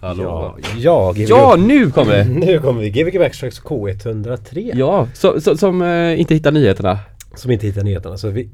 Hallå? 0.00 0.56
Ja, 0.76 1.12
ja, 1.16 1.24
Ja, 1.28 1.56
nu 1.58 1.90
kommer 1.90 2.12
det! 2.16 2.24
Nu 2.46 2.58
kommer 2.60 2.80
vi. 2.80 2.90
Gbg 2.90 3.18
Backstracks 3.18 3.62
K103. 3.62 4.70
Ja, 4.74 5.08
så, 5.14 5.40
så, 5.40 5.56
som 5.56 5.82
eh, 5.82 6.20
inte 6.20 6.34
hittar 6.34 6.52
nyheterna. 6.52 6.98
Som 7.34 7.50
inte 7.50 7.66
hittar 7.66 7.82
nyheterna. 7.82 8.16
Så 8.16 8.28
vi 8.28 8.48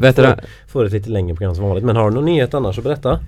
Vet 0.00 0.16
du 0.16 0.22
det? 0.22 0.40
får 0.68 0.84
ett 0.84 0.92
lite 0.92 1.10
längre 1.10 1.36
program 1.36 1.54
som 1.54 1.64
vanligt. 1.64 1.84
Men 1.84 1.96
har 1.96 2.10
du 2.10 2.14
någon 2.14 2.24
nyhet 2.24 2.54
annars 2.54 2.76
så 2.76 2.82
berätta? 2.82 3.20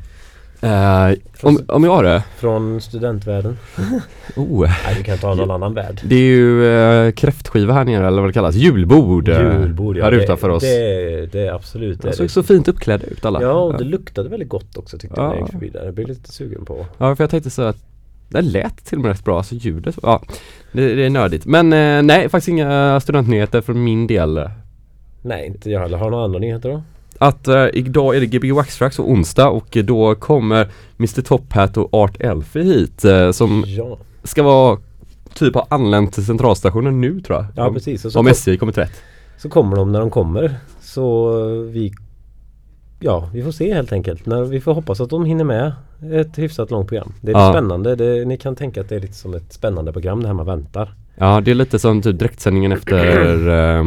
Eh, 0.63 1.13
om, 1.43 1.59
om 1.69 1.85
jag 1.85 1.91
har 1.91 2.05
det? 2.05 2.23
Från 2.37 2.81
studentvärlden? 2.81 3.59
Oh, 4.37 4.61
Nej, 4.87 4.95
du 4.99 5.03
kan 5.03 5.19
ta 5.19 5.35
någon 5.35 5.51
annan 5.51 5.75
värld. 5.75 6.01
det 6.05 6.15
är 6.15 6.21
ju 6.21 6.67
eh, 7.07 7.13
kräftskiva 7.13 7.73
här 7.75 7.85
nere 7.85 8.07
eller 8.07 8.21
vad 8.23 8.29
det 8.31 8.33
kallas. 8.35 8.55
Julbord. 8.55 9.29
eh, 9.29 9.61
Julbord 9.61 9.97
ja. 9.97 10.05
Här 10.05 10.11
det, 10.11 10.23
utanför 10.25 10.49
oss. 10.49 10.63
Det, 10.63 11.27
det 11.33 11.47
är 11.47 11.53
absolut 11.53 12.03
De 12.03 12.13
såg 12.13 12.31
så 12.31 12.43
fint 12.43 12.69
uppklädda 12.69 13.07
ut 13.07 13.25
alla. 13.25 13.43
Ja, 13.43 13.53
och 13.53 13.79
det 13.79 13.85
luktade 13.85 14.29
väldigt 14.29 14.49
gott 14.49 14.77
också 14.77 14.99
tyckte 14.99 15.21
jag 15.21 15.29
när 15.29 15.35
jag 15.35 15.41
Ja. 15.41 15.45
gick 15.45 15.53
förbi 15.53 15.69
där. 15.69 15.85
Jag 15.85 15.95
blev 15.95 16.09
lite 16.09 16.33
sugen 16.33 16.65
på. 16.65 16.87
Ja, 16.99 17.17
för 17.17 17.25
jag 17.25 17.31
tänkte 17.31 17.51
så 17.51 17.63
att 17.63 17.77
det 18.29 18.41
lät 18.43 18.85
till 18.85 18.99
och 18.99 19.03
med 19.03 19.09
rätt 19.11 19.25
bra, 19.25 19.37
alltså 19.37 19.55
ljudet. 19.55 19.99
Ja, 20.03 20.23
det, 20.73 20.95
det 20.95 21.07
är 21.07 21.11
nördigt. 21.11 21.47
Men 21.47 21.73
eh, 21.73 22.03
nej, 22.03 22.29
faktiskt 22.29 22.49
inga 22.49 23.01
studentnyheter 23.01 23.61
från 23.61 23.85
min 23.85 24.07
del. 24.07 24.49
Nej, 25.23 25.47
inte 25.47 25.71
jag 25.71 25.81
heller. 25.81 25.99
Har 25.99 26.05
du 26.05 26.11
några 26.11 26.25
andra 26.25 26.39
nyheter 26.39 26.69
då? 26.69 26.83
Att 27.23 27.49
eh, 27.49 27.67
idag 27.73 28.17
är 28.17 28.21
det 28.21 28.27
Gbg 28.27 28.53
Waxtrax 28.55 28.99
och 28.99 29.11
onsdag 29.11 29.49
och 29.49 29.77
eh, 29.77 29.85
då 29.85 30.15
kommer 30.15 30.69
Mr 30.99 31.23
Top 31.23 31.53
Hat 31.53 31.77
och 31.77 31.95
Art 31.95 32.21
Elfie 32.21 32.63
hit 32.63 33.05
eh, 33.05 33.31
som 33.31 33.65
Ja, 33.67 33.99
ska 34.25 34.43
vara 34.43 34.79
typ 35.35 35.55
ha 35.55 35.67
anlänt 35.71 36.13
till 36.13 36.27
centralstationen 36.27 37.01
nu 37.01 37.21
tror 37.21 37.39
jag. 37.39 37.47
ja 37.57 37.69
om, 37.69 37.75
precis. 37.75 38.05
Och 38.05 38.13
så, 38.13 38.19
om 38.19 38.25
kom, 38.25 38.31
SJ 38.33 38.57
kommit 38.57 38.79
rätt. 38.79 38.93
så 39.39 39.49
kommer 39.49 39.77
de 39.77 39.93
när 39.93 40.01
de 40.01 40.11
kommer. 40.11 40.55
Så 40.81 41.33
vi 41.63 41.93
Ja, 43.03 43.31
vi 43.33 43.43
får 43.43 43.51
se 43.53 43.75
helt 43.75 43.93
enkelt. 43.93 44.27
När, 44.27 44.43
vi 44.45 44.61
får 44.61 44.75
hoppas 44.75 45.01
att 45.01 45.11
de 45.11 45.25
hinner 45.25 45.45
med 45.45 45.73
ett 46.13 46.39
hyfsat 46.39 46.71
långt 46.71 46.89
program. 46.89 47.13
Det 47.21 47.33
är 47.33 47.37
Ja. 47.39 47.53
spännande. 47.53 47.97
Det, 47.97 48.25
ni 48.25 48.37
kan 48.37 48.57
tänka 48.57 48.81
att 48.81 48.89
det 48.89 48.97
är 48.97 49.01
lite 49.01 49.15
som 49.15 49.35
ett 49.35 49.53
spännande 49.53 49.93
program 49.93 50.21
det 50.23 50.27
här 50.27 50.35
man 50.35 50.47
väntar. 50.47 50.95
Ja, 51.17 51.41
det 51.41 51.51
är 51.51 51.55
lite 51.55 51.79
som 51.79 52.03
typ 52.03 52.19
direktsändningen 52.19 52.73
efter 52.73 53.49
eh, 53.49 53.79
eh, 53.81 53.85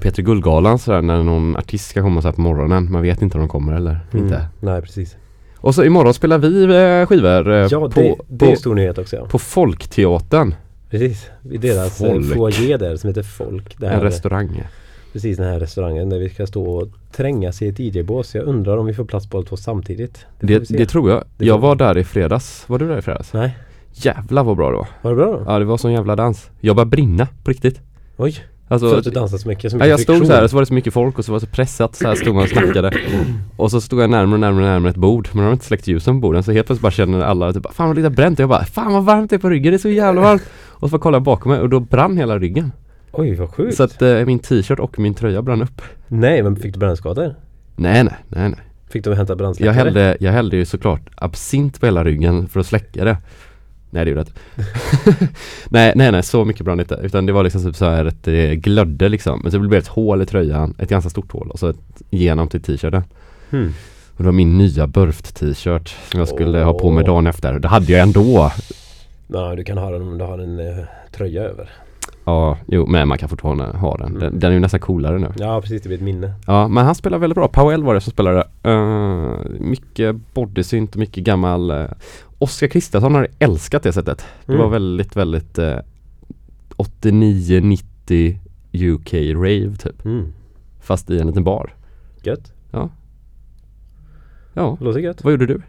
Peter 0.00 0.22
Guldgalan 0.22 0.78
sådär 0.78 1.02
när 1.02 1.22
någon 1.22 1.56
artist 1.56 1.88
ska 1.90 2.02
komma 2.02 2.22
så 2.22 2.28
här 2.28 2.32
på 2.32 2.40
morgonen. 2.40 2.92
Man 2.92 3.02
vet 3.02 3.22
inte 3.22 3.38
om 3.38 3.40
de 3.40 3.48
kommer 3.48 3.72
eller 3.72 3.98
inte. 4.14 4.34
Mm. 4.34 4.46
Nej, 4.60 4.82
precis. 4.82 5.16
Och 5.56 5.74
så 5.74 5.84
imorgon 5.84 6.14
spelar 6.14 6.38
vi 6.38 6.62
eh, 6.64 7.06
skivor 7.06 7.50
eh, 7.52 7.66
Ja, 7.70 7.80
på, 7.80 7.88
det, 7.88 8.14
det 8.28 8.52
är 8.52 8.56
stor 8.56 8.74
nyhet 8.74 8.98
också. 8.98 9.16
Ja. 9.16 9.26
på 9.26 9.38
Folkteatern. 9.38 10.54
Precis. 10.90 11.30
I 11.50 11.56
deras 11.56 12.00
eh, 12.00 12.20
foyer 12.20 12.78
där 12.78 12.96
som 12.96 13.08
heter 13.08 13.22
Folk. 13.22 13.78
Det 13.80 13.86
En 13.88 14.00
restaurang. 14.00 14.62
precis 15.12 15.36
den 15.36 15.46
här 15.46 15.60
restaurangen 15.60 16.08
där 16.08 16.18
vi 16.18 16.28
ska 16.28 16.46
stå 16.46 16.64
och 16.64 16.88
trängas 17.16 17.62
i 17.62 17.68
ett 17.68 17.78
DJ-bås. 17.78 18.34
Jag 18.34 18.44
undrar 18.44 18.76
om 18.76 18.86
vi 18.86 18.94
får 18.94 19.04
plats 19.04 19.26
på 19.30 19.36
alla 19.38 19.46
två 19.46 19.56
samtidigt. 19.56 20.26
Det, 20.40 20.68
se. 20.68 20.76
det 20.76 20.86
tror 20.86 21.10
jag. 21.10 21.24
Det 21.38 21.44
jag 21.46 21.58
var 21.58 21.76
där 21.76 21.98
i 21.98 22.04
fredags. 22.04 22.64
Var 22.68 22.78
du 22.78 22.88
där 22.88 22.98
i 22.98 23.02
fredags? 23.02 23.32
Nej, 23.32 23.56
Jävlar 23.92 24.44
vad 24.44 24.56
bra 24.56 24.70
då. 24.70 24.86
var 25.02 25.10
det 25.10 25.16
bra 25.16 25.26
då? 25.26 25.42
Ja 25.46 25.58
det 25.58 25.64
var 25.64 25.76
sån 25.76 25.92
jävla 25.92 26.16
dans. 26.16 26.50
Jag 26.60 26.76
började 26.76 26.90
brinna 26.90 27.28
på 27.44 27.50
riktigt. 27.50 27.80
Oj, 28.16 28.34
Alltså, 28.68 28.90
för 28.90 28.98
att 28.98 29.04
du 29.04 29.10
dansade 29.10 29.42
så 29.42 29.48
mycket. 29.48 29.70
Så 29.70 29.76
ja, 29.76 29.78
mycket 29.78 29.90
jag 29.90 30.00
stod 30.00 30.16
friktion. 30.16 30.26
så 30.26 30.32
här 30.32 30.44
och 30.44 30.50
så 30.50 30.56
var 30.56 30.62
det 30.62 30.66
så 30.66 30.74
mycket 30.74 30.92
folk 30.92 31.18
och 31.18 31.24
så 31.24 31.32
var 31.32 31.40
det 31.40 31.46
så 31.46 31.52
pressat 31.52 31.94
så 31.96 32.08
här 32.08 32.14
stod 32.14 32.34
man 32.34 32.42
och 32.42 32.48
snackade. 32.48 32.90
Och 33.56 33.70
så 33.70 33.80
stod 33.80 34.02
jag 34.02 34.10
närmare 34.10 34.34
och 34.34 34.40
närmare 34.40 34.64
och 34.64 34.70
närmare 34.70 34.90
ett 34.90 34.96
bord. 34.96 35.28
Men 35.32 35.38
de 35.38 35.44
har 35.44 35.52
inte 35.52 35.64
släckt 35.64 35.86
ljusen 35.86 36.14
på 36.14 36.20
borden 36.20 36.42
så 36.42 36.52
helt 36.52 36.66
plötsligt 36.66 36.82
bara 36.82 36.92
känner 36.92 37.20
alla 37.20 37.52
typ 37.52 37.74
Fan 37.74 37.86
vad 37.86 37.96
lite 37.96 38.10
bränt. 38.10 38.38
Och 38.38 38.42
jag 38.42 38.48
bara 38.48 38.64
Fan 38.64 38.92
vad 38.92 39.04
varmt 39.04 39.30
det 39.30 39.36
är 39.36 39.40
på 39.40 39.50
ryggen. 39.50 39.72
Det 39.72 39.76
är 39.76 39.78
så 39.78 39.88
jävla 39.88 40.20
varmt. 40.20 40.42
Och 40.68 40.90
så 40.90 40.98
kollade 40.98 41.16
jag 41.16 41.22
bakom 41.22 41.52
mig 41.52 41.60
och 41.60 41.68
då 41.68 41.80
brann 41.80 42.16
hela 42.16 42.38
ryggen. 42.38 42.72
Oj, 43.12 43.34
vad 43.34 43.50
sjukt. 43.54 43.76
Så 43.76 43.82
att 43.82 44.02
eh, 44.02 44.24
min 44.24 44.38
t-shirt 44.38 44.78
och 44.78 44.98
min 44.98 45.14
tröja 45.14 45.42
brann 45.42 45.62
upp. 45.62 45.82
Nej, 46.08 46.42
men 46.42 46.56
fick 46.56 46.72
du 46.72 46.78
brännskador? 46.78 47.34
Nej 47.76 48.04
nej 48.04 48.14
nej 48.28 48.48
nej. 48.48 48.60
Fick 48.88 49.04
du 49.04 49.14
hämta 49.14 49.36
brandsläckare? 49.36 49.76
Jag 49.76 49.84
hällde, 49.84 50.16
jag 50.20 50.32
hällde 50.32 50.56
ju 50.56 50.64
såklart 50.64 51.10
absint 51.14 51.80
på 51.80 51.86
hela 51.86 52.04
ryggen 52.04 52.48
för 52.48 52.60
att 52.60 52.66
släcka 52.66 53.04
det. 53.04 53.16
Nej 53.90 54.04
det 54.04 54.10
gjorde 54.10 54.20
jag 54.20 54.28
inte. 54.28 55.26
nej, 55.68 55.92
nej, 55.96 56.12
nej, 56.12 56.22
så 56.22 56.44
mycket 56.44 56.64
brann 56.64 56.80
inte. 56.80 57.00
Utan 57.02 57.26
det 57.26 57.32
var 57.32 57.44
liksom 57.44 57.62
typ 57.62 57.76
så 57.76 57.84
här 57.84 58.04
att 58.04 58.22
det 58.24 58.56
glödde 58.56 59.08
liksom. 59.08 59.40
Men 59.42 59.52
så 59.52 59.58
blev 59.58 59.70
det 59.70 59.78
ett 59.78 59.88
hål 59.88 60.22
i 60.22 60.26
tröjan, 60.26 60.74
ett 60.78 60.88
ganska 60.88 61.10
stort 61.10 61.32
hål 61.32 61.50
och 61.50 61.58
så 61.58 61.68
ett 61.68 62.02
igenom 62.10 62.48
till 62.48 62.62
t-shirten. 62.62 63.02
Hmm. 63.50 63.74
Och 64.16 64.22
det 64.22 64.24
var 64.24 64.32
min 64.32 64.58
nya 64.58 64.86
Burft 64.86 65.36
t-shirt 65.36 65.88
som 66.10 66.20
jag 66.20 66.28
skulle 66.28 66.58
ha 66.58 66.78
på 66.78 66.90
mig 66.90 67.04
dagen 67.04 67.26
efter. 67.26 67.58
Det 67.58 67.68
hade 67.68 67.92
jag 67.92 68.02
ändå. 68.02 68.52
Ja, 69.26 69.54
du 69.56 69.64
kan 69.64 69.78
ha 69.78 69.90
den 69.90 70.02
om 70.02 70.18
du 70.18 70.24
har 70.24 70.38
en 70.38 70.58
eh, 70.58 70.84
tröja 71.12 71.42
över. 71.42 71.70
Ja, 72.24 72.58
jo, 72.66 72.86
men 72.86 73.08
man 73.08 73.18
kan 73.18 73.28
fortfarande 73.28 73.64
ha 73.64 73.96
den. 73.96 74.18
Den, 74.18 74.38
den 74.38 74.50
är 74.50 74.54
ju 74.54 74.60
nästan 74.60 74.80
coolare 74.80 75.18
nu. 75.18 75.28
Ja, 75.38 75.60
precis. 75.60 75.82
Det 75.82 75.88
blir 75.88 75.98
ett 75.98 76.04
minne. 76.04 76.32
Ja, 76.46 76.68
men 76.68 76.84
han 76.84 76.94
spelar 76.94 77.18
väldigt 77.18 77.34
bra. 77.34 77.48
Powell 77.48 77.84
var 77.84 77.94
det 77.94 78.00
som 78.00 78.12
spelade. 78.12 78.44
Uh, 78.66 79.60
mycket 79.60 80.16
bodysynt 80.34 80.94
och 80.94 80.98
mycket 80.98 81.24
gammal 81.24 81.70
uh, 81.70 81.86
Oskar 82.38 82.66
Kristiansson 82.68 83.14
har 83.14 83.28
älskat 83.38 83.82
det 83.82 83.92
sättet. 83.92 84.24
Det 84.46 84.52
Mm. 84.52 84.62
var 84.64 84.70
väldigt, 84.70 85.16
väldigt 85.16 85.58
uh, 85.58 85.76
89-90 86.76 88.38
UK 88.72 89.12
rave 89.34 89.76
typ. 89.76 90.04
Mm. 90.04 90.32
Fast 90.80 91.10
i 91.10 91.18
en 91.18 91.26
liten 91.26 91.44
bar. 91.44 91.74
Gött. 92.22 92.52
Ja, 94.54 94.76
Låter 94.80 95.00
gött. 95.00 95.24
vad 95.24 95.32
gjorde 95.32 95.46
du? 95.46 95.62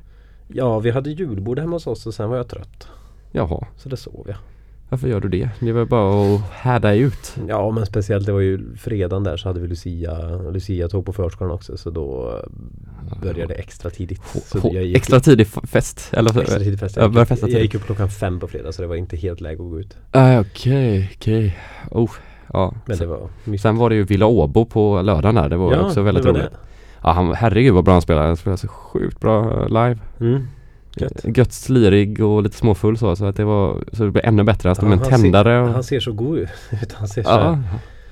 Ja, 0.48 0.80
vi 0.80 0.92
hade 0.92 1.10
julbord 1.10 1.60
hemma 1.60 1.76
hos 1.76 1.88
oss 1.88 2.06
och 2.08 2.14
sen 2.14 2.30
var 2.30 2.38
jag 2.38 2.48
trött. 2.48 2.88
Jaha, 3.32 3.68
Så 3.76 3.90
det 3.90 3.98
sov 3.98 4.26
jag. 4.28 4.38
Varför 4.90 5.08
gör 5.08 5.20
du 5.20 5.28
det? 5.30 5.50
Det 5.59 5.72
var 5.72 5.86
bara 5.86 6.36
att 6.36 6.42
härda 6.52 6.94
ut. 6.94 7.36
Ja, 7.48 7.72
men 7.72 7.86
speciellt 7.86 8.25
det 8.25 8.31
var 8.31 8.40
ju 8.40 8.75
fredagen 8.75 9.24
där 9.24 9.38
så 9.38 9.50
hade 9.50 9.59
vi 9.59 9.68
Lucia, 9.68 10.38
Lucia 10.52 10.88
tåg 10.88 11.06
på 11.06 11.14
förskolan 11.14 11.52
också 11.53 11.78
så 11.78 11.90
då 11.90 12.40
eh, 13.12 13.22
började 13.22 13.53
det 13.53 13.59
extra 13.59 13.90
tidigt. 13.90 14.22
Jag 14.64 14.84
gick, 14.84 14.98
extra 14.98 15.20
tidig 15.20 15.48
fest? 15.48 16.09
Eller? 16.14 16.42
extra 16.42 16.59
tidigt 16.59 16.80
fest. 16.80 16.96
Ja, 16.98 17.03
Jag, 17.03 17.16
jag 17.16 17.28
tidigt. 17.40 17.62
gick 17.62 17.75
upp 17.75 17.86
klockan 17.86 18.09
fem 18.09 18.40
på 18.40 18.48
fredag 18.48 18.72
så 18.72 18.81
det 18.81 18.88
var 18.88 18.96
inte 18.96 19.18
helt 19.18 19.42
läge 19.42 19.64
att 19.64 19.70
gå 19.70 19.80
ut. 19.80 19.98
Ah, 20.12 20.40
Okej, 20.40 21.12
okej. 21.16 21.58
Oh, 21.92 22.12
ja. 22.54 22.74
Men 22.86 22.98
det 22.98 23.06
var 23.06 23.30
mysigt. 23.44 23.62
sen 23.62 23.78
var 23.78 23.90
det 23.90 23.96
ju 23.96 24.04
Villa 24.04 24.25
Åbo 24.25 24.66
på 24.66 25.02
lördagen 25.02 25.36
där. 25.36 25.50
Det 25.50 25.58
var 25.58 25.74
ja, 25.74 25.81
också 25.81 26.02
väldigt 26.02 26.24
det 26.24 26.30
roligt. 26.30 26.50
Ja, 27.04 27.12
han, 27.12 27.34
herregud 27.34 27.74
vad 27.74 27.84
bra 27.84 27.94
han 27.94 28.02
spelar. 28.02 28.28
Han 28.28 28.38
spelar 28.38 28.58
så 28.58 28.68
sjukt 28.68 29.19
bra 29.19 29.62
eh, 29.62 29.68
live. 29.68 29.98
Det. 30.18 30.25
Mm. 30.25 30.48
Gött. 31.02 31.38
Gött 31.38 31.53
slirig 31.53 32.24
och 32.24 32.44
lite 32.44 32.58
småfull 32.58 32.97
så. 32.97 33.16
Så 33.16 33.25
att 33.25 33.35
det 33.35 33.44
var, 33.46 33.84
så 33.94 34.03
det 34.06 34.12
blev 34.12 34.25
ännu 34.25 34.44
bättre. 34.44 34.69
Han 34.69 34.75
stod 34.75 34.85
Ja, 34.85 34.90
med 34.90 34.97
en 35.06 35.12
han 35.12 35.19
ser- 35.19 35.24
tändare. 35.25 35.62
och, 35.62 35.69
Han 35.69 35.84
ser 35.84 36.00
så 36.00 36.12
god 36.12 36.38
ut. 36.38 36.50
han 36.94 37.08
ser 37.08 37.24
så 37.24 37.30
ja, 37.30 37.52
här. 37.52 37.63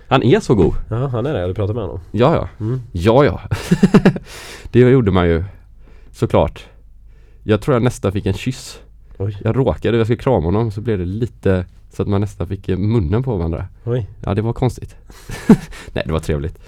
han 0.07 0.23
är 0.23 0.39
så 0.39 0.55
god. 0.55 0.73
Ja, 0.89 1.07
han 1.07 1.25
är 1.25 1.29
det. 1.33 1.37
Jag 1.39 1.43
hade 1.43 1.53
pratat 1.53 1.75
med 1.75 1.83
honom. 1.85 1.99
Ja, 2.11 2.35
ja. 2.35 2.65
Mm. 2.65 2.81
Ja, 2.91 3.25
ja. 3.25 3.41
det 4.71 4.79
gjorde 4.79 5.11
man 5.11 5.27
ju. 5.27 5.43
Såklart. 6.11 6.65
Jag 7.43 7.61
tror 7.61 7.75
jag 7.75 7.83
nästan 7.83 8.11
fick 8.11 8.25
en 8.25 8.33
kyss. 8.33 8.79
Oj, 9.17 9.37
Jag 9.43 9.57
råkade, 9.57 9.97
jag 9.97 10.05
skulle 10.07 10.17
krama 10.17 10.45
honom 10.45 10.71
så 10.71 10.81
blev 10.81 10.99
det 10.99 11.05
lite 11.05 11.65
så 11.95 12.01
att 12.01 12.07
man 12.07 12.21
nästan 12.21 12.47
fick 12.47 12.69
eh, 12.69 12.77
munnen 12.77 13.23
på 13.23 13.35
varandra. 13.37 13.65
oj. 13.83 14.07
Ja, 14.25 14.33
det 14.33 14.41
var 14.41 14.53
konstigt. 14.53 14.95
Nej, 15.93 16.03
det 16.05 16.11
var 16.11 16.19
trevligt. 16.19 16.59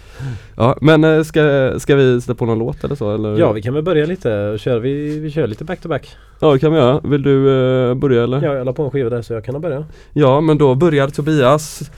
Ja, 0.55 0.77
men 0.81 1.03
eh, 1.03 1.23
ska, 1.23 1.73
ska 1.79 1.95
vi 1.95 2.21
sätta 2.21 2.35
på 2.35 2.45
någon 2.45 2.59
låt 2.59 2.83
eller 2.83 2.95
så? 2.95 3.13
Eller? 3.13 3.39
Ja, 3.39 3.51
vi 3.51 3.61
kan 3.61 3.73
väl 3.73 3.83
börja 3.83 4.05
lite. 4.05 4.57
Kör, 4.59 4.79
vi, 4.79 5.19
vi 5.19 5.31
kör 5.31 5.47
lite 5.47 5.63
back 5.63 5.81
to 5.81 5.89
back. 5.89 6.15
ja, 6.39 6.53
det 6.53 6.59
kan 6.59 6.71
vi 6.71 6.77
göra. 6.77 6.99
Vill 7.03 7.21
du 7.23 7.49
eh, 7.89 7.95
börja 7.95 8.23
eller? 8.23 8.41
Ja, 8.41 8.53
jag 8.53 8.65
la 8.65 8.73
på 8.73 8.83
en 8.83 8.91
skiva 8.91 9.09
där 9.09 9.21
så 9.21 9.33
jag 9.33 9.45
kan 9.45 9.61
börja. 9.61 9.85
Ja, 10.13 10.41
men 10.41 10.57
då 10.57 10.75
börjar 10.75 11.07
Tobias 11.07 11.91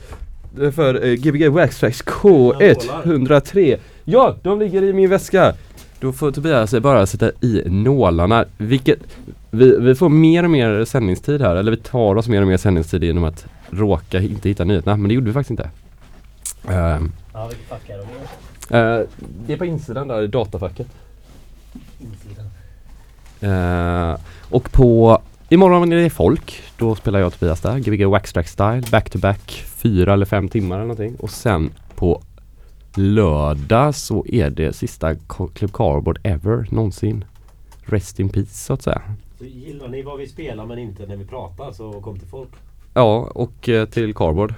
eh, 0.62 0.70
för 0.70 1.06
eh, 1.06 1.12
Gbg 1.14 1.48
Waxtrax 1.48 2.04
K103. 2.04 3.78
Ja, 4.04 4.36
de 4.42 4.58
ligger 4.58 4.82
i 4.82 4.92
min 4.92 5.10
väska. 5.10 5.54
Då 6.00 6.12
får 6.12 6.30
Tobias 6.32 6.70
bara 6.80 7.06
sätta 7.06 7.30
i 7.40 7.62
nålarna. 7.66 8.44
Vilket, 8.58 8.98
vi, 9.50 9.76
vi 9.80 9.94
får 9.94 10.08
mer 10.08 10.44
och 10.44 10.50
mer 10.50 10.84
sändningstid 10.84 11.42
här, 11.42 11.56
eller 11.56 11.70
vi 11.70 11.76
tar 11.76 12.16
oss 12.16 12.28
mer 12.28 12.42
och 12.42 12.48
mer 12.48 12.56
sändningstid 12.56 13.04
genom 13.04 13.24
att 13.24 13.46
råka 13.70 14.20
inte 14.20 14.48
hitta 14.48 14.64
nyheterna, 14.64 14.96
men 14.96 15.08
det 15.08 15.14
gjorde 15.14 15.26
vi 15.26 15.32
faktiskt 15.32 15.50
inte. 15.50 15.70
Ehm, 16.68 17.12
Ja, 17.32 17.46
vilket 17.46 17.66
fack 17.68 17.88
är 17.88 17.96
det? 17.98 18.78
eh, 18.78 19.06
det 19.46 19.52
är 19.52 19.56
på 19.56 19.64
insidan 19.64 20.08
där, 20.08 20.22
i 20.22 20.26
datafacket. 20.26 20.86
Eh, 23.40 24.16
och 24.50 24.72
på 24.72 25.18
Imorgon 25.48 25.92
är 25.92 25.96
det 25.96 26.10
folk. 26.10 26.62
Då 26.78 26.94
spelar 26.94 27.18
jag 27.18 27.26
och 27.26 27.38
Tobias 27.38 27.60
där. 27.60 27.78
Gbg 27.78 28.04
Waxtrack 28.06 28.48
Style. 28.48 28.82
Back 28.90 29.10
to 29.10 29.18
back. 29.18 29.64
Fyra 29.76 30.12
eller 30.12 30.26
fem 30.26 30.48
timmar 30.48 30.76
eller 30.76 30.86
någonting. 30.86 31.16
Och 31.16 31.30
sen 31.30 31.70
på 31.94 32.22
lördag 32.96 33.94
så 33.94 34.26
är 34.28 34.50
det 34.50 34.72
sista 34.72 35.14
Club 35.54 35.72
Cardboard 35.72 36.18
ever 36.22 36.66
någonsin. 36.70 37.24
Rest 37.82 38.20
in 38.20 38.28
peace 38.28 38.54
så 38.54 38.72
att 38.72 38.82
säga. 38.82 39.02
Så 39.38 39.44
gillar 39.44 39.88
ni 39.88 40.02
vad 40.02 40.18
vi 40.18 40.26
spelar 40.26 40.66
men 40.66 40.78
inte 40.78 41.06
när 41.06 41.16
vi 41.16 41.24
pratar 41.24 41.72
så 41.72 41.92
kom 41.92 42.18
till 42.18 42.28
folk. 42.28 42.50
Ja, 42.94 43.30
och 43.34 43.68
eh, 43.68 43.88
till 43.88 44.14
Cardboard. 44.14 44.54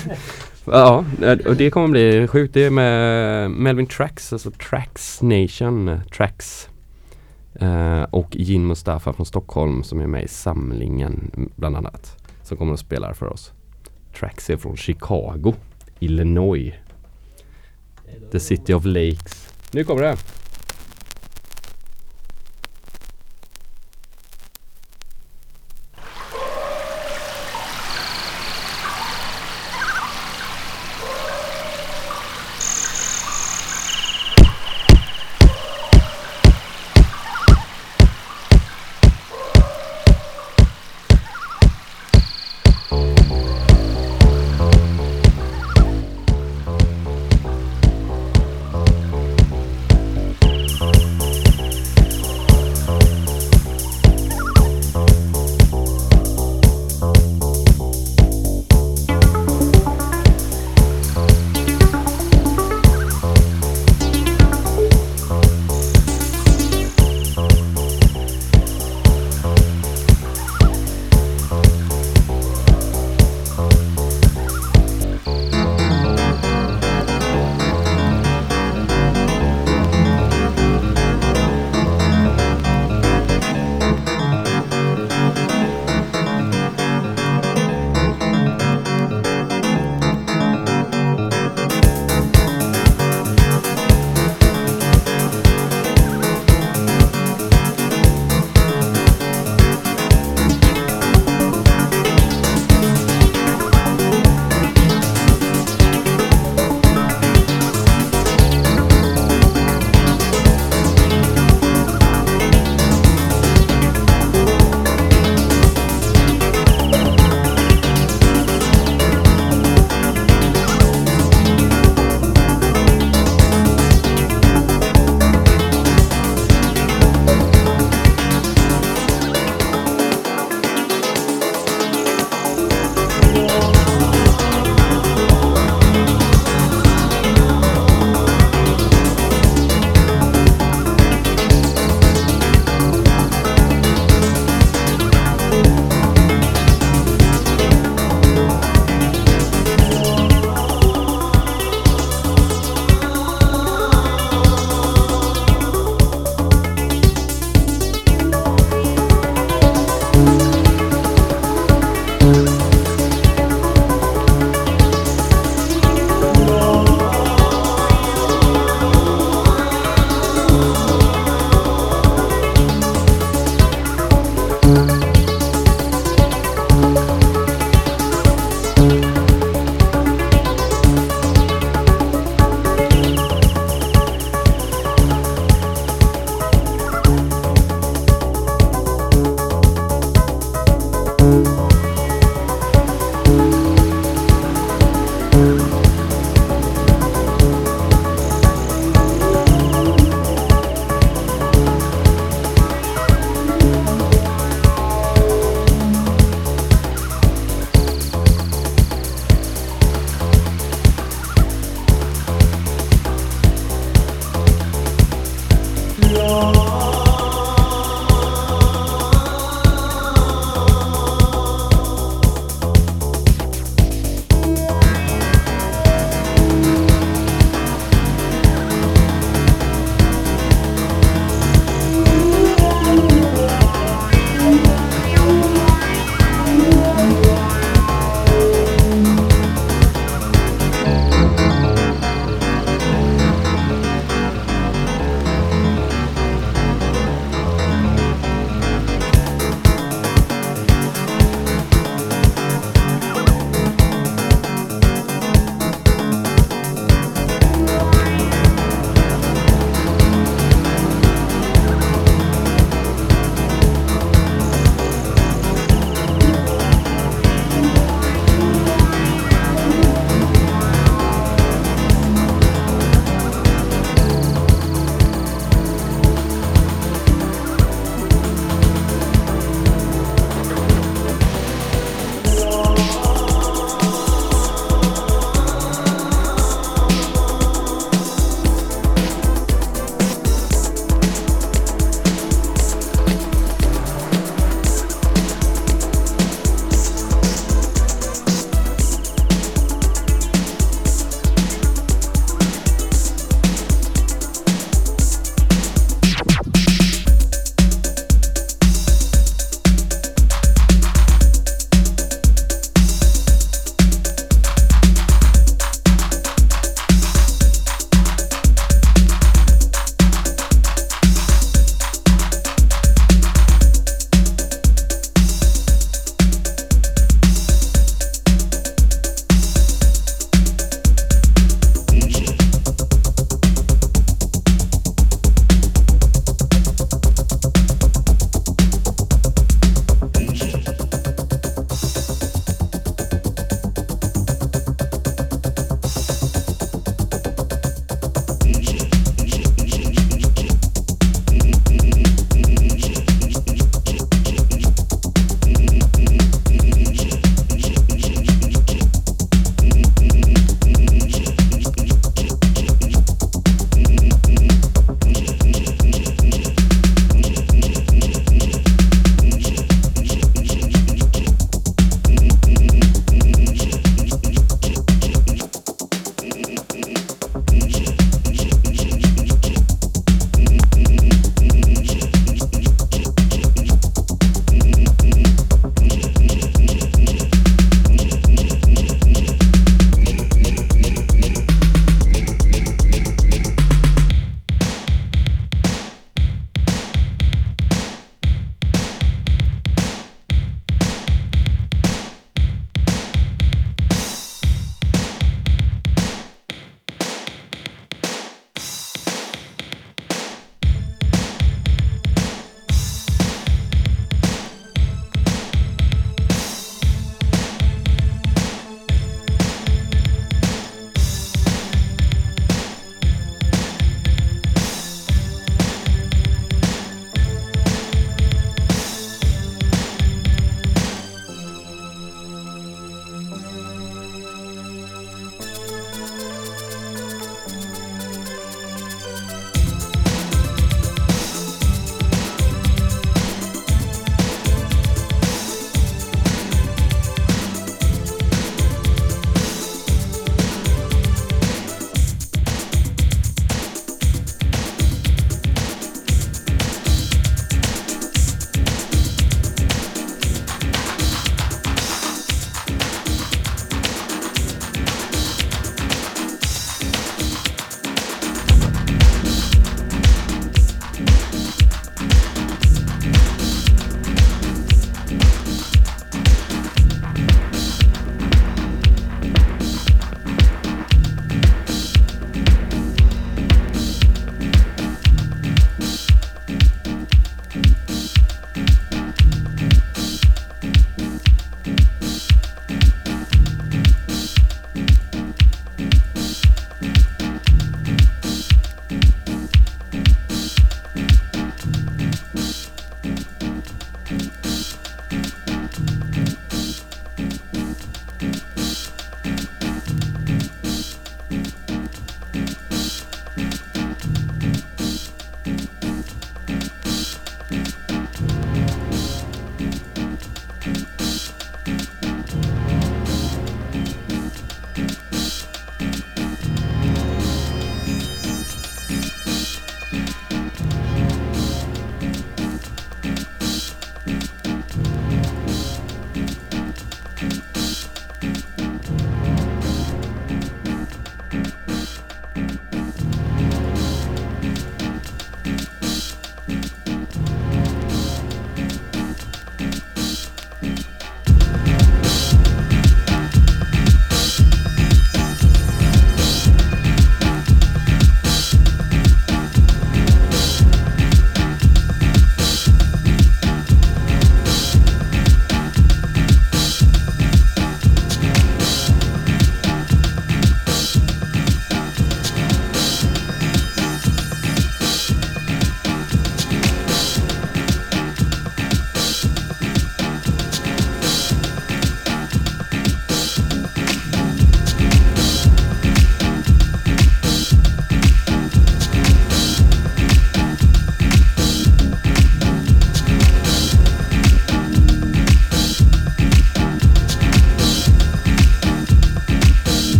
ja, 0.64 1.04
eh, 1.22 1.38
och 1.46 1.56
det 1.56 1.70
kommer 1.70 1.88
bli 1.88 2.28
sjukt. 2.28 2.54
Det 2.54 2.64
är 2.64 2.70
med 2.70 3.50
Melvin 3.50 3.86
Trax, 3.86 4.32
alltså 4.32 4.50
Trax 4.50 5.22
Nation, 5.22 6.00
Trax. 6.16 6.68
Eh, 7.54 8.02
och 8.02 8.36
Jin 8.36 8.66
Mustafa 8.66 9.12
från 9.12 9.26
Stockholm 9.26 9.82
som 9.82 10.00
är 10.00 10.06
med 10.06 10.24
i 10.24 10.28
samlingen 10.28 11.30
bland 11.56 11.76
annat. 11.76 12.16
Som 12.42 12.56
kommer 12.56 12.72
att 12.72 12.80
spela 12.80 13.14
för 13.14 13.26
oss. 13.26 13.52
Trax 14.18 14.50
är 14.50 14.56
från 14.56 14.76
Chicago, 14.76 15.54
Illinois. 15.98 16.72
The 18.30 18.40
City 18.40 18.74
of 18.74 18.84
Lakes. 18.84 19.48
Nu 19.70 19.84
kommer 19.84 20.02
det! 20.02 20.16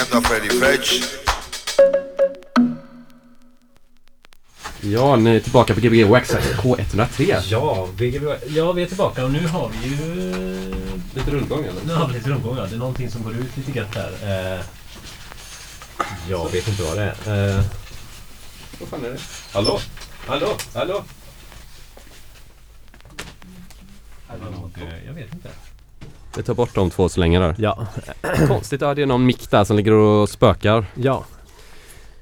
Estoy 0.00 0.18
llegando 0.18 0.18
a 0.18 0.22
Freddy 0.22 0.48
Fetch. 0.60 1.02
Ja, 4.80 5.16
ni 5.16 5.30
är 5.36 5.40
tillbaka 5.40 5.74
på 5.74 5.80
Gbg 5.80 6.04
Wax 6.04 6.30
K103. 6.34 7.42
Ja, 7.48 7.88
vi, 7.96 8.20
ja, 8.48 8.72
vi 8.72 8.82
är 8.82 8.86
tillbaka 8.86 9.24
och 9.24 9.30
nu 9.30 9.46
har 9.46 9.68
vi 9.68 9.88
ju... 9.88 10.74
Lite 11.14 11.30
rundgång 11.30 11.64
eller? 11.64 11.82
Nu 11.86 11.94
har 11.94 12.08
vi 12.08 12.14
lite 12.14 12.30
rundgång. 12.30 12.56
ja. 12.56 12.66
Det 12.66 12.74
är 12.74 12.78
någonting 12.78 13.10
som 13.10 13.22
går 13.22 13.32
ut 13.32 13.56
lite 13.56 13.72
gött 13.78 13.94
här. 13.94 14.12
Eh, 14.22 14.60
jag 16.28 16.52
vet 16.52 16.68
inte 16.68 16.82
vad 16.82 16.96
det 16.96 17.14
är. 17.24 17.56
Eh, 17.58 17.64
Vad 18.80 18.88
fan 18.88 19.04
är 19.04 19.10
det? 19.10 19.20
Hallå? 19.52 19.80
Hallå? 20.26 20.56
Hallå? 20.74 21.04
eh, 24.76 25.06
jag 25.06 25.12
vet 25.12 25.34
inte. 25.34 25.48
Vi 26.36 26.42
tar 26.42 26.54
bort 26.54 26.74
de 26.74 26.90
två 26.90 27.08
så 27.08 27.20
länge 27.20 27.38
där. 27.38 27.54
Ja. 27.58 27.86
Konstigt, 28.48 28.80
ja 28.80 28.94
det 28.94 29.02
är 29.02 29.06
någon 29.06 29.26
mick 29.26 29.50
där 29.50 29.64
som 29.64 29.76
ligger 29.76 29.92
och 29.92 30.28
spökar. 30.28 30.86
Ja. 30.94 31.24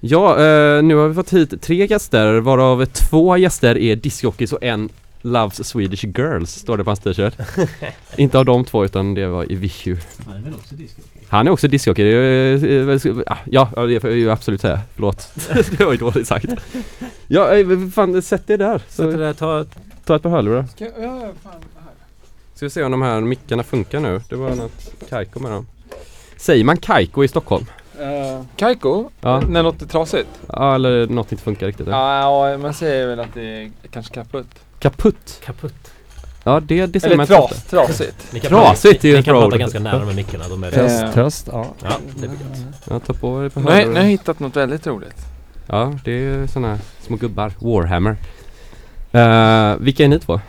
Ja, 0.01 0.31
eh, 0.31 0.83
nu 0.83 0.95
har 0.95 1.09
vi 1.09 1.15
fått 1.15 1.33
hit 1.33 1.63
tre 1.63 1.87
gäster 1.87 2.41
varav 2.41 2.85
två 2.85 3.37
gäster 3.37 3.79
är 3.79 3.97
discjockeys 3.97 4.53
och 4.53 4.63
en 4.63 4.89
Loves 5.23 5.69
Swedish 5.69 6.05
Girls 6.05 6.51
står 6.55 6.77
det 6.77 6.85
på 6.85 6.91
hans 6.91 7.01
t-shirt. 7.01 7.35
Inte 8.17 8.39
av 8.39 8.45
de 8.45 8.65
två 8.65 8.85
utan 8.85 9.15
det 9.15 9.27
var 9.27 9.53
i 9.53 9.55
Vishu. 9.55 9.97
Han 10.27 10.37
är 10.37 10.41
väl 10.41 10.55
också 10.55 10.75
disco? 10.75 11.01
Han 11.29 11.47
är 11.47 11.51
också 11.51 11.69
discjockey. 11.69 12.03
eh, 12.13 13.23
ah, 13.27 13.37
Ja, 13.45 13.71
ja, 13.77 13.87
det 13.87 14.01
får 14.01 14.11
jag 14.11 14.19
ju 14.19 14.31
absolut 14.31 14.61
säga. 14.61 14.81
Förlåt. 14.95 15.31
det 15.79 15.85
var 15.85 15.93
ju 15.93 15.99
dåligt 15.99 16.29
sagt. 16.29 16.47
Ja, 17.27 17.57
eh, 17.57 17.89
fan, 17.95 18.23
sätt 18.23 18.47
dig 18.47 18.59
där. 18.59 18.83
Så 18.89 19.03
det 19.03 19.13
Så, 19.13 19.19
där, 19.19 19.33
ta... 19.33 19.65
ta 20.05 20.17
ett 20.17 20.23
par 20.23 20.31
hörlurar. 20.31 20.67
Ska, 20.67 20.85
ja, 20.85 21.33
fan. 21.43 21.53
Ska 22.59 22.67
vi 22.67 22.71
se 22.71 22.83
om 22.85 22.91
de 22.91 23.03
här 23.03 23.21
mickarna 23.21 23.63
funkar 23.63 24.01
nu. 24.01 24.21
Det 24.29 24.37
var 24.37 24.55
något 24.55 24.93
kajko 25.11 25.41
med 25.41 25.51
dem. 25.53 25.67
Säger 26.37 26.65
man 26.65 26.77
kajko 26.77 27.25
i 27.25 27.29
Stockholm? 27.29 27.67
Uh, 28.01 28.43
Kaiko, 28.57 29.11
Ja. 29.21 29.41
när 29.41 29.63
något 29.63 29.83
är 29.83 29.87
trasigt? 29.87 30.29
Ja, 30.49 30.75
eller 30.75 31.07
något 31.07 31.33
inte 31.33 31.45
funkar 31.45 31.67
riktigt. 31.67 31.87
Ja, 31.89 32.59
man 32.59 32.75
säger 32.75 33.07
väl 33.07 33.21
att 33.21 33.35
det 33.35 33.43
är 33.63 33.71
kanske 33.91 34.15
kaputt. 34.15 34.47
Kaputt. 34.79 35.41
Kaputt. 35.45 35.93
Ja, 36.45 36.61
det, 36.61 36.87
det 36.87 37.01
säger 37.01 37.07
Eller 37.15 37.17
man 37.17 37.27
tras, 37.27 37.53
inte. 37.53 37.71
trasigt. 37.71 38.33
Ni 38.33 38.41
kan 38.41 38.49
Trasigt 38.51 38.95
prata, 39.03 39.09
är 39.09 39.13
Ni 39.13 39.19
ett 39.19 39.25
kan 39.25 39.33
bra 39.35 39.43
prata 39.43 39.55
ord. 39.55 39.61
ganska 39.61 39.79
nära 39.81 40.05
med 40.05 40.15
mickarna. 40.17 40.45
De 40.49 40.65
är 40.65 40.71
Test, 40.71 41.03
rätt. 41.03 41.15
test, 41.15 41.49
ja. 41.53 41.67
Ja, 41.83 41.91
det 42.21 42.29
blir 42.29 42.31
gött. 42.31 42.59
Ja, 42.91 42.99
ta 43.01 43.13
på 43.13 43.41
dig 43.41 43.51
på 43.51 43.61
jag- 43.61 43.89
nu 43.89 43.95
har 43.95 44.01
jag 44.01 44.05
hittat 44.11 44.41
något 44.41 44.57
väldigt 44.57 44.87
roligt. 44.87 45.17
Ja, 45.67 45.95
det 46.05 46.13
är 46.13 46.47
såna 46.47 46.69
här 46.69 46.79
små 47.01 47.17
gubbar. 47.17 47.53
Warhammer. 47.59 48.17
Uh, 49.15 49.77
vilka 49.85 50.05
är 50.05 50.09
ni 50.09 50.19
två? 50.19 50.41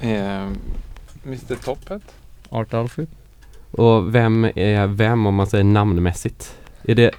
Eh, 0.00 0.48
Mr 1.32 1.54
Toppet. 1.64 2.02
Art 2.48 2.74
Alfred. 2.74 3.06
Och 3.70 4.14
vem 4.14 4.44
är 4.44 4.86
vem 4.86 5.26
om 5.26 5.34
man 5.34 5.46
säger 5.46 5.64
namnmässigt? 5.64 6.56
Är 6.84 6.94
det 6.94 7.10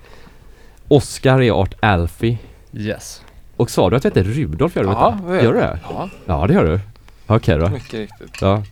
Oscar 0.87 1.41
är 1.41 1.51
Art 1.51 1.73
Alfie? 1.79 2.37
Yes. 2.73 3.21
Och 3.57 3.69
sa 3.69 3.89
du 3.89 3.95
att 3.95 4.01
du 4.03 4.07
heter 4.09 4.23
Rudolf? 4.23 4.75
Gör 4.75 4.83
du, 4.83 4.89
Ja, 4.89 5.17
det 5.27 5.43
gör 5.43 5.53
du 5.53 5.59
det? 5.59 5.79
Ja, 5.89 6.09
Ja, 6.25 6.47
det 6.47 6.53
gör 6.53 6.65
du. 6.65 6.79
Okej 7.27 7.57
då. 7.57 7.69
mycket 7.69 7.93
riktigt. 7.93 8.41
Ja. 8.41 8.63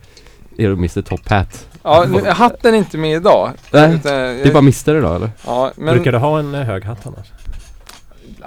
Är 0.57 0.67
du 0.67 0.73
Mr 0.73 1.01
Top 1.01 1.29
Hat? 1.29 1.67
Ja, 1.83 2.05
nu, 2.09 2.29
hatten 2.29 2.73
är 2.73 2.77
inte 2.77 2.97
med 2.97 3.15
idag. 3.15 3.51
Nej, 3.71 3.95
Utan, 3.95 4.11
det 4.11 4.41
är 4.43 4.53
bara 4.53 4.59
Mr 4.59 4.95
idag 4.95 5.15
eller? 5.15 5.29
Ja, 5.45 5.71
men... 5.75 5.93
Brukar 5.95 6.11
du 6.11 6.17
ha 6.17 6.39
en 6.39 6.55
eh, 6.55 6.61
hög 6.61 6.83
hatt 6.83 7.07
annars? 7.07 7.27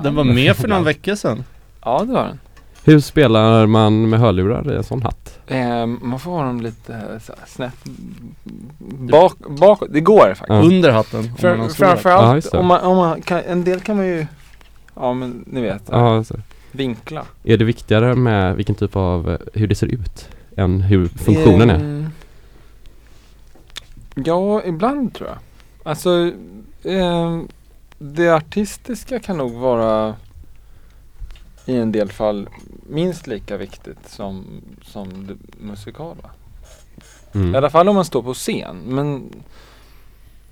Den 0.01 0.15
var 0.15 0.25
med 0.25 0.57
för 0.57 0.69
någon 0.69 0.85
vecka 0.85 1.17
sedan. 1.17 1.45
Ja, 1.85 2.05
det 2.07 2.13
var 2.13 2.25
den. 2.25 2.39
Hur 2.85 3.01
spelar 3.01 3.67
man 3.67 4.09
med 4.11 4.21
hörlurar 4.21 4.73
i 4.73 4.77
en 4.77 4.85
sån 4.85 5.03
hatt? 5.03 5.39
Eh, 5.47 5.87
man 5.87 6.21
får 6.21 6.31
ha 6.31 6.45
dem 6.45 6.61
lite 6.61 6.95
eh, 6.95 7.19
så 7.21 7.33
här, 7.39 7.47
snett 7.47 7.85
bak, 9.11 9.35
bakåt. 9.39 9.89
Det 9.93 10.01
går 10.01 10.27
faktiskt. 10.27 10.49
Ja. 10.49 10.61
Under 10.63 10.91
hatten. 10.91 11.25
Ja, 11.43 11.69
framförallt 11.69 12.53
det. 12.53 12.59
om 12.59 12.67
man, 12.67 12.81
om 12.81 12.97
man 12.97 13.23
kan, 13.23 13.39
en 13.39 13.65
del 13.65 13.81
kan 13.81 13.97
man 13.97 14.07
ju, 14.07 14.27
ja 14.95 15.13
men 15.13 15.45
ni 15.47 15.61
vet, 15.61 15.87
så. 16.27 16.35
vinkla. 16.73 17.25
Är 17.45 17.57
det 17.57 17.65
viktigare 17.65 18.15
med 18.15 18.57
vilken 18.57 18.75
typ 18.75 18.97
av, 18.97 19.31
eh, 19.31 19.39
hur 19.53 19.67
det 19.69 19.75
ser 19.75 19.87
ut? 19.87 20.29
Än 20.57 20.81
hur 20.81 21.09
funktionen 21.09 21.71
är? 21.71 21.99
Eh, 22.01 22.09
Ja, 24.15 24.63
ibland 24.63 25.15
tror 25.15 25.29
jag. 25.29 25.39
Alltså, 25.83 26.31
eh, 26.85 27.41
det 27.99 28.29
artistiska 28.29 29.21
kan 29.21 29.37
nog 29.37 29.53
vara 29.53 30.15
i 31.67 31.77
en 31.77 31.93
del 31.93 32.09
fall 32.13 32.49
minst 32.89 33.27
lika 33.27 33.57
viktigt 33.57 34.09
som, 34.09 34.45
som 34.85 35.27
det 35.27 35.37
musikala. 35.67 36.31
I 37.35 37.39
Mm. 37.39 37.55
alla 37.55 37.71
fall 37.71 37.89
om 37.89 37.95
man 37.95 38.05
står 38.05 38.23
på 38.23 38.35
scen. 38.35 38.77
Men 38.85 39.31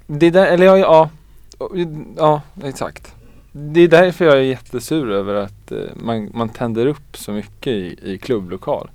det 0.07 0.31
där, 0.31 0.47
eller 0.47 0.67
ja, 0.67 0.79
ja, 0.79 1.11
ja, 2.17 2.43
exakt. 2.65 3.15
Det 3.53 3.81
är 3.81 3.89
därför 3.89 4.25
jag 4.25 4.35
är 4.37 4.41
jättesur 4.41 5.11
över 5.11 5.35
att 5.35 5.73
eh, 5.73 5.79
man, 5.95 6.31
man 6.35 6.49
tänder 6.49 6.87
upp 6.87 7.17
så 7.17 7.33
mycket 7.33 7.67
i, 7.73 7.99
i 8.03 8.19
klubblokal. 8.19 8.91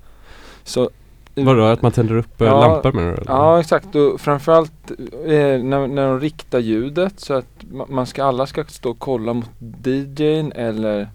Så 0.63 0.89
Vadå, 1.35 1.63
att 1.63 1.81
man 1.81 1.91
tänder 1.91 2.15
upp 2.15 2.41
eh, 2.41 2.47
Ja, 2.47 2.59
lampor 2.67 2.91
menar 2.91 3.07
du? 3.11 3.13
eller? 3.17 3.31
Ja 3.31 3.59
exakt 3.59 3.95
och 3.95 4.21
framförallt 4.21 4.91
eh, 5.25 5.63
när, 5.63 5.87
när 5.87 6.07
de 6.07 6.19
riktar 6.19 6.59
ljudet 6.59 7.19
så 7.19 7.33
att 7.33 7.47
ma- 7.71 7.91
man 7.91 8.05
ska, 8.05 8.23
alla 8.23 8.47
ska 8.47 8.63
stå 8.65 8.89
och 8.89 8.99
kolla 8.99 9.33
mot 9.33 9.49
DJn 9.85 10.51
eller 10.55 11.09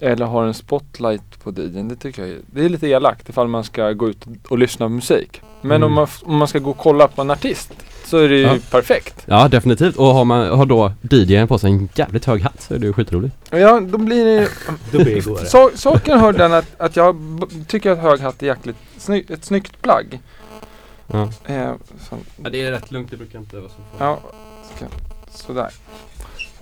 eller 0.00 0.26
har 0.26 0.44
en 0.44 0.54
spotlight 0.54 1.42
på 1.44 1.50
DJn. 1.50 1.88
Det 1.88 1.96
tycker 1.96 2.22
jag 2.22 2.30
är, 2.30 2.38
det 2.46 2.64
är 2.64 2.68
lite 2.68 2.86
elakt 2.88 3.28
ifall 3.28 3.48
man 3.48 3.64
ska 3.64 3.92
gå 3.92 4.08
ut 4.08 4.26
och 4.48 4.58
lyssna 4.58 4.86
på 4.86 4.90
musik. 4.90 5.40
Men 5.60 5.70
Mm. 5.76 5.82
om, 5.86 5.92
man, 5.92 6.06
om 6.22 6.36
man 6.36 6.48
ska 6.48 6.58
gå 6.58 6.70
och 6.70 6.78
kolla 6.78 7.08
på 7.08 7.22
en 7.22 7.30
artist 7.30 7.72
så 8.04 8.18
är 8.18 8.28
det 8.28 8.36
ju 8.36 8.42
Ja. 8.42 8.56
perfekt. 8.70 9.24
Ja 9.26 9.48
definitivt 9.48 9.96
och 9.96 10.06
har 10.06 10.24
man 10.24 10.48
har 10.58 10.66
då 10.66 10.92
DJn 11.10 11.48
på 11.48 11.58
sig 11.58 11.70
en 11.72 11.88
jävligt 11.94 12.24
hög 12.24 12.42
hatt 12.42 12.60
så 12.60 12.74
är 12.74 12.78
det 12.78 12.86
ju 12.86 12.92
skitroligt. 12.92 13.34
Ja, 13.50 13.80
då 13.80 13.98
blir 13.98 14.24
det 14.24 14.48
Då 14.92 14.98
blir 15.04 15.14
det 15.14 15.20
godare. 15.24 15.46
Så, 15.46 15.70
saken 15.74 16.18
hör 16.20 16.32
den 16.32 16.52
att, 16.52 16.66
att 16.80 16.96
jag 16.96 17.16
tycker 17.68 17.90
att 17.90 17.98
hög 17.98 18.20
hatt 18.20 18.42
är 18.42 18.46
jäkligt 18.46 18.76
sny, 18.98 19.24
ett 19.28 19.44
snyggt 19.44 19.82
plagg. 19.82 20.20
Ja. 21.06 21.28
Eh, 21.44 21.70
så, 22.08 22.16
ja 22.44 22.50
det 22.50 22.62
är 22.62 22.70
rätt 22.70 22.90
lugnt, 22.90 23.10
det 23.10 23.16
brukar 23.16 23.38
inte 23.38 23.56
vara 23.56 23.68
så 23.68 23.74
ja, 23.98 24.20
ska, 24.76 24.84
sådär. 25.30 25.70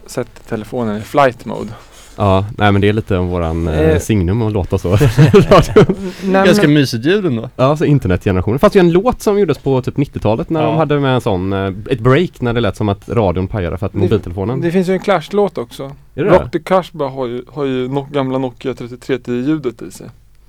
Sätt 0.07 0.29
telefonen 0.49 0.97
i 0.99 1.01
flight 1.01 1.45
mode. 1.45 1.71
Ja, 2.17 2.45
nej 2.59 2.73
men 2.73 2.81
det 2.81 2.89
är 2.89 2.93
lite 2.93 3.17
om 3.19 3.29
våran 3.29 3.69
eh, 3.69 3.81
Eh. 3.81 3.99
signum 3.99 4.43
att 4.43 4.53
låta 4.53 4.79
så. 4.79 4.89
Nej, 6.25 6.47
Ganska 6.47 6.63
men, 6.67 6.75
mysigt 6.75 7.07
ljud 7.07 7.27
ändå. 7.27 7.51
ja, 7.57 7.65
alltså 7.65 7.85
internetgenerationen. 7.85 8.59
Fanns 8.59 8.77
ju 8.77 8.81
en 8.81 8.93
låt 8.93 9.23
som 9.23 9.39
gjordes 9.39 9.59
på 9.59 9.83
typ 9.83 9.97
90-talet 9.97 10.51
när 10.51 10.63
de 10.63 10.71
Ja. 10.73 10.77
hade 10.77 11.01
med 11.01 11.15
en 11.15 11.21
sån, 11.21 11.53
eh, 11.53 11.73
ett 11.91 12.01
break 12.01 12.41
när 12.41 12.53
det 12.53 12.61
lät 12.61 12.77
som 12.77 12.89
att 12.89 13.09
radion 13.09 13.49
pajade 13.49 13.79
för 13.79 13.87
att 13.87 13.93
Det- 13.93 13.99
mobiltelefonen. 13.99 14.61
det 14.61 14.71
finns 14.71 14.89
ju 14.89 14.93
en 14.93 15.01
Clash-låt 15.01 15.59
också. 15.59 15.93
är 16.15 16.25
det 16.25 16.31
Rock 16.31 16.43
det? 16.53 16.59
the 16.59 16.65
Cashba 16.65 17.09
har 17.09 17.27
ju, 17.27 17.43
har 17.53 17.65
ju 17.65 17.89
no, 17.89 18.09
gamla 18.13 18.39
Nokia 18.39 18.73
3310-ljudet 18.73 19.83
i 19.83 19.91
sig. 19.91 20.07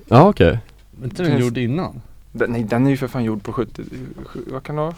Ja 0.07 0.29
okej. 0.29 0.59
Men 0.91 1.09
inte 1.09 1.23
den 1.23 1.31
Finns- 1.31 1.43
gjord 1.45 1.57
innan? 1.57 2.01
Den, 2.31 2.51
nej, 2.51 2.63
den 2.63 2.85
är 2.85 2.89
ju 2.91 2.97
för 2.97 3.07
fan 3.07 3.23
gjord 3.23 3.43
på 3.43 3.53
70, 3.53 3.81
sju- 4.25 4.39
vad 4.53 4.63
kan 4.63 4.75
det 4.75 4.81
vara? 4.81 4.93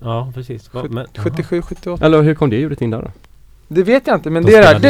Ja, 0.00 0.32
precis. 0.34 0.74
Va, 0.74 0.84
men, 0.90 1.06
77, 1.16 1.62
78? 1.62 2.06
Eller 2.06 2.22
hur 2.22 2.34
kom 2.34 2.50
det 2.50 2.56
ljudet 2.56 2.82
in 2.82 2.90
där 2.90 3.02
då? 3.02 3.10
Det 3.68 3.82
vet 3.82 4.06
jag 4.06 4.16
inte 4.16 4.30
men 4.30 4.42
De 4.44 4.50
det 4.52 4.58
är 4.58 4.78
det 4.80 4.88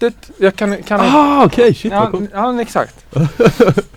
här. 0.00 0.12
Jag 0.38 0.56
kan, 0.56 0.82
kan 0.82 1.00
Ah 1.00 1.44
okej, 1.44 1.74
shit 1.74 1.92
vad 1.92 2.02
ja, 2.02 2.10
coolt. 2.10 2.30
ja, 2.34 2.60
exakt. 2.60 3.06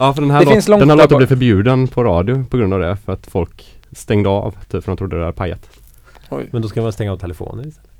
Ja 0.00 0.14
för 0.14 0.20
den 0.22 0.30
här, 0.30 0.38
Det 0.38 0.44
låt, 0.44 0.54
finns 0.54 0.68
långt 0.68 0.80
den 0.80 0.90
här 0.90 0.96
låten 0.96 1.16
blev 1.16 1.26
förbjuden 1.26 1.88
på 1.88 2.04
radio 2.04 2.44
på 2.50 2.56
grund 2.56 2.74
av 2.74 2.80
det 2.80 2.96
för 2.96 3.12
att 3.12 3.26
folk 3.26 3.78
stängde 3.92 4.28
av 4.28 4.50
typ 4.70 4.84
för 4.84 4.92
de 4.92 4.96
trodde 4.96 5.16
det 5.16 5.22
hade 5.24 5.36
pajat. 5.36 5.68
Oj. 6.30 6.48
men 6.52 6.62
då 6.62 6.68
ska 6.68 6.82
man 6.82 6.92
stänga 6.92 7.12
av 7.12 7.16
telefonen 7.16 7.68
istället. 7.68 7.90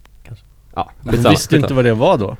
Ja, 0.75 0.91
Man 1.03 1.13
skitsamma, 1.13 1.31
visste 1.31 1.57
inte 1.57 1.67
skitsamma. 1.67 1.77
vad 1.77 1.85
det 1.85 1.95
var 1.95 2.19
då. 2.19 2.37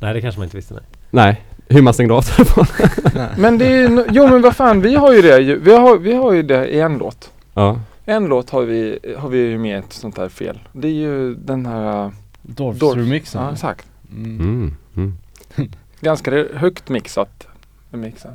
Nej, 0.00 0.14
det 0.14 0.20
kanske 0.20 0.38
man 0.38 0.44
inte 0.44 0.56
visste. 0.56 0.74
Nej. 0.74 0.82
Nej, 1.10 1.42
hur 1.68 1.82
man 1.82 1.94
stängde 1.94 2.14
av 2.14 2.22
telefonen. 2.22 3.28
Men 3.38 3.58
det 3.58 3.66
är 3.66 4.04
jo 4.10 4.28
men 4.28 4.42
vad 4.42 4.56
fan 4.56 4.80
vi 4.80 4.94
har 4.94 5.12
ju 5.12 5.22
det 5.22 5.38
ju, 5.38 5.58
vi 5.58 5.74
har, 5.74 5.98
vi 5.98 6.14
har 6.14 6.32
ju 6.32 6.42
det 6.42 6.66
i 6.68 6.80
en 6.80 6.98
låt. 6.98 7.30
Ja. 7.54 7.80
En 8.04 8.24
låt 8.26 8.50
har 8.50 8.62
vi, 8.62 8.98
har 9.18 9.28
vi 9.28 9.38
ju 9.38 9.58
med 9.58 9.78
ett 9.78 9.92
sånt 9.92 10.18
här 10.18 10.28
fel. 10.28 10.58
Det 10.72 10.88
är 10.88 10.92
ju 10.92 11.34
den 11.34 11.66
här 11.66 12.10
Dorfs 12.46 12.78
Dorf. 12.80 12.96
remixen. 12.98 13.42
Ja 13.42 13.52
exakt. 13.52 13.86
Mm. 14.12 14.40
Mm, 14.40 14.74
mm. 14.96 15.14
Ganska 16.00 16.44
högt 16.54 16.88
mixat. 16.88 17.46
Mixen. 17.90 18.32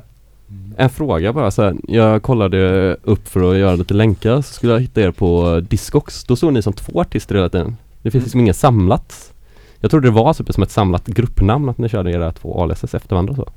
En 0.76 0.90
fråga 0.90 1.32
bara 1.32 1.50
så 1.50 1.62
här. 1.62 1.74
Jag 1.88 2.22
kollade 2.22 2.94
upp 3.02 3.28
för 3.28 3.52
att 3.52 3.58
göra 3.58 3.74
lite 3.74 3.94
länkar 3.94 4.36
så 4.36 4.54
skulle 4.54 4.72
jag 4.72 4.80
hitta 4.80 5.00
er 5.00 5.10
på 5.10 5.60
Discogs. 5.68 6.24
Då 6.24 6.36
stod 6.36 6.52
ni 6.52 6.62
som 6.62 6.72
två 6.72 7.00
artister 7.00 7.34
hela 7.34 7.48
tiden. 7.48 7.76
Det 8.02 8.10
finns 8.10 8.14
Mm. 8.14 8.24
liksom 8.24 8.40
inget 8.40 8.56
samlat. 8.56 9.32
Jag 9.80 9.90
trodde 9.90 10.06
det 10.08 10.12
var 10.12 10.34
typ 10.34 10.52
som 10.52 10.62
ett 10.62 10.70
samlat 10.70 11.06
gruppnamn 11.06 11.68
att 11.68 11.78
ni 11.78 11.88
körde 11.88 12.10
era 12.10 12.32
två 12.32 12.62
aliases 12.62 12.94
efter 12.94 13.10
varandra 13.10 13.34
så. 13.34 13.48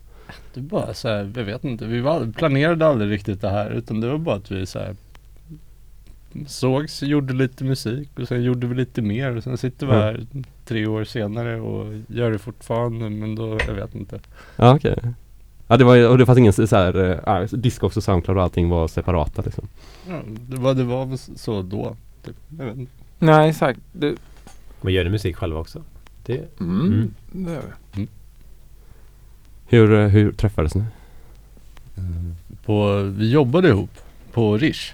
Det 0.54 0.60
är 0.60 0.64
bara 0.64 0.94
så 0.94 1.08
här, 1.08 1.32
jag 1.36 1.44
vet 1.44 1.64
inte, 1.64 1.86
vi 1.86 2.02
var, 2.02 2.32
planerade 2.38 2.88
aldrig 2.88 3.12
riktigt 3.12 3.42
det 3.42 3.50
här 3.50 3.70
utan 3.72 4.02
det 4.02 4.08
var 4.10 4.18
bara 4.18 4.36
att 4.36 4.52
vi 4.52 4.66
så 4.66 4.80
här 4.80 4.96
sågs, 6.48 7.04
gjorde 7.04 7.34
lite 7.34 7.64
musik 7.64 8.10
och 8.20 8.28
sen 8.28 8.44
gjorde 8.44 8.68
vi 8.68 8.76
lite 8.76 9.02
mer 9.02 9.36
och 9.36 9.44
sen 9.44 9.58
sitter 9.58 9.88
vi 9.88 9.94
här 9.94 10.26
tre 10.66 10.88
år 10.88 11.04
senare 11.04 11.60
och 11.62 11.94
gör 12.08 12.32
det 12.32 12.40
fortfarande 12.40 13.10
men 13.10 13.36
då, 13.36 13.58
jag 13.68 13.74
vet 13.74 13.96
inte. 13.96 14.20
Ja 14.56 14.76
okej. 14.76 14.98
Ja 15.68 15.78
det 15.78 15.84
var 15.84 16.10
och 16.10 16.18
det 16.18 16.26
fanns 16.26 16.40
ingen 16.40 16.54
så 16.54 16.76
här, 16.76 17.22
äh, 17.42 17.44
Discogs 17.50 17.98
och 17.98 18.04
Soundcloud 18.04 18.38
och 18.38 18.44
allting 18.44 18.70
var 18.70 18.88
separata 18.88 19.42
liksom. 19.42 19.68
Ja, 20.10 20.22
det, 20.48 20.58
var, 20.58 20.74
det 20.74 20.84
var 20.84 21.06
väl 21.06 21.18
så 21.18 21.62
då. 21.62 21.96
Typ. 22.26 22.36
Jag 22.60 22.66
vet 22.66 22.78
inte. 22.78 22.92
Nej 23.20 23.50
exakt. 23.50 23.80
Det, 23.92 24.16
Men 24.82 24.94
gör 24.94 25.04
ni 25.04 25.10
musik 25.10 25.36
själva 25.36 25.60
också? 25.60 25.82
Det, 26.26 26.60
mm, 26.60 26.82
Mm. 26.82 27.14
det 27.32 27.52
gör 27.52 27.62
vi. 27.96 28.08
Hur, 29.68 29.94
eh, 29.94 30.08
hur 30.08 30.32
träffades 30.32 30.76
ni? 30.76 30.84
På, 32.66 33.02
vi 33.02 33.32
jobbade 33.32 33.68
ihop 33.70 33.90
på 34.34 34.58
Rish. 34.58 34.94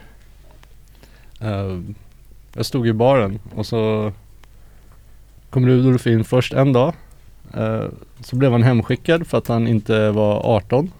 Eh, 1.41 1.79
jag 2.53 2.65
stod 2.65 2.87
i 2.87 2.93
baren 2.93 3.39
och 3.55 3.65
så 3.65 4.11
kom 5.49 5.65
Rudolf 5.65 6.07
in 6.07 6.23
först 6.23 6.53
en 6.53 6.73
dag. 6.73 6.93
Eh, 7.53 7.85
så 8.19 8.35
blev 8.35 8.51
han 8.51 8.63
hemskickad 8.63 9.27
för 9.27 9.37
att 9.37 9.47
han 9.47 9.67
inte 9.67 10.11
var 10.11 10.55
18. 10.55 10.91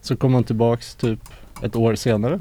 Så 0.00 0.16
kom 0.16 0.34
han 0.34 0.44
tillbaks 0.44 0.94
typ 0.94 1.20
ett 1.62 1.76
år 1.76 1.94
senare. 1.94 2.40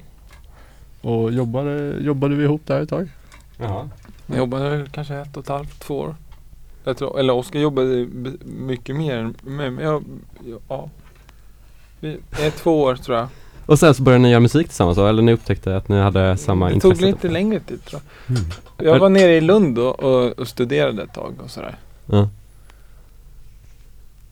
Och 1.02 1.32
jobbade, 1.32 1.98
jobbade 2.02 2.36
vi 2.36 2.44
ihop 2.44 2.62
där 2.66 2.82
ett 2.82 2.90
tag. 2.90 3.10
Jaha. 3.58 3.90
Jag 4.28 4.38
jobbade 4.38 4.88
kanske 4.92 5.16
ett 5.16 5.38
och 5.38 5.44
ett 5.44 5.50
halvt, 5.50 5.80
två 5.80 5.98
år. 6.00 6.16
Jag 6.84 6.98
tror, 6.98 7.20
eller 7.20 7.34
Oskar 7.34 7.60
jobbade 7.60 8.08
mycket 8.46 8.96
mer. 8.96 9.34
Men 9.44 9.78
jag, 9.78 10.04
ja. 10.68 10.90
Vi, 12.00 12.18
ett, 12.40 12.56
två 12.56 12.82
år 12.82 12.96
tror 12.96 13.18
jag. 13.18 13.28
Och 13.66 13.80
sen 13.80 13.94
så 13.94 14.04
började 14.04 14.22
ni 14.22 14.30
göra 14.30 14.40
musik 14.40 14.68
tillsammans 14.68 14.98
då? 14.98 15.08
Eller 15.08 15.22
ni 15.22 15.34
upptäckte 15.34 15.78
att 15.78 15.90
ni 15.90 16.00
hade 16.00 16.38
samma 16.38 16.68
det 16.68 16.74
intresse? 16.74 16.96
tog 16.96 17.02
lite 17.02 17.30
längre 17.30 17.60
tid 17.60 17.86
tror 17.86 18.02
jag. 18.28 18.38
Mm. 18.38 18.52
Jag 18.78 19.00
var 19.00 19.10
nere 19.10 19.36
i 19.36 19.42
Lund 19.42 19.80
och, 19.80 20.00
och, 20.00 20.40
och 20.40 20.48
studerade 20.48 21.04
ett 21.04 21.14
tag 21.14 21.34
och 21.44 21.50
sådär. 21.50 21.76
Ja. 22.06 22.30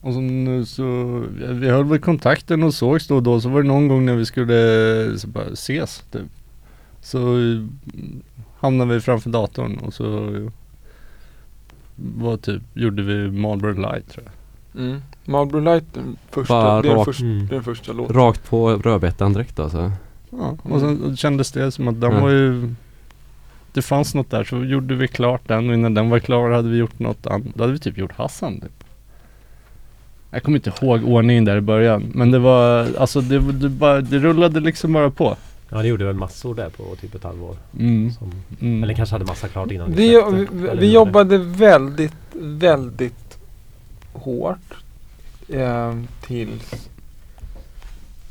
Och 0.00 0.12
så, 0.12 0.20
nu 0.20 0.66
så, 0.66 0.84
vi 1.38 1.68
höll 1.68 1.84
väl 1.84 1.98
kontakten 1.98 2.62
och 2.62 2.74
sågs 2.74 3.06
då 3.06 3.16
och 3.16 3.22
då. 3.22 3.40
Så 3.40 3.48
var 3.48 3.62
det 3.62 3.68
någon 3.68 3.88
gång 3.88 4.06
när 4.06 4.14
vi 4.14 4.26
skulle 4.26 5.18
så 5.18 5.26
bara 5.26 5.44
ses 5.44 6.04
typ. 6.12 6.22
Så 7.02 7.18
mm, 7.18 7.70
hamnade 8.60 8.94
vi 8.94 9.00
framför 9.00 9.30
datorn 9.30 9.78
och 9.78 9.94
så 9.94 10.30
var 11.96 12.36
typ, 12.36 12.62
gjorde 12.74 13.02
vi 13.02 13.30
Marlboro 13.30 13.72
Light 13.72 14.10
tror 14.10 14.24
jag. 14.24 14.82
Mm. 14.82 15.02
Marlboro 15.24 15.60
Light, 15.60 15.84
den 15.94 16.16
första, 16.30 16.54
Bara 16.54 16.82
det 16.82 16.88
är 16.88 16.90
den 16.90 16.98
rakt- 16.98 17.04
första, 17.04 17.24
Mm. 17.24 17.38
det 17.46 17.52
är 17.52 17.54
den 17.54 17.64
första 17.64 17.92
låten. 17.92 18.16
Rakt 18.16 18.50
på 18.50 18.70
rödbetan 18.76 19.32
direkt 19.32 19.58
alltså? 19.60 19.92
Ja, 20.30 20.56
och 20.62 20.80
sen 20.80 21.16
kändes 21.16 21.52
det 21.52 21.70
som 21.72 21.88
att 21.88 22.00
den 22.00 22.10
Mm. 22.10 22.22
var 22.22 22.30
ju 22.30 22.74
Det 23.72 23.82
fanns 23.82 24.14
något 24.14 24.30
där 24.30 24.44
så 24.44 24.64
gjorde 24.64 24.94
vi 24.94 25.08
klart 25.08 25.40
den 25.48 25.68
och 25.68 25.74
innan 25.74 25.94
den 25.94 26.10
var 26.10 26.18
klar 26.18 26.50
hade 26.50 26.68
vi 26.68 26.76
gjort 26.76 26.98
något 26.98 27.26
annat. 27.26 27.42
Då 27.54 27.62
hade 27.62 27.72
vi 27.72 27.78
typ 27.78 27.98
gjort 27.98 28.12
Hassan 28.12 28.60
typ. 28.60 28.84
Jag 30.30 30.42
kommer 30.42 30.58
inte 30.58 30.72
ihåg 30.82 31.04
ordningen 31.08 31.44
där 31.44 31.56
i 31.56 31.60
början 31.60 32.04
men 32.14 32.30
det 32.30 32.38
var 32.38 32.88
alltså 32.98 33.20
det, 33.20 33.38
det, 33.52 33.68
bara, 33.68 34.00
det 34.00 34.18
rullade 34.18 34.60
liksom 34.60 34.92
bara 34.92 35.10
på. 35.10 35.36
Ja, 35.70 35.82
ni 35.82 35.88
gjorde 35.88 36.04
väl 36.04 36.14
massor 36.16 36.54
där 36.54 36.68
på 36.70 36.96
typ 37.00 37.14
ett 37.14 37.24
halvår. 37.24 37.56
Mm. 37.78 38.12
Som, 38.12 38.32
Mm. 38.60 38.84
Eller 38.84 38.94
kanske 38.94 39.14
hade 39.14 39.24
massa 39.24 39.48
klart 39.48 39.70
innan 39.70 39.90
ni 39.90 39.96
Vi, 39.96 40.10
släppte, 40.10 40.30
vi, 40.30 40.42
eller 40.42 40.52
hur 40.60 40.66
var 40.68 40.74
vi 40.74 40.80
det? 40.86 40.92
jobbade 40.92 41.38
väldigt, 41.38 42.14
väldigt 42.34 43.38
hårt 44.12 44.74
eh, 45.48 45.94
till 46.20 46.60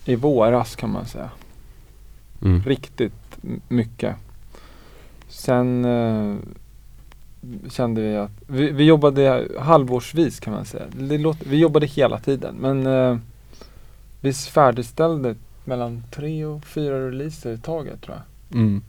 i 0.06 0.16
våras 0.16 0.76
kan 0.76 0.92
man 0.92 1.06
säga. 1.06 1.30
Mm. 2.42 2.64
Riktigt 2.64 3.38
mycket. 3.68 4.16
Sen 5.30 5.86
eh, 5.86 6.36
kände 7.70 8.02
vi 8.02 8.16
att 8.16 8.32
vi, 8.48 8.72
vi 8.72 8.84
jobbade 8.84 9.48
halvårsvis 9.60 10.40
kan 10.40 10.54
man 10.54 10.66
säga. 10.66 10.86
Låter, 10.98 11.50
vi 11.50 11.58
jobbade 11.58 11.86
hela 11.86 12.20
tiden 12.20 12.56
men 12.60 12.88
eh, 12.88 13.18
vi 14.22 14.34
färdigställde 14.34 15.36
mellan 15.66 16.04
tre 16.12 16.46
och 16.46 16.66
fyra 16.66 17.08
releaser 17.08 17.54
i 17.54 17.58
taget 17.58 18.02
tror 18.02 18.18
jag. 18.18 18.60
Mm. 18.62 18.82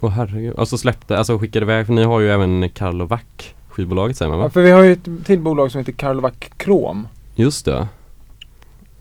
Åh 0.00 0.10
herregud. 0.10 0.54
Och 0.54 0.68
så 0.68 0.78
släppte, 0.78 1.18
alltså 1.18 1.38
skickade 1.38 1.64
iväg, 1.64 1.86
för 1.86 1.92
ni 1.92 2.04
har 2.04 2.20
ju 2.20 2.30
även 2.30 2.70
Karlovac 2.70 3.20
skivbolaget 3.68 4.16
säger 4.16 4.30
man 4.30 4.38
Ja, 4.38 4.44
va? 4.44 4.50
för 4.50 4.62
vi 4.62 4.70
har 4.70 4.82
ju 4.82 4.92
ett 4.92 5.08
till 5.24 5.40
bolag 5.40 5.70
som 5.70 5.78
heter 5.78 5.92
Karlovac 5.92 6.34
Chrome. 6.64 7.02
Just 7.34 7.64
det. 7.64 7.88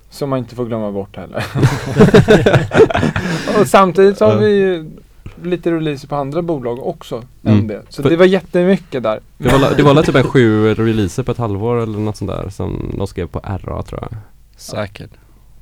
Som 0.10 0.30
man 0.30 0.40
inte 0.40 0.56
får 0.56 0.66
glömma 0.66 0.92
bort 0.92 1.16
heller. 1.18 1.46
och 3.60 3.68
samtidigt 3.68 4.18
så 4.18 4.26
har 4.26 4.38
vi 4.38 4.50
ju 4.50 4.92
lite 5.44 5.72
releaser 5.72 6.08
på 6.08 6.16
andra 6.16 6.42
bolag 6.42 6.88
också 6.88 7.24
Mm. 7.44 7.60
än 7.60 7.68
det. 7.68 7.82
Så 7.90 8.02
För- 8.04 8.10
det 8.10 8.16
var 8.16 8.26
jättemycket 8.26 9.04
där. 9.04 9.20
Det 9.38 9.50
var, 9.50 9.74
det 9.78 9.84
var 9.84 10.04
typ 10.04 10.16
en 10.16 10.24
sju 10.24 10.74
releaser 10.74 11.24
på 11.24 11.32
ett 11.32 11.38
halvår 11.38 11.78
eller 11.84 12.00
något 12.00 12.18
sånt 12.18 12.32
där 12.32 12.50
som 12.50 12.94
de 12.98 13.08
skrev 13.08 13.28
på 13.28 13.40
RA 13.40 13.84
tror 13.84 14.00
jag. 14.02 14.18
Säkert. 14.56 15.10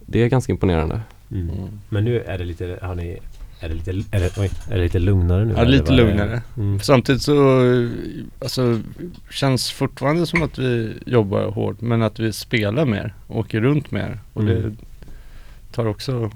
Det 0.05 0.23
är 0.23 0.27
ganska 0.27 0.51
imponerande. 0.51 1.01
Mm. 1.31 1.49
Mm. 1.49 1.79
Men 1.89 2.03
nu 2.05 2.21
är 2.21 2.37
det 2.37 2.43
lite, 2.45 2.79
har 2.81 2.95
ni 2.95 3.19
Är 3.61 3.69
det 3.69 3.75
lite, 3.75 3.91
är 4.17 4.19
det, 4.19 4.37
oj, 4.37 4.49
är 4.71 4.77
det 4.77 4.83
lite 4.83 4.99
lugnare 4.99 5.45
nu? 5.45 5.53
Ja, 5.57 5.63
lite 5.63 5.91
det? 5.91 5.97
lugnare. 5.97 6.41
Mm. 6.57 6.79
Samtidigt 6.79 7.21
så 7.21 7.59
alltså, 8.41 8.79
känns 9.31 9.71
fortfarande 9.71 10.25
som 10.25 10.43
att 10.43 10.57
vi 10.59 10.93
jobbar 11.05 11.43
hårt 11.51 11.81
men 11.81 12.01
att 12.01 12.19
vi 12.19 12.33
spelar 12.33 12.85
mer, 12.85 13.13
åker 13.27 13.61
runt 13.61 13.91
mer 13.91 14.19
och 14.33 14.43
det 14.43 14.57
Mm. 14.57 14.77
tar 15.71 15.85
också 15.85 16.31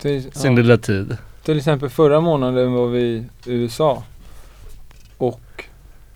Till, 0.00 0.32
sin 0.32 0.52
ja. 0.52 0.56
lilla 0.62 0.76
tid. 0.78 1.16
Till 1.44 1.56
exempel 1.58 1.88
förra 1.88 2.20
månaden 2.20 2.72
var 2.72 2.88
vi 2.88 3.00
i 3.00 3.52
USA 3.52 4.02
och 5.18 5.64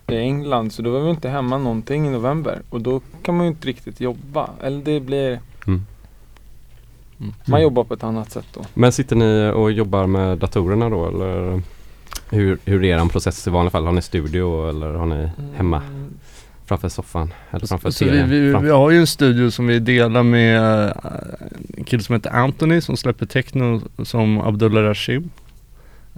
i 0.07 0.15
England 0.15 0.73
så 0.73 0.81
då 0.81 0.91
var 0.91 0.99
vi 1.01 1.09
inte 1.09 1.29
hemma 1.29 1.57
någonting 1.57 2.07
i 2.07 2.09
november 2.09 2.61
och 2.69 2.81
då 2.81 3.01
kan 3.23 3.37
man 3.37 3.45
ju 3.45 3.51
inte 3.51 3.67
riktigt 3.67 4.01
jobba. 4.01 4.49
Eller 4.63 4.81
det 4.83 4.99
blir, 4.99 5.39
Mm. 5.67 5.85
Man 7.45 7.61
jobbar 7.61 7.83
på 7.83 7.93
ett 7.93 8.03
annat 8.03 8.31
sätt 8.31 8.45
då. 8.53 8.61
Men 8.73 8.91
sitter 8.91 9.15
ni 9.15 9.51
och 9.55 9.71
jobbar 9.71 10.07
med 10.07 10.37
datorerna 10.37 10.89
då 10.89 11.07
eller? 11.07 11.61
hur, 12.29 12.57
hur 12.65 12.83
är 12.83 13.03
er 13.03 13.05
process 13.09 13.47
i 13.47 13.49
vanliga 13.49 13.71
fall? 13.71 13.85
Har 13.85 13.91
ni 13.93 14.01
studio 14.01 14.69
eller 14.69 14.93
har 14.93 15.05
ni 15.05 15.29
hemma 15.55 15.77
Mm. 15.77 16.09
framför 16.65 16.89
soffan? 16.89 17.33
Eller 17.51 17.67
framför 17.67 17.91
Så 17.91 18.05
vi, 18.05 18.11
TVn? 18.11 18.29
vi, 18.29 18.51
Fram- 18.51 18.63
vi 18.63 18.69
har 18.69 18.91
ju 18.91 18.97
en 18.99 19.07
studio 19.07 19.51
som 19.51 19.67
vi 19.67 19.79
delar 19.79 20.23
med 20.23 20.85
eh, 20.85 20.91
en 21.77 21.83
kille 21.83 22.03
som 22.03 22.15
heter 22.15 22.29
Anthony 22.29 22.81
som 22.81 22.97
släpper 22.97 23.25
techno 23.25 23.81
som 24.03 24.41
Abdullah 24.41 24.83
Rashim. 24.83 25.29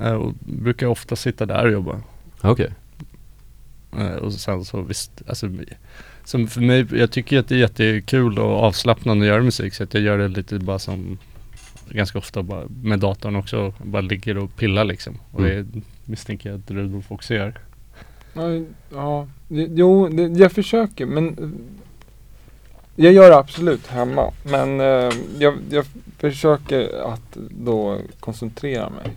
Eh, 0.01 0.11
och 0.13 0.33
brukar 0.39 0.87
ofta 0.87 1.15
sitta 1.15 1.45
där 1.45 1.65
och 1.65 1.71
jobba. 1.71 1.99
Okej. 2.41 2.69
Eh, 3.99 4.07
och 4.15 4.33
sen 4.33 4.65
så 4.65 4.81
visst, 4.81 5.11
alltså 5.27 5.47
vi- 5.47 5.73
som 6.25 6.47
för 6.47 6.61
mig, 6.61 6.85
jag 6.91 7.11
tycker 7.11 7.39
att 7.39 7.47
det 7.47 7.55
är 7.55 7.59
jättekul 7.59 8.39
och 8.39 8.63
avslappnande 8.63 9.25
att 9.25 9.27
göra 9.29 9.43
musik 9.43 9.73
så 9.73 9.83
att 9.83 9.93
jag 9.93 10.03
gör 10.03 10.17
det 10.17 10.27
lite 10.27 10.59
bara 10.59 10.79
som 10.79 11.17
ganska 11.89 12.17
ofta 12.17 12.43
bara 12.43 12.63
med 12.83 12.99
datorn 12.99 13.35
också, 13.35 13.73
bara 13.83 14.01
ligger 14.01 14.37
och 14.37 14.55
pillar 14.55 14.83
liksom. 14.85 15.17
Och 15.31 15.39
Mm. 15.39 15.71
det 15.73 15.81
misstänker 16.05 16.49
jag 16.49 16.59
att 16.59 16.71
Rudolf 16.71 17.11
också 17.11 17.33
gör. 17.33 17.59
Ja, 18.33 18.41
Ja, 18.93 19.27
jo, 19.49 20.07
det, 20.09 20.23
jag 20.23 20.51
försöker 20.51 21.05
men 21.05 21.55
jag 22.95 23.13
gör 23.13 23.29
det 23.29 23.37
absolut 23.37 23.87
hemma. 23.87 24.31
Men 24.43 24.79
eh, 24.81 25.13
jag, 25.39 25.53
jag 25.69 25.85
försöker 26.17 27.11
att 27.13 27.37
då 27.49 27.97
koncentrera 28.19 28.89
mig. 28.89 29.11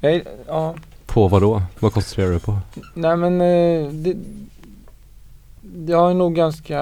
Jag, 0.00 0.22
ja, 0.46 0.74
På 1.06 1.28
vad 1.28 1.42
då? 1.42 1.62
Vad 1.78 1.92
koncentrerar 1.92 2.30
du 2.32 2.38
på? 2.38 2.58
nej 2.94 3.16
men 3.16 3.40
eh, 3.40 3.90
det, 3.92 4.16
jag 5.86 6.10
är 6.10 6.14
nog 6.14 6.34
ganska, 6.34 6.80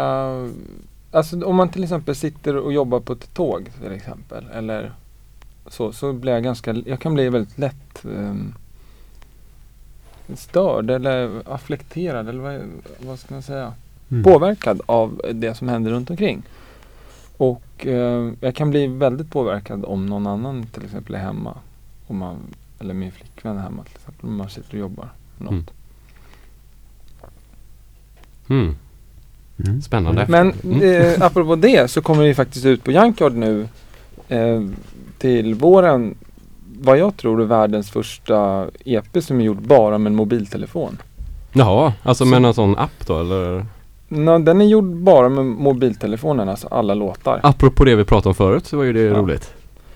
alltså 1.11 1.45
om 1.45 1.57
man 1.57 1.69
till 1.69 1.83
exempel 1.83 2.15
sitter 2.15 2.57
och 2.57 2.73
jobbar 2.73 3.01
på 3.01 3.13
ett 3.13 3.35
tåg 3.35 3.71
till 3.83 3.93
exempel 3.93 4.47
eller 4.53 4.93
så, 5.67 5.93
så 5.93 6.13
blir 6.13 6.33
jag 6.33 6.43
ganska, 6.43 6.73
jag 6.73 7.01
kan 7.01 7.15
bli 7.15 7.29
väldigt 7.29 7.59
lätt 7.59 8.05
ehm, 8.05 8.55
störd 10.35 10.91
eller 10.91 11.43
affekterad 11.45 12.29
eller 12.29 12.41
vad, 12.41 12.61
vad 13.01 13.19
ska 13.19 13.35
man 13.35 13.43
säga? 13.43 13.73
Mm. 14.11 14.23
Påverkad 14.23 14.81
av 14.87 15.21
det 15.33 15.55
som 15.55 15.69
händer 15.69 15.91
runt 15.91 16.11
omkring. 16.11 16.43
Och 17.37 17.87
eh, 17.87 18.33
jag 18.41 18.55
kan 18.55 18.71
bli 18.71 18.87
väldigt 18.87 19.31
påverkad 19.31 19.85
om 19.85 20.07
någon 20.07 20.27
annan 20.27 20.67
till 20.67 20.85
exempel 20.85 21.15
är 21.15 21.19
hemma. 21.19 21.59
Om 22.07 22.17
man, 22.19 22.37
eller 22.81 22.95
min 22.95 23.13
flickvän 23.13 23.57
är 23.57 23.63
hemma 23.63 23.85
till 23.85 23.95
exempel. 23.95 24.29
Om 24.29 24.37
man 24.37 24.51
sitter 24.51 24.73
och 24.73 24.81
jobbar. 24.81 25.09
Något. 25.39 25.51
Mm. 25.51 25.65
Mm. 28.49 28.77
Mm. 29.67 29.83
Spännande. 29.83 30.27
Men 30.29 30.53
Mm. 30.65 30.83
eh, 30.83 31.23
apropå 31.23 31.57
det 31.57 31.91
så 31.91 32.03
kommer 32.03 32.23
vi 32.25 32.35
faktiskt 32.35 32.67
ut 32.67 32.85
på 32.85 32.91
Junkyard 32.93 33.35
nu 33.35 33.69
eh, 34.29 34.63
till 35.19 35.55
våren. 35.55 36.15
Vad 36.81 36.99
jag 36.99 37.17
tror 37.17 37.41
är 37.43 37.45
världens 37.47 37.91
första 37.91 38.67
EP 38.85 39.21
som 39.25 39.41
är 39.41 39.45
gjord 39.45 39.63
bara 39.63 39.99
med 39.99 40.11
en 40.11 40.17
mobiltelefon. 40.17 40.99
Jaha, 41.53 41.93
alltså 42.03 42.25
Så- 42.25 42.31
med 42.31 42.43
någon 42.43 42.55
sån 42.55 42.79
app 42.79 43.07
då 43.07 43.21
eller? 43.21 43.67
Nå, 44.09 44.39
den 44.39 44.61
är 44.61 44.65
gjord 44.65 44.85
bara 44.85 45.29
med 45.29 45.45
mobiltelefonen, 45.45 46.49
alltså 46.49 46.69
alla 46.71 46.95
låtar. 46.95 47.41
Apropå 47.43 47.85
det 47.85 47.95
vi 47.97 48.05
pratade 48.05 48.29
om 48.29 48.35
förut 48.35 48.67
så 48.67 48.77
var 48.77 48.85
ju 48.85 48.93
det 48.93 49.01
Ja. 49.01 49.15
roligt. 49.15 49.53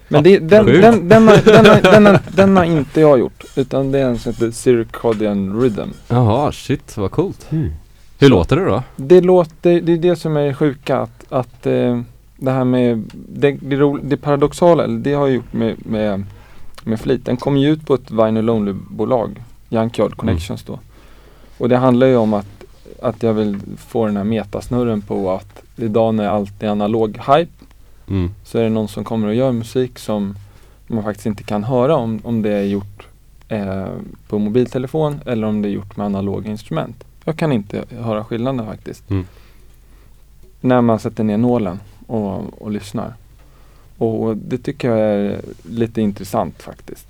Men 0.08 0.24
det, 0.24 0.38
den, 0.38 0.66
den, 0.66 1.08
den, 1.08 1.28
har, 1.28 1.36
den, 1.44 1.66
har, 1.66 1.92
den, 1.92 2.06
har, 2.06 2.20
den 2.36 2.56
har 2.56 2.64
inte 2.64 3.00
jag 3.00 3.18
gjort. 3.18 3.44
Utan 3.56 3.92
det 3.92 3.98
är 3.98 4.04
en 4.04 4.18
som 4.18 4.32
heter 4.32 4.50
Circadian 4.50 5.60
Rhythm. 5.62 5.88
Jaha, 6.08 6.52
shit 6.52 6.96
vad 6.96 7.10
coolt. 7.10 7.46
Mm. 7.52 7.70
Hur 8.18 8.28
låter 8.28 8.56
det 8.56 8.64
då? 8.64 8.82
Det 8.96 9.20
låter, 9.20 9.80
det 9.80 9.92
är 9.92 9.96
det 9.96 10.16
som 10.16 10.36
är 10.36 10.52
sjuka 10.52 10.98
att, 10.98 11.24
att 11.28 11.66
eh, 11.66 12.00
det 12.36 12.50
här 12.50 12.64
med 12.64 13.10
det, 13.28 13.52
det, 13.52 13.76
ro, 13.76 13.98
det 14.02 14.16
paradoxala, 14.16 14.86
det 14.86 15.12
har 15.12 15.26
jag 15.26 15.34
gjort 15.34 15.52
med, 15.52 15.86
med, 15.86 16.24
med 16.84 17.00
flit. 17.00 17.24
Den 17.24 17.36
kom 17.36 17.56
ju 17.56 17.70
ut 17.70 17.86
på 17.86 17.94
ett 17.94 18.10
Vinyl 18.10 18.50
Only 18.50 18.72
bolag, 18.72 19.42
Junkyard 19.68 20.16
Connections 20.16 20.62
då. 20.62 20.78
Och 21.58 21.68
det 21.68 21.76
handlar 21.76 22.06
ju 22.06 22.16
om 22.16 22.34
att, 22.34 22.64
att 23.02 23.22
jag 23.22 23.34
vill 23.34 23.58
få 23.76 24.06
den 24.06 24.16
här 24.16 24.24
metasnurren 24.24 25.02
på 25.02 25.30
att 25.30 25.62
idag 25.76 26.14
när 26.14 26.28
allt 26.28 26.62
är 26.62 26.68
analog 26.68 27.18
hype 27.26 27.52
Mm. 28.10 28.30
så 28.44 28.58
är 28.58 28.62
det 28.62 28.68
någon 28.68 28.88
som 28.88 29.04
kommer 29.04 29.28
och 29.28 29.34
gör 29.34 29.52
musik 29.52 29.98
som 29.98 30.36
man 30.86 31.04
faktiskt 31.04 31.26
inte 31.26 31.42
kan 31.42 31.64
höra 31.64 31.96
om, 31.96 32.20
om 32.24 32.42
det 32.42 32.50
är 32.50 32.62
gjort 32.62 33.06
eh, 33.48 33.86
på 34.28 34.38
mobiltelefon 34.38 35.20
eller 35.26 35.46
om 35.46 35.62
det 35.62 35.68
är 35.68 35.70
gjort 35.70 35.96
med 35.96 36.06
analoga 36.06 36.50
instrument. 36.50 37.04
Jag 37.28 37.36
kan 37.36 37.52
inte 37.52 37.84
höra 38.00 38.24
skillnaden 38.24 38.66
faktiskt. 38.66 39.10
Mm. 39.10 39.26
När 40.60 40.80
man 40.80 40.98
sätter 40.98 41.24
ner 41.24 41.36
nålen 41.36 41.80
och, 42.06 42.62
och 42.62 42.70
lyssnar. 42.70 43.14
Och 43.98 44.36
det 44.36 44.58
tycker 44.58 44.88
jag 44.90 44.98
är 44.98 45.40
lite 45.70 46.00
intressant 46.00 46.62
faktiskt. 46.62 47.06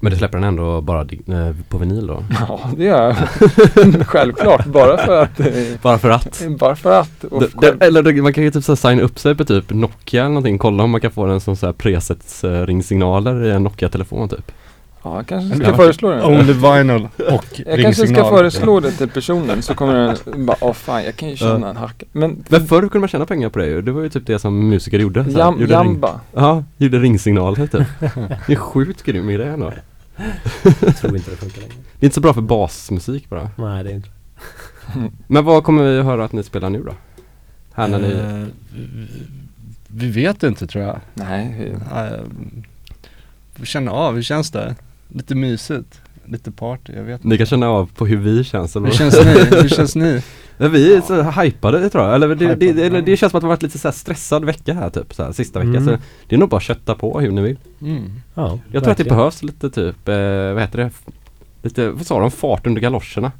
Men 0.00 0.12
det 0.12 0.18
släpper 0.18 0.38
den 0.38 0.44
ändå 0.44 0.80
bara 0.80 1.00
eh, 1.00 1.54
på 1.68 1.78
vinyl 1.78 2.06
då? 2.06 2.24
Ja, 2.48 2.60
det 2.76 2.84
gör 2.84 3.02
jag. 3.06 3.16
Självklart, 4.06 4.66
bara 4.66 4.96
för 4.96 5.22
att. 5.22 5.40
eh, 5.40 5.46
Bara 5.82 5.98
för 5.98 6.10
att? 6.10 6.42
Bara 6.58 6.76
för 6.76 7.00
att. 7.00 7.20
Det, 7.20 7.60
det, 7.60 7.86
eller 7.86 8.22
man 8.22 8.32
kan 8.32 8.44
ju 8.44 8.50
typ 8.50 8.64
så 8.64 8.76
signa 8.76 9.02
upp 9.02 9.18
sig 9.18 9.34
på 9.34 9.44
typ 9.44 9.70
Nokia 9.70 10.20
eller 10.20 10.28
någonting, 10.28 10.58
kolla 10.58 10.82
om 10.84 10.90
man 10.90 11.00
kan 11.00 11.10
få 11.10 11.26
den 11.26 11.40
som 11.40 11.56
så 11.56 11.66
här 11.66 11.72
presets 11.72 12.44
eh, 12.44 12.66
ringsignaler 12.66 13.44
i 13.44 13.50
en 13.50 13.62
Nokia-telefon 13.62 14.28
typ. 14.28 14.52
Ja, 15.02 15.16
jag 15.16 15.26
kanske 15.26 15.56
ska 15.64 15.74
föreslå 15.76 16.10
det. 16.10 16.22
Only 16.24 16.52
vinyl 16.52 17.08
och 17.32 17.44
Jag 17.66 17.80
kanske 17.82 18.06
ska 18.06 18.24
föreslå 18.24 18.80
det 18.80 18.90
till 18.90 19.08
personen 19.08 19.62
så 19.62 19.74
kommer 19.74 19.94
den 20.24 20.46
bara, 20.46 20.56
åh 20.60 20.72
fan 20.72 21.04
jag 21.04 21.16
kan 21.16 21.28
ju 21.28 21.36
tjäna 21.36 21.70
en 21.70 21.76
hacka. 21.76 22.06
Men 22.12 22.44
Men 22.48 22.66
förr 22.66 22.80
kunde 22.80 22.98
man 22.98 23.08
tjäna 23.08 23.26
pengar 23.26 23.48
på 23.48 23.58
det 23.58 23.66
ju, 23.66 23.82
det 23.82 23.92
var 23.92 24.02
ju 24.02 24.08
typ 24.08 24.26
det 24.26 24.38
som 24.38 24.68
musiker 24.68 24.98
gjorde. 24.98 25.24
så 25.24 25.38
jam, 25.38 25.54
gjorde 25.60 25.64
ring- 25.74 25.86
jamba. 25.86 26.20
Ja, 26.34 26.64
gjorde 26.76 26.98
ringsignaler 26.98 27.66
typ. 27.66 27.86
Det 28.46 28.52
är 28.52 28.56
sjukt 28.56 29.02
grym 29.02 29.30
idé 29.30 29.44
ändå. 29.44 29.72
Jag 30.80 30.96
tror 30.96 31.16
inte 31.16 31.30
det 31.30 31.36
funkar 31.36 31.60
längre. 31.60 31.74
Det 31.98 32.04
är 32.04 32.06
inte 32.06 32.14
så 32.14 32.20
bra 32.20 32.34
för 32.34 32.40
basmusik 32.40 33.28
bara. 33.30 33.50
Nej 33.56 33.84
det 33.84 33.90
är 33.90 33.94
inte 33.94 34.08
Men 35.26 35.44
vad 35.44 35.64
kommer 35.64 35.82
vi 35.84 36.02
höra 36.02 36.24
att 36.24 36.32
ni 36.32 36.42
spelar 36.42 36.70
nu 36.70 36.82
då? 36.82 36.92
Här 37.72 37.88
när 37.88 37.98
ni... 37.98 38.08
Eh, 38.10 38.46
vi- 39.88 40.10
vet 40.10 40.42
inte 40.42 40.66
tror 40.66 40.84
jag. 40.84 40.98
Nej, 41.14 41.72
Uh, 41.92 42.20
vi 43.56 43.66
känner 43.66 43.92
av, 43.92 44.14
hur 44.14 44.22
känns 44.22 44.50
det? 44.50 44.74
Lite 45.08 45.34
mysigt, 45.34 46.00
lite 46.24 46.50
party, 46.50 46.92
jag 46.96 47.02
vet 47.02 47.14
inte. 47.14 47.28
Ni 47.28 47.36
kan 47.38 47.46
känna 47.46 47.68
av 47.68 47.90
på 47.94 48.06
hur 48.06 48.16
vi 48.16 48.44
känns 48.44 48.76
eller? 48.76 48.86
Hur 48.86 48.94
känns 48.94 49.14
ni? 49.24 49.56
Hur 49.62 49.68
känns 49.68 49.96
ni? 49.96 50.22
Vi 50.60 50.94
är 50.94 51.00
så 51.00 51.22
hypade 51.22 51.90
tror 51.90 52.04
jag, 52.04 52.14
eller 52.14 52.28
det, 52.28 52.54
det, 52.54 52.66
Hypade, 52.66 52.96
ja. 52.96 53.00
det 53.02 53.16
känns 53.16 53.30
som 53.30 53.38
att 53.38 53.42
det 53.42 53.46
har 53.46 53.52
varit 53.52 53.62
lite 53.62 53.78
så 53.78 53.88
här 53.88 53.92
stressad 53.92 54.44
vecka 54.44 54.74
här 54.74 54.90
typ, 54.90 55.14
så 55.14 55.22
här, 55.22 55.32
sista 55.32 55.58
veckan. 55.58 55.76
Mm. 55.76 55.84
Så 55.84 56.02
det 56.28 56.34
är 56.34 56.38
nog 56.38 56.48
bara 56.48 56.56
att 56.56 56.62
kötta 56.62 56.94
på 56.94 57.20
hur 57.20 57.30
ni 57.30 57.42
vill. 57.42 57.58
Mm. 57.82 58.12
Ja, 58.34 58.42
Jag 58.42 58.50
tror 58.50 58.76
att 58.78 58.82
det 58.82 58.88
verkligen. 58.88 59.16
behövs 59.16 59.42
lite 59.42 59.70
typ, 59.70 60.08
eh, 60.08 60.14
vad 60.54 60.60
heter 60.60 60.78
det? 60.78 60.90
Lite, 61.62 61.90
vad 61.90 62.06
sa 62.06 62.20
de? 62.20 62.30
Fart 62.30 62.66
under 62.66 62.80
galoscherna? 62.80 63.32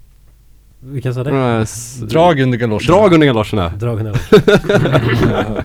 Vilka 0.80 1.12
sa 1.14 1.24
De 1.24 1.30
det? 1.30 1.36
här 1.36 2.06
Drag 2.06 2.40
under 2.40 2.58
galoscherna. 2.58 2.86
Drag 2.98 3.12
under 3.14 3.26
galoscherna! 3.26 3.68
Dragen 3.68 4.06
över. 4.06 5.64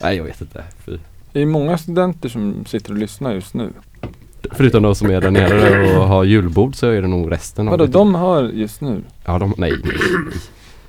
Nej 0.00 0.16
jag 0.16 0.24
vet 0.24 0.40
inte. 0.40 0.64
Fy. 0.86 0.98
det 1.32 1.40
är 1.40 1.46
många 1.46 1.78
studenter 1.78 2.28
som 2.28 2.64
sitter 2.66 2.92
och 2.92 2.98
lyssnar 2.98 3.32
just 3.34 3.54
nu. 3.54 3.72
Förutom 4.50 4.82
de 4.82 4.94
som 4.94 5.10
är 5.10 5.20
där 5.20 5.30
nere 5.30 5.98
och 5.98 6.08
har 6.08 6.24
julbord 6.24 6.74
så 6.74 6.86
är 6.90 7.02
det 7.02 7.08
nog 7.08 7.32
resten 7.32 7.66
Vadå, 7.66 7.84
av 7.84 7.90
de 7.90 8.14
hör 8.14 8.44
just 8.48 8.80
nu? 8.80 9.02
Ja 9.24 9.38
de, 9.38 9.54
nej, 9.58 9.70
nej, 9.70 9.80
nej. 9.84 10.38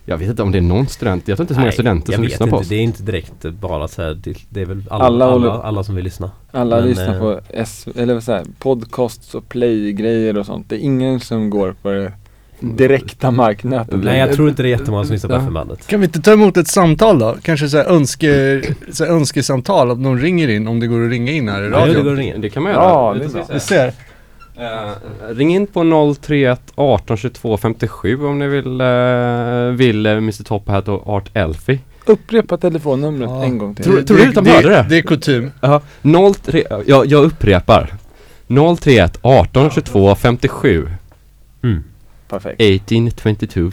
Jag 0.08 0.18
vet 0.18 0.30
inte 0.30 0.44
om 0.44 0.52
det 0.52 0.58
är 0.58 0.62
någon 0.62 0.88
student, 0.88 1.28
jag 1.28 1.38
tror 1.38 1.44
inte 1.44 1.54
det 1.54 1.56
är 1.56 1.58
så 1.58 1.62
många 1.62 1.72
studenter 1.72 2.12
jag 2.14 2.16
som 2.18 2.22
vet 2.24 2.30
lyssnar 2.32 2.48
inte. 2.48 2.52
på 2.56 2.62
oss. 2.62 2.68
Det 2.70 2.76
är 2.76 2.82
inte 2.82 3.04
direkt 3.04 3.44
bara 3.44 3.88
så 3.88 4.02
här, 4.02 4.14
det, 4.24 4.36
det 4.50 4.62
är 4.62 4.66
väl 4.66 4.84
alla, 4.90 5.06
Alla 5.06 5.26
alla, 5.26 5.34
håller- 5.34 5.64
alla, 5.64 5.84
som 5.84 5.96
vill 5.96 6.04
lyssna. 6.04 6.32
Alla 6.52 6.76
Men, 6.76 6.86
lyssnar 6.90 7.14
eh, 7.14 7.20
på 7.20 7.40
S, 7.50 7.88
eller 7.96 8.14
vad 8.14 8.24
säger 8.24 8.46
podcasts 8.60 9.36
och 9.36 9.50
play-grejer 9.50 10.38
och 10.38 10.46
sånt. 10.46 10.70
Det 10.70 10.76
är 10.76 10.80
ingen 10.80 11.20
som 11.20 11.50
går 11.50 11.76
på 11.82 11.90
det 11.92 12.12
direkta 12.60 13.32
marknätet. 13.32 14.04
Nej 14.04 14.20
jag 14.20 14.34
tror 14.34 14.50
inte 14.50 14.64
det 14.64 14.68
är 14.70 14.78
jättemånga 14.78 15.04
som 15.04 15.14
lyssnar 15.14 15.30
på 15.30 15.36
Ja. 15.36 15.40
FM-bandet. 15.40 15.88
Kan 15.88 16.00
vi 16.00 16.06
inte 16.06 16.22
ta 16.22 16.34
emot 16.34 16.58
ett 16.58 16.68
samtal 16.68 17.20
då? 17.20 17.36
Kanske 17.42 17.70
så 17.70 17.78
här 17.78 17.86
önske, 17.86 18.62
så 18.92 19.06
här 19.06 19.12
önskesamtal, 19.12 19.92
om 19.92 20.02
någon 20.04 20.20
ringer 20.20 20.48
in, 20.48 20.68
om 20.68 20.80
det 20.80 20.88
går 20.88 21.04
att 21.06 21.10
ringa 21.10 21.32
in 21.32 21.50
här 21.50 21.64
i 21.64 21.70
Ja, 21.70 21.86
det 21.86 22.02
går 22.04 22.12
att 22.12 22.18
ringa. 22.18 22.38
Det 22.38 22.50
kan 22.50 22.64
man 22.64 22.72
göra. 22.72 22.84
Ja, 22.84 23.16
det 23.20 23.26
är 23.26 23.30
bra. 23.30 23.46
Vi 23.54 23.60
ser. 23.60 23.94
Eh, 24.58 24.92
ring 25.36 25.56
in 25.56 25.68
på 25.68 26.16
031 26.22 26.62
18 26.76 27.18
22 27.18 27.58
57 27.58 28.26
om 28.26 28.40
ni 28.40 28.48
vill, 28.48 28.82
uh, 28.82 29.72
vill 29.72 30.06
uh, 30.08 30.12
Mr 30.18 30.44
Top 30.44 30.68
Hat 30.68 30.88
och 30.88 31.10
Art 31.10 31.30
Elfie. 31.34 31.80
Upprepa 32.06 32.58
telefonnumret 32.58 33.30
Ja. 33.30 33.44
en 33.44 33.58
gång 33.58 33.76
till. 33.76 33.84
Tror- 33.86 34.02
tror 34.02 34.18
du 34.18 34.24
att 34.28 34.36
de 34.36 34.48
hörde 34.48 34.70
det? 34.70 34.86
Det 34.90 34.98
är 34.98 35.02
kutym. 35.02 35.52
Ja, 35.62 35.82
03, 36.44 36.64
jag, 36.86 37.06
jag 37.06 37.24
upprepar. 37.24 37.94
031 38.48 39.20
18 39.22 39.70
22 39.72 40.16
57 40.16 40.78
Mm. 40.82 40.92
Perfekt. 42.40 42.62
18 42.62 43.10
22 43.10 43.22
57. 43.22 43.72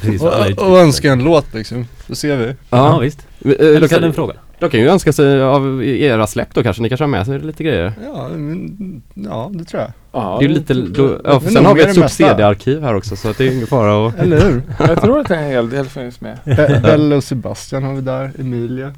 Precis, 0.00 0.22
är- 0.22 0.60
Och, 0.60 0.70
och 0.70 0.78
önska 0.78 1.12
en 1.12 1.24
låt 1.24 1.54
liksom. 1.54 1.86
Då 2.06 2.14
ser 2.14 2.36
vi. 2.36 2.44
Ja 2.46 2.54
Ja, 2.70 2.98
visst. 2.98 3.26
eh, 3.44 3.50
Eller 3.50 3.80
de, 3.80 3.86
ställ 3.86 3.98
en 4.04 4.08
kan, 4.10 4.14
fråga. 4.14 4.34
de 4.58 4.70
kan 4.70 4.80
ju 4.80 4.88
önska 4.88 5.12
sig 5.12 5.42
av 5.42 5.84
era 5.84 6.26
släpp 6.26 6.54
då 6.54 6.62
kanske, 6.62 6.82
ni 6.82 6.88
kanske 6.88 7.02
har 7.04 7.08
med 7.08 7.26
sig 7.26 7.38
lite 7.38 7.64
grejer. 7.64 7.92
Ja, 8.14 8.28
men, 8.28 9.02
ja 9.14 9.50
det 9.54 9.64
tror 9.64 9.82
jag. 9.82 9.92
Ja, 10.12 10.36
Det 10.40 10.44
är 10.44 10.48
ju 10.48 10.54
lite, 10.54 10.74
då, 10.74 11.18
ja, 11.24 11.40
Men 11.42 11.52
sen 11.52 11.66
har 11.66 11.74
vi 11.74 11.80
är 11.82 11.88
ett 11.88 11.94
det 11.94 12.08
stort. 12.08 12.10
CD-arkiv 12.28 12.82
här 12.82 12.94
också 12.96 13.16
så 13.16 13.28
att 13.30 13.38
det 13.38 13.44
är 13.48 13.52
ingen 13.52 13.66
fara 13.66 14.08
att 14.08 14.18
Eller 14.18 14.40
hur? 14.40 14.62
Jag 14.88 15.00
tror 15.02 15.20
att 15.20 15.30
en 15.30 15.44
hel 15.44 15.70
del 15.70 15.86
finns 15.86 16.20
med. 16.20 16.38
Be- 16.44 16.80
Belle 16.82 17.16
och 17.16 17.24
Sebastian 17.24 17.82
har 17.82 17.94
vi 17.94 18.00
där, 18.00 18.30
Emilia. 18.38 18.94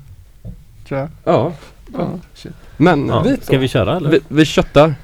Tror 0.89 1.01
jag. 1.01 1.09
Ja, 1.25 1.53
Ja. 1.99 2.09
Men 2.77 3.07
Ja. 3.09 3.27
Ska 3.43 3.59
vi 3.59 3.69
köra 3.69 3.97
eller? 3.97 4.11
vi, 4.11 4.21
vi 4.29 4.45
köttar. 4.45 4.95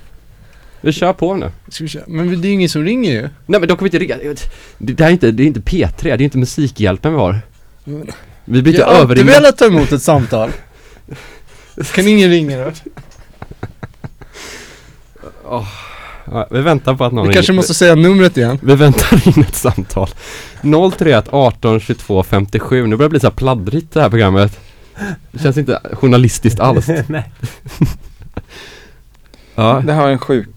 Vi 0.81 0.93
kör 0.93 1.13
på 1.13 1.35
nu. 1.35 1.51
Ska 1.69 1.85
vi 1.85 1.89
köra? 1.89 2.05
Men 2.07 2.41
det 2.41 2.49
är 2.49 2.53
ingen 2.53 2.69
som 2.69 2.85
ringer 2.85 3.13
ju. 3.13 3.21
Nej 3.47 3.61
men 3.61 3.69
då 3.69 3.77
kommer 3.77 3.91
vi 3.91 3.97
inte 4.07 4.15
ringa. 4.15 4.35
Det, 4.79 4.93
det 4.93 5.03
här 5.05 5.09
är 5.11 5.13
inte, 5.13 5.31
det 5.31 5.43
är 5.43 5.47
inte 5.47 5.61
P3, 5.61 5.93
det 6.03 6.11
är 6.11 6.21
inte 6.21 6.39
Musikhjälpen 6.39 7.13
vi 7.13 7.19
har. 7.19 7.41
Vi 8.45 8.63
blir 8.63 8.69
inte 8.69 8.81
Jag 8.81 8.87
har 8.87 8.95
alltid 9.01 9.27
velat 9.27 9.59
ta 9.59 9.67
emot 9.67 9.93
ett 9.93 10.03
samtal. 10.03 10.51
Kan 11.95 12.09
ingen 12.09 12.31
ringa 12.31 12.65
då? 12.65 12.73
Ja, 15.45 15.67
vi 16.51 16.61
väntar 16.61 16.95
på 16.95 17.05
att 17.05 17.13
någon 17.13 17.29
Vi 17.29 17.35
kanske 17.35 17.53
ringer. 17.53 17.57
måste 17.59 17.75
säga 17.75 17.95
numret 17.95 18.37
igen. 18.37 18.59
Vi 18.63 18.75
väntar 18.75 19.29
in 19.39 19.43
ett 19.45 19.55
samtal. 19.55 20.09
031 20.99 21.25
18 21.31 21.81
22 21.81 22.23
57. 22.23 22.87
Nu 22.87 22.97
börjar 22.97 23.09
det 23.09 23.11
bli 23.11 23.21
så 23.21 23.27
här 23.27 23.35
pladdrigt 23.35 23.93
det 23.95 24.01
här 24.01 24.11
programmet. 24.11 24.59
Det 25.31 25.39
känns 25.43 25.57
inte 25.59 25.81
journalistiskt 25.93 26.61
alls. 26.61 26.87
Nej. 27.07 27.33
Ja, 29.55 29.83
Det 29.87 29.93
här 29.93 30.03
var 30.03 30.09
en 30.11 30.19
sjuk 30.19 30.49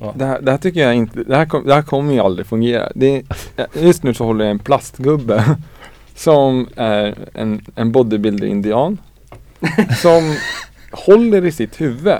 Ja. 0.00 0.14
det, 0.16 0.24
här, 0.24 0.40
det 0.40 0.50
här 0.50 0.58
tycker 0.58 0.80
jag 0.80 0.94
inte, 0.94 1.24
det 1.24 1.36
här, 1.36 1.46
kom, 1.46 1.66
det 1.66 1.74
här 1.74 1.82
kommer 1.82 2.12
ju 2.12 2.20
aldrig 2.20 2.46
fungera. 2.46 2.92
Det 2.94 3.22
just 3.74 4.02
nu 4.02 4.14
så 4.14 4.24
håller 4.24 4.44
jag 4.44 4.50
en 4.50 4.58
plastgubbe 4.58 5.56
som 6.14 6.68
är 6.76 7.14
en, 7.34 7.64
en 7.74 7.92
bodybuilder-indian 7.92 8.98
som 10.02 10.36
håller 10.92 11.44
i 11.44 11.52
sitt 11.52 11.80
huvud. 11.80 12.16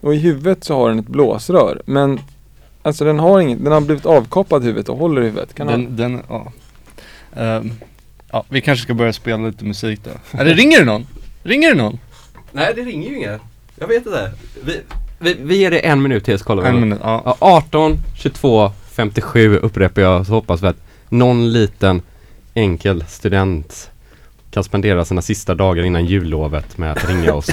Och 0.00 0.14
i 0.14 0.18
huvudet 0.18 0.64
så 0.64 0.74
har 0.74 0.88
den 0.88 0.98
ett 0.98 1.06
blåsrör. 1.06 1.82
Men 1.86 2.20
alltså 2.82 3.04
den 3.04 3.18
har 3.18 3.40
inget, 3.40 3.64
den 3.64 3.72
har 3.72 3.80
blivit 3.80 4.06
avkopplad 4.06 4.64
huvudet 4.64 4.88
och 4.88 4.96
håller 4.96 5.22
i 5.22 5.24
huvudet. 5.24 5.54
Kan 5.54 5.66
Den, 5.66 5.96
den, 5.96 6.22
ja. 6.28 6.52
Ehm, 7.36 7.72
ja, 8.32 8.44
vi 8.48 8.60
kanske 8.60 8.82
ska 8.82 8.94
börja 8.94 9.12
spela 9.12 9.46
lite 9.46 9.64
musik 9.64 10.00
då. 10.04 10.38
Eller 10.38 10.54
ringer 10.54 10.78
det 10.78 10.84
någon? 10.84 11.06
Ringer 11.42 11.70
det 11.70 11.82
någon? 11.82 11.98
Nej 12.52 12.72
det 12.76 12.82
ringer 12.82 13.10
ju 13.10 13.16
inget. 13.16 13.40
Jag 13.76 13.86
vet 13.86 14.06
inte. 14.06 14.32
Vi, 14.64 14.80
vi, 15.20 15.36
vi 15.40 15.56
ger 15.56 15.70
det 15.70 15.78
en 15.78 16.02
minut 16.02 16.24
till 16.24 16.38
så 16.38 16.44
kollar 16.44 16.62
vi. 16.62 16.68
En 16.68 16.80
minut, 16.80 16.98
ja. 17.02 17.22
Ja, 17.24 17.36
18 17.40 17.98
22 18.16 18.72
57 18.90 19.56
upprepar 19.56 20.02
jag 20.02 20.26
så 20.26 20.32
hoppas 20.32 20.62
vi 20.62 20.66
att 20.66 20.76
någon 21.08 21.52
liten 21.52 22.02
enkel 22.54 23.04
student 23.08 23.90
kan 24.50 24.64
spendera 24.64 25.04
sina 25.04 25.22
sista 25.22 25.54
dagar 25.54 25.84
innan 25.84 26.04
jullovet 26.06 26.78
med 26.78 26.92
att 26.92 27.08
ringa 27.08 27.32
oss 27.32 27.50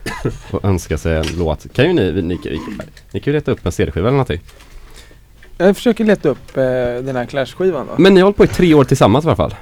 och 0.50 0.64
önska 0.64 0.98
sig 0.98 1.16
en 1.16 1.24
låt. 1.38 1.72
Kan 1.72 1.84
ju 1.84 1.92
ni, 1.92 2.12
ni, 2.12 2.22
ni, 2.22 2.60
ni 3.12 3.20
kan 3.20 3.32
ju 3.32 3.38
leta 3.38 3.50
upp 3.50 3.66
en 3.66 3.72
CD-skiva 3.72 4.08
eller 4.08 4.16
någonting. 4.16 4.40
Jag 5.58 5.76
försöker 5.76 6.04
leta 6.04 6.28
upp 6.28 6.56
eh, 6.56 6.62
den 7.02 7.16
här 7.16 7.26
Clash-skivan 7.26 7.86
då. 7.86 8.02
Men 8.02 8.14
ni 8.14 8.20
har 8.20 8.24
hållit 8.24 8.36
på 8.36 8.44
i 8.44 8.48
tre 8.48 8.74
år 8.74 8.84
tillsammans 8.84 9.24
i 9.24 9.28
alla 9.28 9.36
fall. 9.36 9.54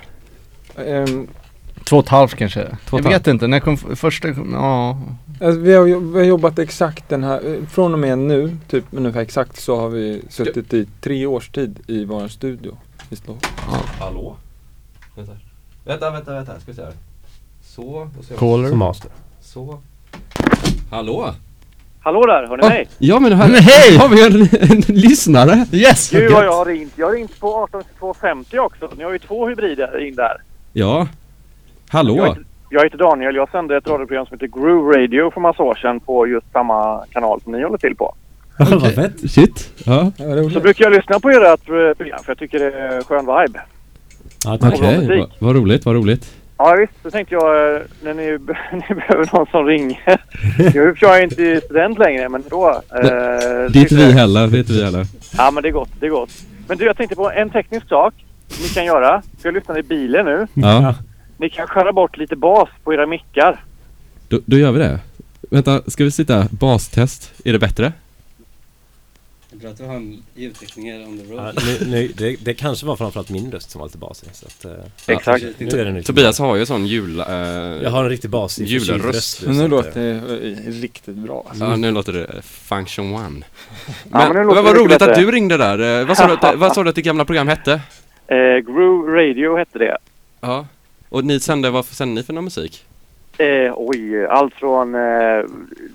Ehm, 0.87 1.27
Två 1.85 1.97
och 1.97 2.05
ett 2.05 2.09
halvt 2.09 2.35
kanske. 2.35 2.67
och 2.91 3.01
jag 3.01 3.09
vet 3.09 3.27
inte, 3.27 3.47
när 3.47 3.61
kom 3.61 3.77
första, 3.77 4.29
ja. 4.53 4.99
Alltså, 5.41 5.61
vi, 5.61 5.75
har, 5.75 5.85
vi 6.13 6.19
har 6.19 6.25
jobbat 6.27 6.59
exakt 6.59 7.09
den 7.09 7.25
här, 7.25 7.47
eh, 7.55 7.67
från 7.67 7.93
och 7.93 7.99
med 7.99 8.19
nu, 8.19 8.57
typ 8.69 8.85
ungefär 8.91 9.21
exakt 9.21 9.61
så 9.61 9.77
har 9.81 9.89
vi 9.89 10.23
suttit 10.29 10.75
i 10.75 10.87
tre 11.01 11.27
års 11.27 11.49
tid 11.49 11.79
i 11.87 12.05
vår 12.05 12.29
studio 12.29 12.77
i 13.11 13.17
Stockholm. 13.17 13.85
Hallå? 14.01 14.37
Vänta, 15.15 15.33
vänta, 15.85 16.11
vänta, 16.11 16.33
vänta. 16.35 16.61
ska 16.61 16.71
vi 16.71 16.77
se 16.77 16.83
här. 16.83 16.93
Så, 17.63 17.83
och 18.19 18.25
så. 18.25 18.25
Som 18.25 18.37
Caller. 18.37 18.75
master. 18.77 19.11
Så. 19.41 19.79
Hallå? 20.91 21.35
Hallå 22.01 22.27
där, 22.27 22.47
hör 22.49 22.57
ni 22.57 22.63
Ah, 22.65 22.69
mig? 22.69 22.89
ja 22.99 23.19
men 23.21 23.33
här 23.33 23.49
Men 23.49 23.61
hej! 23.63 23.97
har 23.97 24.09
vi 24.09 24.27
en, 24.27 24.71
en 24.73 24.81
lyssnare. 24.97 25.67
Yes! 25.73 26.11
Gud 26.11 26.33
vad 26.33 26.45
jag 26.45 26.53
har 26.53 26.65
ringt. 26.67 26.93
Jag 26.97 27.07
har 27.07 27.15
ringt 27.15 27.41
på 27.41 27.65
182250 27.65 28.59
också. 28.59 28.91
Ni 28.97 29.05
har 29.05 29.13
ju 29.13 29.19
två 29.19 29.49
hybrider 29.49 30.07
in 30.09 30.15
där. 30.15 30.43
Ja. 30.73 30.99
Jag 30.99 31.99
Hallå? 31.99 32.25
heter, 32.25 32.45
jag 32.71 32.85
heter 32.85 32.99
Daniel. 32.99 33.35
Jag 33.35 33.51
sänder 33.51 33.77
ett 33.77 33.87
radioprogram 33.89 34.27
som 34.27 34.35
heter 34.41 34.61
Groove 34.61 34.99
Radio 34.99 35.31
för 35.31 35.41
massa 35.41 35.63
år 35.63 35.75
sedan 35.75 36.01
på 36.01 36.27
just 36.27 36.53
samma 36.53 37.05
kanal 37.11 37.41
som 37.41 37.53
ni 37.53 37.63
håller 37.63 37.79
till 37.79 37.97
på. 37.97 38.15
Vad 38.59 38.95
fett. 38.95 39.31
Shit. 39.31 39.71
Ja. 39.87 40.13
Så 40.53 40.61
brukar 40.61 40.85
jag 40.85 40.93
lyssna 40.93 41.21
på 41.21 41.31
ert 41.31 41.69
eh, 41.69 41.95
program 41.97 42.19
för 42.25 42.31
jag 42.31 42.39
tycker 42.39 42.59
det 42.59 42.73
är 42.73 43.03
skön 43.03 43.27
vibe. 43.27 43.61
Ja. 44.45 44.59
Okej, 44.63 44.99
musik. 44.99 45.33
vad 45.41 45.55
vad 45.55 45.57
roligt, 45.57 45.85
vad 45.87 45.95
roligt. 45.95 46.35
Ja 46.57 46.77
visst, 46.81 46.93
så 47.03 47.11
tänkte 47.11 47.35
jag 47.35 47.75
eh, 47.77 47.81
när 48.03 48.15
ni, 48.15 48.31
ni 48.89 48.95
behöver 48.95 49.37
någon 49.37 49.47
som 49.47 49.67
ringer. 49.67 50.21
Nu 50.75 50.95
kör 50.97 51.09
jag 51.09 51.23
inte 51.23 51.61
student 51.61 51.99
längre 51.99 52.29
men 52.29 52.43
då. 52.51 52.69
Eh, 52.69 53.01
Det 53.03 53.09
är 53.09 53.77
inte 53.77 53.95
vi 53.95 54.13
heller, 54.13 54.47
det 54.47 54.57
är 54.57 54.59
inte 54.59 54.73
vi 54.73 54.85
heller. 54.85 55.07
Ja 55.37 55.51
men 55.51 55.63
det 55.63 55.69
är 55.69 55.73
gott, 55.73 55.91
det 56.01 56.07
är 56.07 56.11
gott. 56.11 56.31
Men 56.69 56.79
du 56.79 56.85
jag 56.85 56.97
tänkte 56.97 57.17
på 57.17 57.31
en 57.31 57.51
teknisk 57.51 57.89
sak 57.89 58.15
ni 58.63 58.69
kan 58.69 58.85
göra. 58.85 59.23
För 59.41 59.49
jag 59.49 59.55
lyssnar 59.55 59.79
i 59.79 59.83
bilen 59.83 60.25
nu. 60.27 60.47
Ja, 60.55 60.95
Ni 61.41 61.51
kan 61.51 61.67
skära 61.67 61.93
bort 61.93 62.17
lite 62.17 62.37
bas 62.37 62.69
på 62.85 62.95
era 62.95 63.07
mickar. 63.07 63.65
då, 64.29 64.41
då 64.47 64.59
gör 64.59 64.73
vi 64.73 64.79
det. 64.79 65.01
Vänta, 65.51 65.83
ska 65.91 66.05
vi 66.05 66.11
sitta 66.11 66.47
bastest? 66.51 67.33
Är 67.45 67.53
det 67.53 67.59
bättre? 67.59 67.93
Det 69.51 69.57
är 69.57 69.61
bra 69.61 69.71
att 69.71 69.79
du 69.79 69.85
har 69.85 69.95
en 69.95 70.23
ljudtekniker 70.35 71.07
on 71.07 71.19
the 71.19 71.25
road. 71.33 71.55
Ja, 71.57 71.63
nu, 71.81 71.87
nu, 71.91 72.09
det, 72.09 72.37
det 72.45 72.55
kanske 72.55 72.87
var 72.87 72.97
framförallt 72.97 73.31
min 73.31 73.53
röst 73.53 73.71
som 73.71 73.79
var 73.79 73.87
lite 73.89 73.99
basig. 73.99 74.29
Så 74.33 74.47
att, 74.47 74.65
eh, 74.65 75.15
Exakt. 75.17 75.45
nu 75.59 75.67
är 75.81 75.85
det 75.85 75.93
nu. 75.93 76.03
Tobias 76.03 76.39
har 76.39 76.57
ju 76.57 76.67
sån 76.67 76.87
jul... 76.87 77.21
Eh, 77.21 77.27
Jag 77.83 77.91
har 77.91 78.05
en 78.05 78.11
riktigt 78.11 78.31
basig 78.31 78.67
Juleröst. 78.67 78.89
förkyld 78.91 79.15
röst. 79.15 79.43
Men 79.47 79.55
så 79.55 79.59
nu 79.59 79.65
att, 79.65 79.71
låter 79.71 80.15
eh, 80.15 80.23
det 80.23 80.49
eh, 80.67 80.73
riktigt 80.73 81.15
bra. 81.17 81.45
Alltså. 81.49 81.65
Ja, 81.65 81.77
nu 81.77 81.91
låter 81.91 82.13
det 82.13 82.43
function 82.43 83.15
one. 83.15 83.45
men 84.11 84.29
låter 84.29 84.55
men 84.55 84.65
vad 84.65 84.77
roligt 84.77 85.03
att 85.03 85.15
du 85.15 85.31
ringde 85.31 85.57
där. 85.57 86.01
Eh, 86.01 86.07
Vad 86.07 86.17
sa 86.17 86.27
du, 86.27 86.57
vad 86.57 86.75
sa 86.75 86.83
du 86.83 86.89
att 86.89 86.95
ditt 86.97 87.05
gamla 87.05 87.25
program 87.25 87.49
hette? 87.49 87.73
Eh, 88.27 88.37
Groove 88.67 89.13
Radio 89.13 89.57
hette 89.57 89.79
det. 89.79 89.97
Ja. 90.41 90.67
Och 91.11 91.25
ni 91.25 91.41
sände, 91.41 91.71
vad 91.71 91.85
sände 91.85 92.15
ni 92.15 92.23
för 92.23 92.33
någon 92.33 92.45
musik? 92.45 92.85
Eh, 93.39 93.73
oj, 93.77 94.27
allt 94.27 94.55
från 94.55 94.95
eh, 94.95 95.45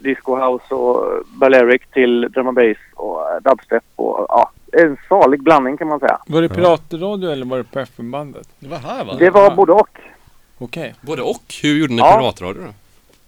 disco 0.04 0.36
house 0.36 0.76
och 0.76 1.24
Balearic 1.28 1.82
till 1.94 2.22
drum 2.22 2.48
and 2.48 2.56
bass 2.56 2.78
och 2.96 3.22
eh, 3.22 3.42
dubstep 3.44 3.84
och 3.96 4.26
ja, 4.30 4.52
en 4.72 4.98
salig 5.10 5.44
blandning 5.44 5.78
kan 5.78 5.88
man 5.88 6.00
säga. 6.00 6.18
Var 6.28 6.42
det 6.42 6.50
piratradio 6.50 7.30
eller 7.32 7.46
var 7.46 7.58
det 7.58 7.64
på 7.64 7.80
FM-bandet? 7.80 8.48
Det 8.60 8.68
var 8.68 8.78
här 8.78 9.06
va? 9.06 9.14
Det 9.20 9.30
var 9.30 9.56
både 9.56 9.72
och. 9.72 9.90
Okej. 10.58 10.94
Både 11.02 11.22
och. 11.22 11.44
Hur 11.64 11.80
gjorde 11.80 11.94
ni 11.94 12.00
Ja. 12.00 12.18
piratradio 12.20 12.62
då? 12.62 12.74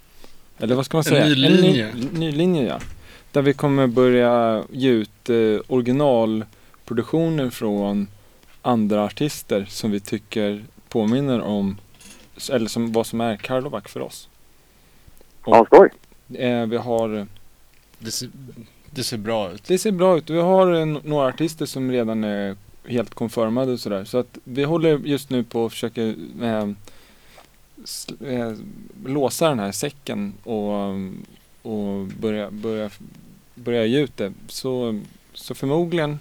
Eller 0.58 0.76
vad 0.76 0.86
ska 0.86 0.98
man 0.98 1.02
En 1.02 1.04
säga? 1.12 1.26
ny 1.26 1.36
linje. 1.36 1.90
En 1.90 2.00
ny, 2.00 2.20
ny 2.20 2.32
linje 2.32 2.64
ja. 2.68 2.80
Där 3.32 3.42
vi 3.42 3.54
kommer 3.54 3.88
börja 3.88 4.64
ge 4.72 4.90
ut 4.90 5.30
eh, 5.30 5.36
originalproduktioner 5.68 7.50
från 7.50 8.08
andra 8.62 9.04
artister 9.06 9.66
som 9.70 9.92
vi 9.92 10.00
tycker 10.00 10.64
påminner 10.90 11.42
om 11.42 11.78
eller 12.52 12.68
som, 12.68 12.92
vad 12.92 13.08
som 13.08 13.22
är 13.22 13.36
Karlovac 13.38 13.84
för 13.88 14.00
oss. 14.00 14.30
Ja, 15.46 15.66
skoj. 15.66 15.90
Eh, 16.34 16.66
vi 16.66 16.78
har 16.78 17.28
Det 18.00 18.12
ser, 18.12 18.30
det 18.90 19.04
ser 19.04 19.18
bra 19.18 19.52
ut. 19.52 19.64
Det 19.64 19.78
ser 19.78 19.92
bra 19.92 20.18
ut. 20.18 20.30
Vi 20.30 20.42
har 20.42 20.74
eh, 20.74 20.86
några 20.86 21.28
artister 21.28 21.66
som 21.66 21.92
redan 21.92 22.24
är 22.24 22.56
helt 22.86 23.14
konfirmade 23.14 23.72
och 23.72 23.80
sådär. 23.80 24.06
Så 24.06 24.18
att 24.18 24.38
vi 24.44 24.64
håller 24.64 24.98
just 24.98 25.30
nu 25.30 25.44
på 25.44 25.66
att 25.66 25.72
försöka 25.72 26.02
eh, 26.04 26.68
sl- 27.78 28.28
eh, 28.28 28.58
låsa 29.06 29.50
den 29.50 29.60
här 29.60 29.72
säcken 29.72 30.34
och, 30.44 30.82
och 31.62 32.06
börja, 32.08 32.52
börja, 32.52 32.90
börja 33.56 33.86
ge 33.86 34.00
ut 34.00 34.18
det. 34.18 34.34
Så, 34.48 35.02
så 35.34 35.56
förmodligen 35.56 36.20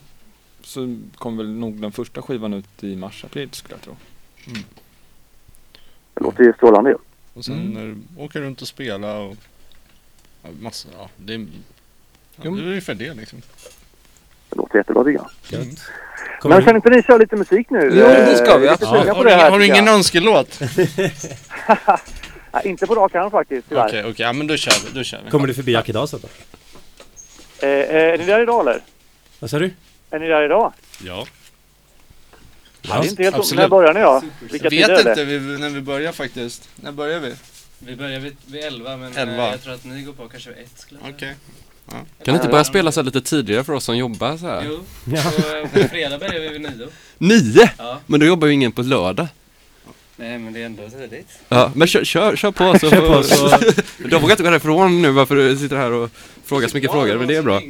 så 0.63 0.97
kommer 1.15 1.43
väl 1.43 1.53
nog 1.53 1.81
den 1.81 1.93
första 1.93 2.23
skivan 2.23 2.55
ut 2.55 2.85
i 2.85 2.97
mars-april 2.97 3.49
skulle 3.53 3.75
jag 3.75 3.83
tro. 3.83 3.97
Det 6.15 6.21
låter 6.25 6.45
ju 6.45 6.53
strålande 6.53 6.91
ju. 6.91 6.97
Och 7.35 7.45
sen 7.45 7.55
Mm. 7.61 7.71
när 7.73 7.87
du 7.87 8.23
åker 8.23 8.41
runt 8.41 8.63
och 8.63 8.69
spela 8.69 9.19
och 9.19 9.37
ja, 10.43 10.49
massa, 10.61 10.89
ja 10.99 11.09
det 11.17 11.35
är, 11.35 11.39
ja, 11.39 12.43
Jo. 12.45 12.57
det 12.57 12.63
är 12.63 12.67
ungefär 12.67 12.95
det 12.95 13.15
liksom. 13.15 13.43
Det 14.51 14.57
låter 14.57 14.79
jättebra 14.79 15.05
tycker 15.05 15.21
jag. 15.51 15.61
Mm. 15.61 15.75
Kommer 16.41 16.55
Men 16.57 16.61
du- 16.65 16.67
kan 16.67 16.77
inte 16.77 16.91
ni 16.91 17.03
köra 17.03 17.17
lite 17.17 17.37
musik 17.37 17.71
nu? 17.71 17.91
Jo, 17.95 18.07
det 18.07 18.37
ska 18.37 18.57
vi, 18.59 18.67
Eh, 18.67 18.73
lite 18.73 18.87
sugen 18.87 19.07
på 19.15 19.15
Har, 19.15 19.25
här, 19.31 19.51
har 19.51 19.59
du 19.59 19.67
ingen 19.67 19.87
jag. 19.87 19.95
önskelåt? 19.95 20.61
Nej, 22.53 22.63
inte 22.65 22.87
på 22.87 22.95
rak 22.95 23.15
arm 23.15 23.31
faktiskt, 23.31 23.69
tyvärr. 23.69 23.87
Okej, 23.87 24.01
okej, 24.05 24.15
ja 24.27 24.33
men 24.33 24.47
då 24.47 24.57
kör 24.57 24.73
vi, 24.87 24.99
då 24.99 25.05
kör 25.05 25.21
vi. 25.25 25.31
Kommer 25.31 25.47
du 25.47 25.55
förbi 25.55 25.77
Akidas 25.77 26.11
då? 26.11 26.19
Eh, 26.19 27.69
är 27.69 28.19
ni 28.19 28.25
där 28.25 28.43
idag 28.43 28.61
eller? 28.61 28.81
Vad 29.41 29.51
sa 29.51 29.59
du? 29.59 29.71
Är 30.11 30.19
ni 30.19 30.29
där 30.29 30.43
idag? 30.45 30.73
Ja. 31.05 31.27
det 32.83 32.89
är 32.93 33.05
inte 33.09 33.23
helt 33.23 33.37
absolut. 33.37 33.61
När 33.61 33.69
börjar 33.69 33.95
ni 33.95 34.01
då? 34.01 34.23
Vilka 34.51 34.69
Jag 34.71 34.89
vet 34.89 35.07
inte 35.07 35.25
vi, 35.25 35.39
när 35.59 35.71
vi 35.71 35.81
börjar 35.81 36.13
faktiskt. 36.13 36.69
När 36.77 36.93
börjar 36.93 37.21
vi? 37.21 37.35
Vi 37.79 37.97
börjar 37.97 38.21
vid, 38.21 38.37
vid 38.47 38.65
11 38.65 38.97
men 38.97 39.17
Elva. 39.17 39.45
eh, 39.47 39.51
jag 39.51 39.63
tror 39.63 39.75
att 39.75 39.85
ni 39.85 40.03
går 40.03 40.13
på 40.13 40.29
kanske 40.29 40.51
vid 40.51 40.59
ett 40.59 40.79
skulle 40.79 41.01
jag 41.05 41.21
säga. 41.21 41.35
Okej. 41.91 42.25
Kan 42.25 42.35
du 42.35 42.39
inte 42.41 42.49
börja 42.49 42.65
spela 42.65 42.93
så 42.93 43.01
här 43.01 43.05
lite 43.05 43.21
tidigare 43.21 43.65
för 43.65 43.73
oss 43.73 43.85
som 43.85 43.97
jobbar 43.97 44.37
så 44.37 44.47
här? 44.47 44.65
Jo, 44.69 44.79
så 45.17 45.57
eh, 45.57 45.63
på 45.83 45.89
fredag 45.89 46.19
börjar 46.19 46.41
vi 46.41 46.49
vid 46.49 46.61
nio. 46.61 46.89
Nio? 47.19 47.71
Ja. 47.79 47.99
Men 48.07 48.21
då 48.21 48.27
jobbar 48.27 48.47
ju 48.47 48.53
ingen 48.55 48.73
på 48.73 48.83
lördag. 48.83 49.27
Nej 50.17 50.39
men 50.39 50.53
det 50.53 50.63
är 50.63 50.67
ändå 50.67 50.83
tidigt. 50.89 51.29
Ja, 51.49 51.71
men 51.75 51.89
kör, 51.89 52.05
kör, 52.05 52.37
kör 52.37 52.51
på 52.51 52.79
så, 52.79 52.91
Kör 52.91 53.09
på, 53.17 53.23
så- 53.23 53.59
Du 54.09 54.19
vågar 54.19 54.31
inte 54.31 54.43
gå 54.43 54.49
härifrån 54.49 55.03
nu 55.03 55.11
varför 55.11 55.37
du 55.37 55.57
sitter 55.57 55.77
här 55.77 55.93
och 55.93 56.11
frågar 56.45 56.69
så 56.69 56.77
mycket 56.77 56.91
frågor, 56.93 57.17
men 57.19 57.29
det 57.29 57.37
är 57.37 57.43
bra. 57.43 57.61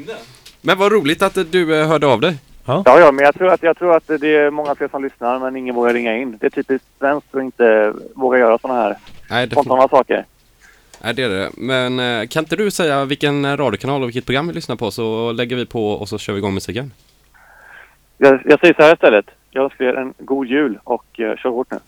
Men 0.60 0.78
vad 0.78 0.92
roligt 0.92 1.22
att 1.22 1.38
du 1.52 1.80
eh, 1.80 1.88
hörde 1.88 2.06
av 2.06 2.20
dig. 2.20 2.36
Ja, 2.64 2.82
ja, 2.86 3.12
men 3.12 3.24
jag 3.24 3.34
tror, 3.34 3.48
att, 3.52 3.62
jag 3.62 3.76
tror 3.78 3.96
att 3.96 4.06
det 4.06 4.34
är 4.36 4.50
många 4.50 4.74
fler 4.74 4.88
som 4.88 5.02
lyssnar 5.04 5.38
men 5.38 5.56
ingen 5.56 5.74
vågar 5.74 5.94
ringa 5.94 6.16
in. 6.16 6.38
Det 6.40 6.46
är 6.46 6.50
typiskt 6.50 6.86
svenskt 6.98 7.34
att 7.34 7.42
inte 7.42 7.92
våga 8.14 8.38
göra 8.38 8.58
sådana 8.58 8.80
här 8.80 8.98
Nej, 9.30 9.50
spontana 9.50 9.88
saker. 9.88 10.24
Nej, 11.04 11.14
det 11.14 11.22
är 11.22 11.28
det. 11.28 11.50
Men 11.56 12.00
eh, 12.00 12.26
kan 12.26 12.44
inte 12.44 12.56
du 12.56 12.70
säga 12.70 13.04
vilken 13.04 13.56
radiokanal 13.56 14.02
och 14.02 14.08
vilket 14.08 14.26
program 14.26 14.48
vi 14.48 14.54
lyssnar 14.54 14.76
på 14.76 14.90
så 14.90 15.32
lägger 15.32 15.56
vi 15.56 15.66
på 15.66 15.92
och 15.92 16.08
så 16.08 16.18
kör 16.18 16.32
vi 16.32 16.38
igång 16.38 16.54
musiken. 16.54 16.92
Jag, 18.18 18.42
jag 18.44 18.60
säger 18.60 18.74
så 18.74 18.82
här 18.82 18.94
istället. 18.94 19.26
Jag 19.50 19.64
önskar 19.64 19.84
er 19.84 19.94
en 19.94 20.14
god 20.18 20.46
jul 20.46 20.78
och 20.84 21.04
uh, 21.18 21.36
kör 21.36 21.50
hårt 21.50 21.70
nu. 21.70 21.78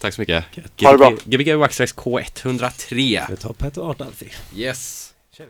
Tack 0.00 0.14
så 0.14 0.20
mycket. 0.20 0.44
Ha 0.82 0.92
det 0.92 0.98
bra. 0.98 1.12
Gbg 1.24 1.54
Waxtrax 1.54 1.94
K103. 1.94 3.20
Vi 3.30 3.36
tar 3.36 3.52
Petter 3.52 3.90
Arnalfi. 3.90 4.30
Yes. 4.56 5.14
är 5.38 5.44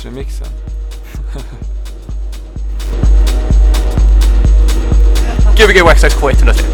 Dorfs-remixen. 0.00 0.46
Gbg 5.54 5.82
Waxax 5.84 6.14
K103. 6.14 6.54
Thank 6.54 6.69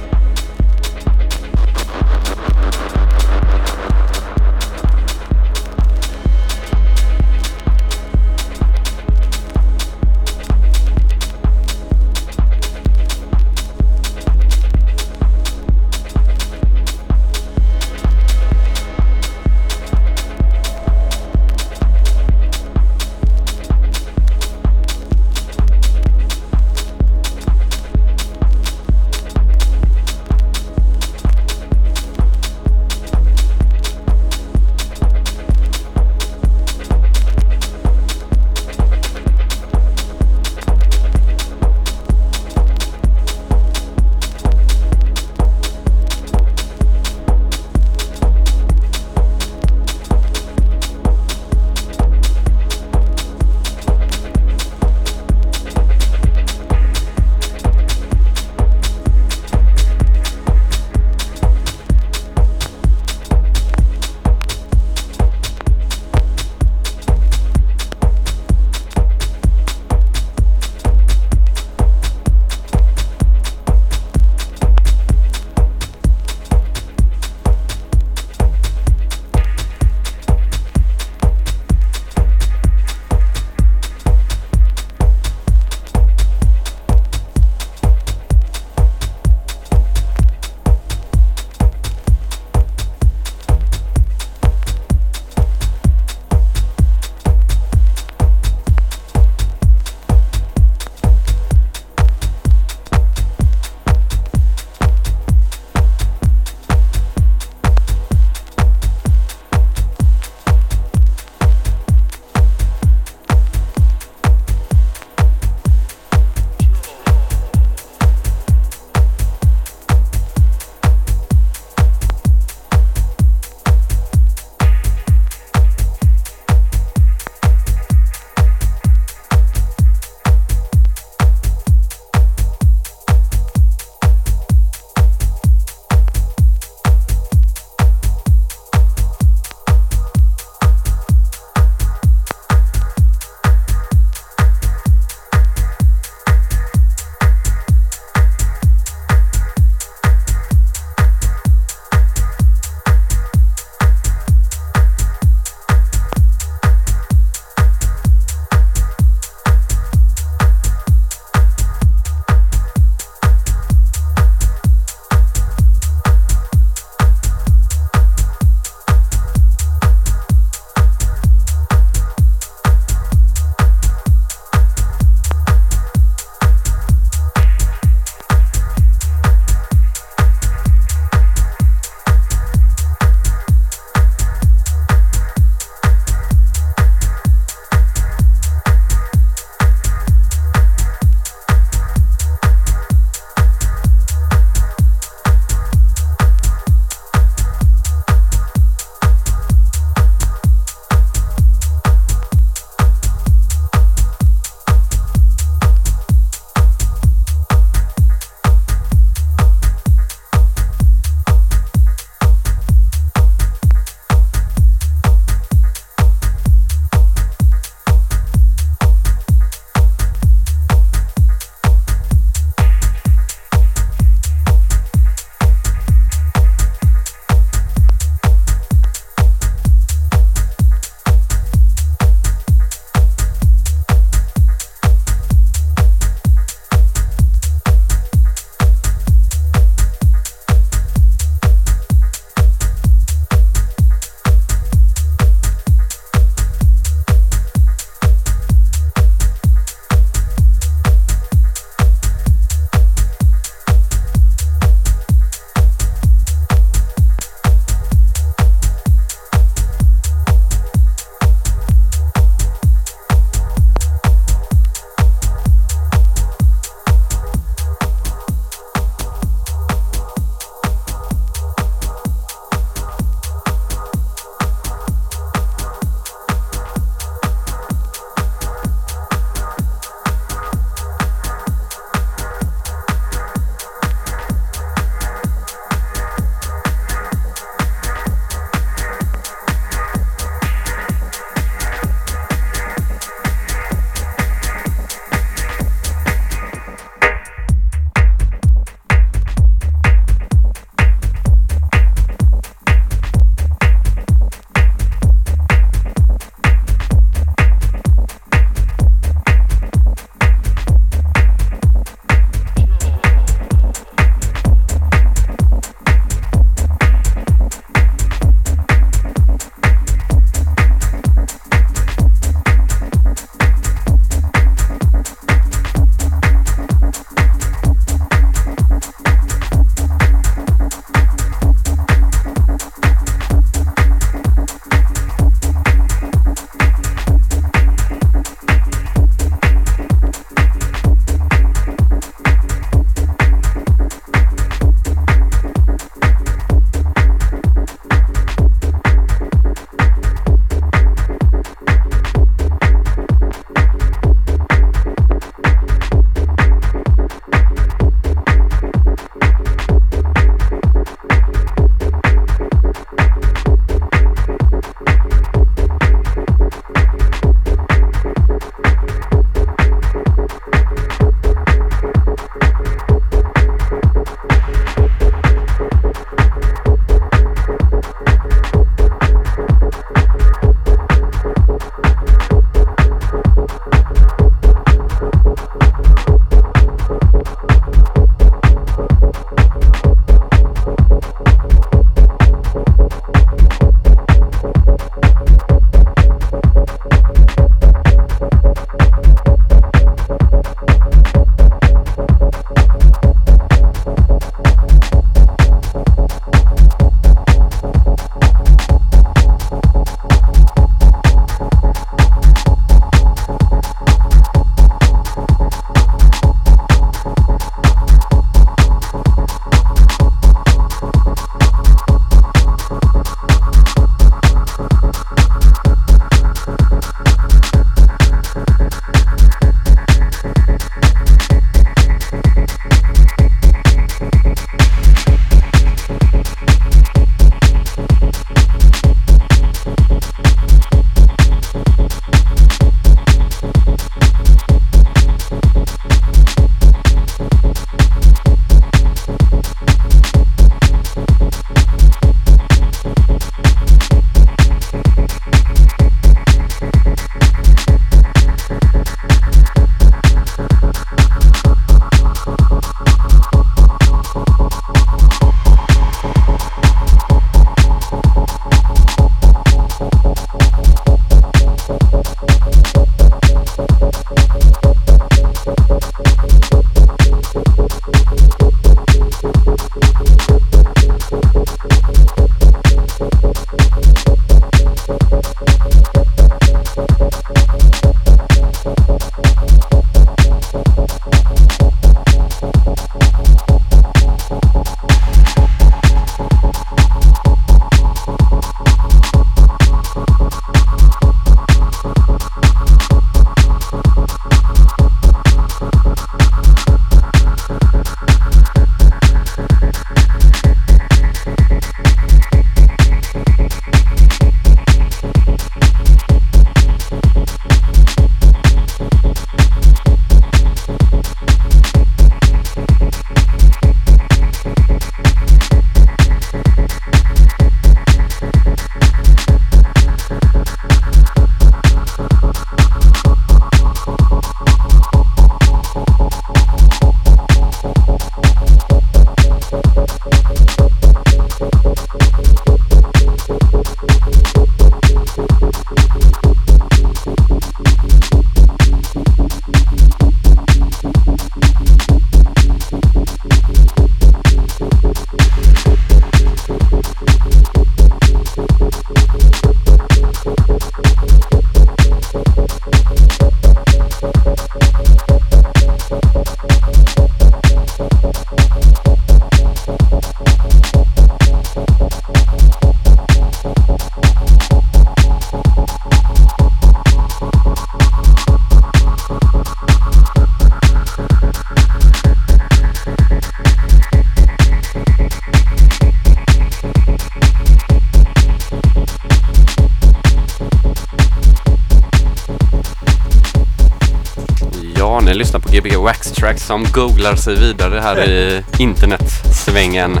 Tracks 596.24 596.46
som 596.46 596.64
googlar 596.64 597.16
sig 597.16 597.34
vidare 597.34 597.80
här 597.80 598.08
i 598.08 598.44
internetsvängen. 598.58 600.00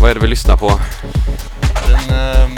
Vad 0.00 0.10
är 0.10 0.14
det 0.14 0.20
vi 0.20 0.26
lyssnar 0.26 0.56
på? 0.56 0.70
En, 1.88 2.14
ehm, 2.14 2.50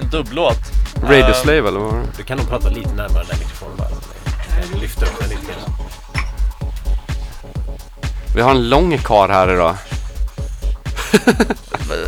en 0.00 0.10
dubblåt. 0.10 0.58
Radio 1.02 1.24
Ehm, 1.24 1.34
Slave 1.34 1.68
eller 1.68 1.80
vad 1.80 1.92
var 1.92 1.98
det? 1.98 2.06
Du 2.16 2.22
kan 2.22 2.38
nog 2.38 2.48
prata 2.48 2.68
lite 2.68 2.94
närmare 2.94 3.24
den 3.28 3.38
mikrofonen 3.38 3.76
bara. 3.76 4.80
Lyfta 4.80 5.06
upp 5.06 5.18
den 5.20 5.28
lite 5.28 5.42
grann. 5.46 5.74
Vi 8.34 8.40
har 8.40 8.50
en 8.50 8.68
lång 8.68 8.98
kar 8.98 9.28
här 9.28 9.54
idag. 9.54 9.76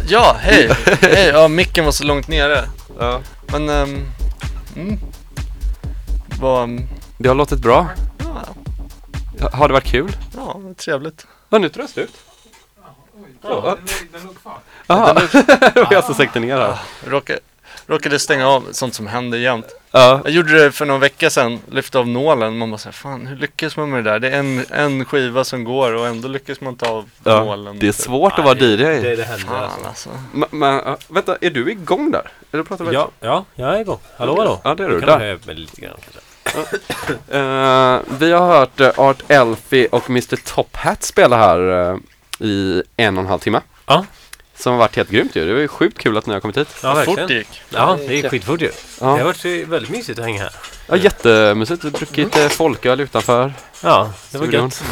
Ja, 0.08 0.36
hej! 0.40 0.70
hej! 1.00 1.30
Ja, 1.32 1.48
micken 1.48 1.84
var 1.84 1.92
så 1.92 2.04
långt 2.04 2.28
nere. 2.28 2.64
Ja. 2.98 3.20
Men, 3.46 3.68
mm. 3.68 4.06
Vad, 6.40 6.82
Det 7.18 7.28
har 7.28 7.34
låtit 7.34 7.58
bra. 7.58 7.88
ja, 9.40 9.48
Har 9.52 9.68
det 9.68 9.74
varit 9.74 9.84
kul? 9.84 10.16
ja, 10.36 10.60
trevligt. 10.76 11.26
Ja, 11.50 11.58
nu 11.58 11.68
tar 11.68 11.82
det 11.82 11.88
slut. 11.88 12.10
Den 13.42 14.22
låg 14.26 14.42
kvar. 14.42 14.58
Jaha, 14.86 15.14
det 15.74 15.80
var 15.80 15.88
jag 15.92 16.04
som 16.04 16.14
sänkte 16.14 16.40
ner 16.40 16.56
här. 16.58 16.78
Råkade, 17.06 17.38
råkade 17.86 18.18
stänga 18.18 18.48
av 18.48 18.64
sånt 18.72 18.94
som 18.94 19.06
händer 19.06 19.38
jämt. 19.38 19.66
Ja, 19.90 20.20
Jag 20.24 20.32
gjorde 20.32 20.64
det 20.64 20.72
för 20.72 20.86
någon 20.86 21.00
vecka 21.00 21.30
sedan, 21.30 21.58
lyfte 21.70 21.98
av 21.98 22.08
nålen. 22.08 22.58
Man 22.58 22.70
bara 22.70 22.78
säger, 22.78 22.92
fan 22.92 23.26
hur 23.26 23.36
lyckas 23.36 23.76
man 23.76 23.90
med 23.90 24.04
det 24.04 24.10
där? 24.10 24.18
Det 24.18 24.30
är 24.30 24.38
en, 24.38 24.64
en 24.70 25.04
skiva 25.04 25.44
som 25.44 25.64
går 25.64 25.92
och 25.94 26.06
ändå 26.06 26.28
lyckas 26.28 26.60
man 26.60 26.76
ta 26.76 26.86
av 26.88 27.10
ja. 27.24 27.44
nålen. 27.44 27.78
det 27.78 27.88
är 27.88 27.92
svårt 27.92 28.38
att 28.38 28.44
vara 28.44 28.54
DJ. 28.58 28.76
Det, 28.76 29.16
det 29.16 29.24
händer 29.24 29.46
Fan 29.46 29.62
alltså. 29.64 29.86
alltså. 29.88 30.08
Men, 30.32 30.48
men 30.50 30.80
äh, 30.80 30.94
vänta, 31.08 31.36
är 31.40 31.50
du 31.50 31.70
igång 31.70 32.10
där? 32.10 32.32
Eller 32.52 32.64
pratar 32.64 32.84
vi? 32.84 32.94
Ja, 32.94 33.10
ja, 33.20 33.44
jag 33.54 33.76
är 33.76 33.80
igång. 33.80 33.98
Hallå, 34.18 34.36
hallå. 34.38 34.60
Ja, 34.64 34.74
det 34.74 34.84
är 34.84 34.88
du. 34.88 35.00
Du 35.00 35.06
kan 35.06 35.18
Där. 35.18 35.38
mig 35.46 35.54
lite 35.54 35.80
grann 35.80 35.96
kanske. 36.00 36.20
Eh, 37.30 37.98
vi 38.18 38.32
har 38.32 38.46
hört 38.46 38.80
uh, 38.80 38.90
Art 38.96 39.22
Elfie 39.28 39.88
och 39.92 40.10
Mr 40.10 40.36
Top 40.36 40.76
Hat 40.76 41.02
spela 41.02 41.36
här 41.36 41.90
eh, 41.90 41.96
i 42.46 42.82
en 42.96 43.18
och 43.18 43.22
en 43.24 43.28
halv 43.30 43.38
timme. 43.38 43.60
Ja. 43.86 44.04
Som 44.56 44.72
har 44.72 44.78
varit 44.78 44.96
helt 44.96 45.10
grymt 45.10 45.36
ju. 45.36 45.46
Det 45.46 45.52
var 45.52 45.60
ju 45.60 45.68
sjukt 45.68 45.98
kul 45.98 46.16
att 46.18 46.26
ni 46.26 46.32
har 46.32 46.40
kommit 46.40 46.56
hit. 46.56 46.68
Ja, 46.82 46.94
Vad 46.94 47.04
fort 47.04 47.18
verkligen. 47.18 47.28
det 47.28 47.34
gick. 47.34 47.62
Ja, 47.70 47.98
det 48.06 48.14
gick 48.14 48.30
skitfort 48.30 48.60
ju. 48.62 48.66
Det 48.66 48.74
Ja, 49.00 49.06
har 49.06 49.24
varit 49.24 49.44
väldigt 49.44 49.90
mysigt 49.90 50.18
att 50.18 50.24
hänga 50.24 50.42
här. 50.42 50.52
ja 50.86 50.96
jättemysigt. 50.96 51.84
Vi 51.84 51.88
har 51.90 51.98
druckit 51.98 52.36
uh, 52.38 52.48
folköl 52.48 53.00
utanför. 53.00 53.52
Ja, 53.82 54.12
det 54.30 54.38
var 54.38 54.46
studion. 54.46 54.64
gött. 54.64 54.82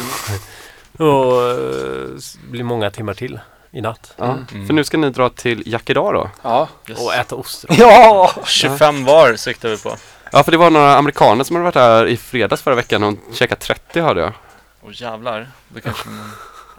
Och 0.99 1.41
eh, 1.49 2.17
s- 2.17 2.37
blir 2.49 2.63
många 2.63 2.91
timmar 2.91 3.13
till 3.13 3.39
i 3.71 3.81
natt. 3.81 4.13
Ja. 4.17 4.37
För 4.67 4.73
nu 4.73 4.83
ska 4.83 4.97
ni 4.97 5.09
dra 5.09 5.29
till 5.29 5.63
Jack 5.65 5.89
idag 5.89 6.13
då. 6.13 6.29
Ja. 6.41 6.67
Yes. 6.87 6.99
Och 6.99 7.13
äta 7.15 7.35
ostron. 7.35 7.75
Ja! 7.79 8.31
25 8.45 9.05
var 9.05 9.35
siktar 9.35 9.69
vi 9.69 9.77
på. 9.77 9.95
Ja, 10.31 10.43
för 10.43 10.51
det 10.51 10.57
var 10.57 10.69
några 10.69 10.95
amerikaner 10.97 11.43
som 11.43 11.55
hade 11.55 11.63
varit 11.63 11.75
här 11.75 12.05
i 12.07 12.17
fredags 12.17 12.61
förra 12.61 12.75
veckan 12.75 13.03
och 13.03 13.15
käkat 13.33 13.59
30 13.59 13.99
hörde 14.01 14.21
jag. 14.21 14.33
Och 14.81 14.93
jävlar, 14.93 15.47
då 15.67 15.79
kanske 15.81 16.09
man... 16.09 16.31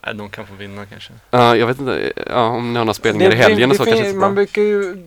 Nej, 0.05 0.15
de 0.15 0.31
kan 0.31 0.47
få 0.47 0.55
vinna 0.55 0.87
kanske. 0.87 1.13
Ja, 1.31 1.57
jag 1.57 1.67
vet 1.67 1.79
inte 1.81 2.13
ja, 2.27 2.43
om 2.47 2.73
ni 2.73 2.79
har 2.79 2.85
några 2.85 2.95
spelningar 2.95 3.31
i 3.31 3.35
fin- 3.35 3.43
helgen 3.43 3.71
och 3.71 3.77
så 3.77 3.85
fin- 3.85 3.95
kanske 3.95 4.11
så 4.13 4.17
Man 4.19 4.31
bra. 4.31 4.35
brukar 4.35 4.63
ju... 4.63 5.07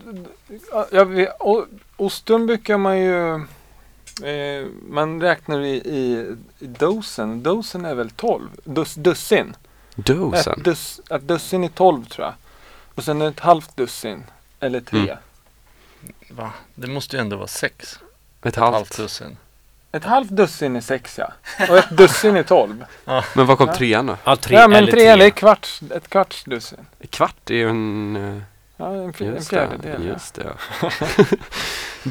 Ja, 0.91 1.03
vi, 1.03 1.27
o, 1.39 1.65
ostron 1.97 2.45
brukar 2.47 2.77
man 2.77 2.99
ju... 2.99 3.33
Eh, 4.23 4.65
man 4.89 5.21
räknar 5.21 5.61
i, 5.61 5.69
i, 5.75 6.27
i 6.59 6.65
dosen. 6.67 7.43
Dosen 7.43 7.85
är 7.85 7.95
väl 7.95 8.09
12? 8.09 8.49
Dus, 8.63 8.93
dussin. 8.95 9.55
Dosen? 9.95 10.53
Ett, 10.57 10.63
dus, 10.65 11.01
ett 11.09 11.27
dussin 11.27 11.63
är 11.63 11.67
12 11.69 12.05
tror 12.05 12.25
jag. 12.27 12.33
Och 12.95 13.03
sen 13.03 13.21
ett 13.21 13.39
halvt 13.39 13.77
dussin. 13.77 14.23
Eller 14.59 14.81
tre. 14.81 14.99
Mm. 14.99 15.17
Va? 16.29 16.51
Det 16.75 16.87
måste 16.87 17.15
ju 17.15 17.21
ändå 17.21 17.35
vara 17.35 17.47
sex. 17.47 17.99
Ett 18.43 18.47
Ett 18.47 18.55
halvt 18.55 18.73
halvt. 18.75 18.97
dussin. 18.97 19.37
Ett 19.91 20.03
halvt 20.05 20.29
dussin 20.29 20.75
är 20.75 20.81
sex 20.81 21.17
ja. 21.19 21.31
Och 21.69 21.77
ett 21.77 21.89
dussin 21.97 22.35
är 22.35 22.43
12. 22.43 22.85
Men 23.33 23.45
vad 23.45 23.57
kom 23.57 23.67
Ja. 23.67 23.75
trean 23.75 24.05
då? 24.05 24.17
Ja, 24.23 24.35
tre 24.35 24.55
ja 24.57 24.67
men 24.67 24.77
eller 24.77 24.91
tre 24.91 25.05
eller 25.07 25.27
ett 25.27 25.35
kvarts, 25.35 25.81
ett 25.95 26.09
kvarts 26.09 26.43
dussin. 26.43 26.85
Kvart 27.09 27.49
är 27.49 27.53
ju 27.53 27.69
en... 27.69 28.15
eh, 28.37 28.41
Ja, 28.77 28.85
en, 28.95 29.13
fj- 29.13 29.27
en 29.27 29.35
Just 29.35 29.49
fjärdedel. 29.49 30.01
det, 30.01 30.07
ja. 30.07 30.13
just 30.13 30.33
det. 30.35 30.53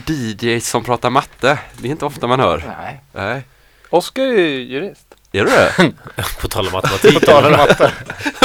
DJ 0.52 0.60
som 0.60 0.84
pratar 0.84 1.10
matte. 1.10 1.58
Det 1.78 1.88
är 1.88 1.90
inte 1.90 2.04
ofta 2.04 2.26
man 2.26 2.40
hör. 2.40 2.64
Nej. 2.82 3.00
Nej. 3.12 3.42
Oskar 3.90 4.22
är 4.22 4.32
ju 4.38 4.60
jurist. 4.62 5.06
Är 5.32 5.44
du 5.44 5.50
det? 5.50 5.92
På 6.40 6.48
tal 6.48 6.66
om 6.66 6.72
matematik. 6.72 7.14
På 7.20 7.26
tal 7.26 7.44
om 7.44 7.52
matte. 7.52 7.92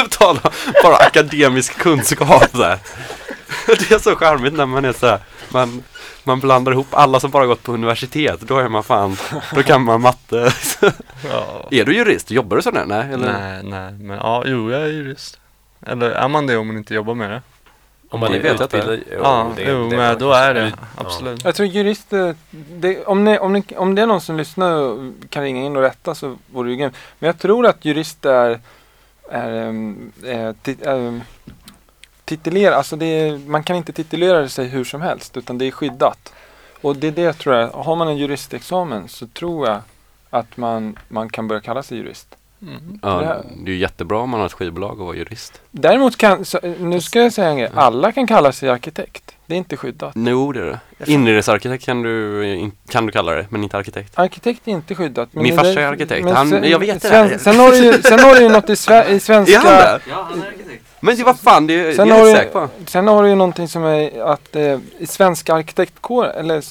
Tala 0.09 0.39
bara 0.83 0.95
akademisk 0.97 1.77
kunskap 1.77 2.51
där. 2.53 2.79
Det 3.67 3.91
är 3.91 3.99
så 3.99 4.15
charmigt 4.15 4.53
när 4.53 4.65
man 4.65 4.85
är 4.85 4.93
så 4.93 5.07
här. 5.07 5.19
Man, 5.49 5.83
man 6.27 6.39
blandar 6.39 6.71
ihop 6.71 6.87
alla 6.91 7.19
som 7.19 7.31
bara 7.31 7.45
gått 7.45 7.63
på 7.63 7.71
universitet. 7.73 8.39
Då 8.41 8.57
är 8.57 8.69
man 8.69 8.83
fan, 8.83 9.17
då 9.55 9.63
kan 9.63 9.81
man 9.83 10.01
matte. 10.01 10.51
Ja. 11.31 11.67
Är 11.71 11.85
du 11.85 11.95
jurist? 11.95 12.31
Jobbar 12.31 12.55
du 12.57 12.63
sådär? 12.63 12.85
Nej? 12.87 13.13
Eller? 13.13 13.33
Nej, 13.33 13.63
nej, 13.63 13.91
men 13.93 14.17
ja, 14.17 14.43
jo, 14.45 14.71
jag 14.71 14.81
är 14.81 14.87
jurist. 14.87 15.39
Eller 15.85 16.09
är 16.11 16.27
man 16.27 16.47
det 16.47 16.57
om 16.57 16.67
man 16.67 16.77
inte 16.77 16.93
jobbar 16.93 17.13
med 17.13 17.31
det? 17.31 17.41
Om 18.09 18.19
man 18.19 18.31
Det 18.31 18.37
är 18.37 18.53
utbildad. 18.63 18.99
Ja, 19.23 19.51
det- 19.55 19.63
jo, 19.71 19.89
det 19.89 19.97
men 19.97 20.17
då 20.19 20.31
är 20.33 20.53
det. 20.53 20.73
Absolut. 20.97 21.43
Jag 21.43 21.55
tror 21.55 21.67
jurister, 21.67 22.35
det, 22.51 23.05
om, 23.05 23.23
ni, 23.23 23.37
om, 23.39 23.53
ni, 23.53 23.63
om 23.77 23.95
det 23.95 24.01
är 24.01 24.05
någon 24.05 24.21
som 24.21 24.37
lyssnar 24.37 24.73
och 24.73 25.13
kan 25.29 25.43
ringa 25.43 25.65
in 25.65 25.75
och 25.75 25.81
rätta 25.81 26.15
så 26.15 26.37
vore 26.53 26.67
det 26.67 26.71
ju 26.71 26.77
grymt. 26.77 26.95
Men 27.19 27.27
jag 27.27 27.39
tror 27.39 27.65
att 27.67 27.85
jurister 27.85 28.31
är, 28.33 28.59
är, 29.31 29.49
är, 30.25 30.53
ti- 30.63 30.87
ehm, 31.07 31.21
titulera, 32.27 32.75
alltså 32.75 32.95
det 32.95 33.05
är, 33.05 33.37
man 33.37 33.63
kan 33.63 33.75
inte 33.75 33.93
titulera 33.93 34.49
sig 34.49 34.67
hur 34.67 34.83
som 34.83 35.01
helst 35.01 35.37
utan 35.37 35.57
det 35.57 35.65
är 35.65 35.71
skyddat. 35.71 36.33
Och 36.81 36.95
det 36.95 37.07
är 37.07 37.11
det 37.11 37.33
tror 37.33 37.55
jag, 37.55 37.67
har 37.67 37.95
man 37.95 38.07
en 38.07 38.17
juristexamen 38.17 39.07
så 39.07 39.27
tror 39.27 39.67
jag 39.67 39.81
att 40.29 40.57
man, 40.57 40.99
man 41.07 41.29
kan 41.29 41.47
börja 41.47 41.61
kalla 41.61 41.83
sig 41.83 41.97
jurist. 41.97 42.35
Mm. 42.61 42.99
Ja, 43.01 43.09
Det 43.09 43.25
här- 43.25 43.43
det 43.65 43.71
är 43.71 43.73
ju 43.73 43.79
jättebra 43.79 44.17
om 44.17 44.29
man 44.29 44.39
har 44.39 44.47
ett 44.47 44.53
skivbolag 44.53 44.99
och 44.99 45.05
var 45.07 45.13
jurist. 45.13 45.61
Däremot 45.71 46.17
kan, 46.17 46.45
så, 46.45 46.59
nu 46.79 47.01
ska 47.01 47.19
jag 47.21 47.33
säga 47.33 47.47
en 47.49 47.57
grej, 47.57 47.69
alla 47.75 48.11
kan 48.11 48.27
kalla 48.27 48.51
sig 48.51 48.69
arkitekt. 48.69 49.23
Det 49.45 49.53
är 49.53 49.57
inte 49.57 49.77
skyddat. 49.77 50.13
Jo, 50.15 50.51
det 50.51 50.59
är 50.61 50.65
det. 50.65 51.11
Inredningsarkitekt 51.11 51.85
kan 51.85 52.01
du, 52.01 52.71
kan 52.89 53.05
du 53.05 53.11
kalla 53.11 53.31
det, 53.31 53.45
men 53.49 53.63
inte 53.63 53.77
arkitekt. 53.77 54.19
Arkitekt 54.19 54.67
är 54.67 54.71
inte 54.71 54.95
skyddat. 54.95 55.29
men 55.31 55.43
Min 55.43 55.55
farsa 55.55 55.69
är 55.81 55.85
arkitekt. 55.87 56.23
men 56.25 56.35
Han- 56.35 56.49
sen, 56.49 56.69
jag 56.69 56.79
vet 56.79 57.01
det 57.01 57.07
sen, 57.07 57.29
här. 57.29 57.37
sen, 57.37 57.59
har 57.59 57.71
du 57.71 57.77
ju, 57.77 58.01
sen 58.01 58.19
har 58.19 58.35
du 58.35 58.41
ju 58.41 58.49
något 58.49 58.69
i, 58.69 58.75
sve, 58.75 59.09
i 59.09 59.19
svenska... 59.29 59.59
Är 59.59 59.63
han 59.63 59.75
det? 59.75 59.99
Ja, 60.09 60.27
han 60.29 60.41
är 60.41 60.47
arkitekt. 60.47 60.83
Men 60.99 61.23
vad 61.23 61.39
fan, 61.39 61.67
det 61.67 61.73
är 61.73 61.93
Sen 61.93 62.07
jag 62.07 62.15
har, 62.15 62.27
är 62.27 62.35
säker 62.35 62.51
på. 62.51 62.69
sen 62.87 63.07
har 63.07 63.23
du 63.23 63.29
ju 63.29 63.35
någonting 63.35 63.67
som 63.67 63.83
är 63.83 64.21
att 64.21 64.55
eh, 64.55 64.79
i 64.97 65.07
svenska 65.07 65.53
arkitektkåren, 65.53 66.31
eller 66.35 66.63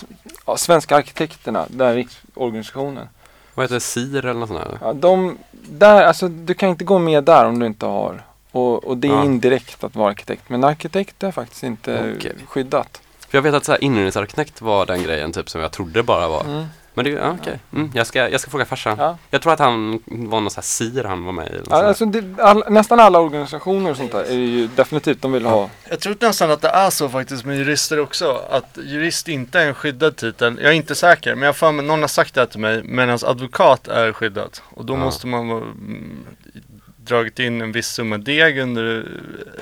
ja, 0.46 0.56
svenska 0.56 0.96
arkitekterna, 0.96 1.66
där 1.68 1.94
riksorganisationen. 1.94 3.08
Vad 3.57 3.65
heter 3.65 3.74
det, 3.74 3.81
SIR 3.81 4.16
eller 4.27 4.41
något 4.41 4.49
sånt 4.49 4.61
där? 4.65 4.78
Ja, 4.81 4.93
de, 4.93 5.39
där, 5.69 6.05
alltså 6.05 6.28
du 6.28 6.55
kan 6.55 6.69
inte 6.69 6.85
gå 6.85 6.99
med 6.99 7.24
där 7.24 7.45
om 7.45 7.59
du 7.59 7.66
inte 7.66 7.87
har. 7.87 8.23
Och, 8.53 8.85
och 8.85 8.97
det 8.97 9.09
är 9.09 9.12
Ja. 9.12 9.24
indirekt 9.24 9.85
att 9.85 9.97
vara 9.97 10.11
arkitekt. 10.11 10.43
Men 10.49 10.65
arkitekt 10.65 11.23
är 11.23 11.31
faktiskt 11.33 11.62
inte 11.62 12.15
Okej. 12.19 12.33
skyddat. 12.49 13.01
För 13.28 13.39
jag 13.39 13.43
vet 13.43 13.55
att 13.55 13.65
så 13.65 13.73
här, 13.73 13.85
inredningsarkitekt 13.85 14.62
var 14.62 14.87
den 14.87 15.03
grejen 15.03 15.33
typ 15.33 15.51
som 15.51 15.61
jag 15.61 15.73
trodde 15.73 16.03
bara 16.03 16.28
var. 16.28 16.45
Mm. 16.45 16.65
Men 16.97 17.05
det, 17.05 17.10
ja, 17.10 17.36
okej. 17.40 17.59
Mm, 17.73 17.90
jag, 17.94 18.06
ska, 18.06 18.28
jag 18.28 18.40
ska 18.40 18.51
fråga 18.51 18.64
farsan. 18.64 18.97
Ja. 18.98 19.18
Jag 19.31 19.43
tror 19.43 19.52
att 19.52 19.59
han 19.59 20.01
var 20.06 20.40
någon 20.40 20.51
sån 20.51 20.56
här 20.60 20.62
SIR 20.62 21.05
han 21.05 21.24
var 21.24 21.32
med 21.32 21.47
i. 21.47 21.60
Ja, 21.70 21.77
alltså 21.86 22.06
det, 22.06 22.43
all, 22.43 22.64
nästan 22.68 23.01
alla 23.01 23.18
organisationer 23.18 23.90
och 23.90 23.97
sånt 23.97 24.12
där 24.12 24.24
är 24.24 24.32
ju 24.35 24.66
definitivt, 24.66 25.23
de 25.23 25.32
vill 25.32 25.47
ha. 25.47 25.70
Jag 25.89 26.01
tror 26.01 26.16
nästan 26.20 26.51
att 26.51 26.60
det 26.60 26.68
är 26.68 26.90
så 26.90 27.09
faktiskt 27.09 27.44
med 27.44 27.56
jurister 27.59 28.01
också. 28.01 28.40
Att 28.51 28.78
jurist 28.82 29.28
inte 29.28 29.60
är 29.60 29.66
en 29.66 29.74
skyddad 29.74 30.16
titel. 30.16 30.59
Jag 30.62 30.68
är 30.73 30.77
inte 30.77 30.94
säker, 30.94 31.35
men 31.35 31.47
jag 31.47 31.56
mig, 31.73 31.85
någon 31.86 32.01
har 32.01 32.09
sagt 32.09 32.35
det 32.35 32.40
här 32.40 32.47
till 32.47 32.60
mig. 32.60 32.82
Medan 32.85 33.18
advokat 33.24 33.89
är 33.89 34.12
skyddat. 34.12 34.62
Och 34.74 34.85
då 34.85 34.94
Ja. 34.94 34.98
måste 34.98 35.27
man 35.27 35.48
vara 35.48 35.62
dragit 37.07 37.39
in 37.39 37.61
en 37.61 37.73
viss 37.73 37.89
summa 37.89 38.19
deg 38.19 38.59
under 38.59 39.09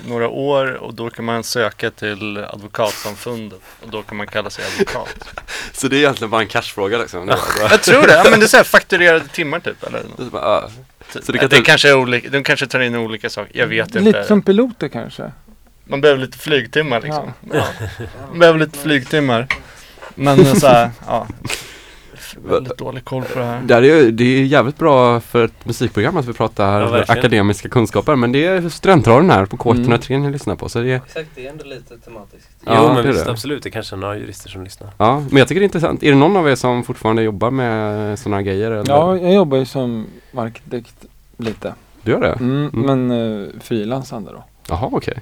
några 0.09 0.29
år 0.29 0.73
och 0.75 0.95
då 0.95 1.11
kan 1.11 1.25
man 1.25 1.45
söka 1.45 1.91
till 1.91 2.39
advokatsamfundet 2.39 3.59
och 3.83 3.91
då 3.91 4.03
kan 4.03 4.17
man 4.17 4.27
kalla 4.27 4.51
sig 4.51 4.65
advokat. 4.73 5.29
Så 5.73 5.89
det 5.89 5.97
är 5.97 5.99
egentligen 5.99 6.31
bara 6.31 6.43
en 6.43 6.49
cashfråga 6.49 6.99
liksom. 6.99 7.27
Bra. 7.27 7.39
Jag 7.71 7.83
tror 7.83 8.07
det, 8.07 8.13
ja, 8.13 8.27
men 8.31 8.41
det 8.41 8.47
är 8.47 8.49
så 8.49 8.57
här 8.57 8.65
fakturerade 8.65 9.29
timmar 9.29 9.61
typ 9.61 9.83
eller 9.85 10.03
något. 10.03 10.17
Det 10.17 10.23
är 10.23 10.27
bara, 10.27 10.43
ja. 10.43 10.71
Så 11.13 11.23
Så 11.23 11.33
det 11.33 11.39
kan 11.39 11.49
det 11.49 11.63
kanske 11.63 11.89
är 11.89 11.95
olika, 11.95 12.29
de 12.29 12.43
kanske 12.43 12.67
tar 12.67 12.81
in 12.81 12.97
olika 12.97 13.31
saker, 13.31 13.59
jag 13.59 13.67
vet 13.67 13.87
inte. 13.87 14.01
Lite 14.01 14.25
som 14.25 14.43
piloter 14.43 14.89
kanske. 14.89 15.33
Man 15.85 16.01
behöver 16.01 16.21
lite 16.21 16.39
flygtimmar 16.39 17.01
liksom. 17.01 17.33
Ja. 17.53 17.67
Man 18.31 18.39
behöver 18.39 18.59
lite 18.59 18.79
flygtimmar. 18.79 19.47
Men 20.15 20.61
så 20.61 20.67
här, 20.67 20.91
ja. 21.07 21.29
Väldigt 22.45 22.79
dålig 22.79 23.05
koll 23.05 23.23
på 23.23 23.39
det 23.39 23.45
här. 23.45 23.63
Det 23.63 23.75
är, 23.75 23.83
ju- 23.83 24.11
det 24.11 24.25
är 24.25 24.45
jävligt 24.45 24.79
bra 24.79 25.21
för 25.21 25.45
ett 25.45 25.65
musikprogram 25.67 26.17
att 26.17 26.25
vi 26.29 26.33
pratar 26.33 26.81
Ja, 26.81 27.05
akademiska 27.09 27.69
kunskaper 27.69 28.17
men 28.17 28.33
det 28.33 28.47
är 28.47 28.69
studentradion 28.69 29.31
här 29.31 29.47
på 29.47 29.71
Mm. 29.73 29.85
K103 29.87 30.19
ni 30.19 30.31
lyssnar 30.31 30.57
på 30.57 30.69
så 30.69 30.81
det 30.81 30.91
är, 30.91 30.97
Exakt, 30.97 31.29
det 31.35 31.47
är 31.47 31.51
ändå 31.51 31.65
lite 31.65 31.99
tematiskt. 31.99 32.49
Ja, 32.67 32.73
jo 32.83 32.87
men 32.95 32.97
det 32.97 33.09
är 33.09 33.13
visst 33.13 33.25
det. 33.25 33.31
absolut, 33.31 33.63
det 33.63 33.71
kanske 33.71 33.95
är 33.97 33.99
några 33.99 34.17
jurister 34.19 34.51
som 34.51 34.65
lyssnar. 34.65 34.91
ja 34.99 35.21
men 35.31 35.37
jag 35.39 35.49
tycker 35.49 35.61
det 35.61 35.65
är 35.65 35.69
intressant. 35.69 36.03
Är 36.03 36.11
det 36.11 36.17
någon 36.19 36.37
av 36.37 36.49
er 36.49 36.55
som 36.55 36.85
fortfarande 36.85 37.23
jobbar 37.23 37.51
med 37.51 38.19
sådana 38.19 38.43
grejer? 38.43 38.71
Eller? 38.71 38.91
Ja, 38.93 39.17
jag 39.19 39.35
jobbar 39.35 39.59
ju 39.59 39.65
som 39.67 40.07
arkitekt 40.37 40.95
lite. 41.37 41.75
Du 42.03 42.11
gör 42.11 42.21
det? 42.21 42.33
Mm, 42.33 42.71
Mm. 42.75 43.07
Men 43.07 43.11
uh, 43.19 43.49
frilansande 43.61 44.33
då. 44.33 44.45
Jaha 44.69 44.89
okej. 44.93 45.19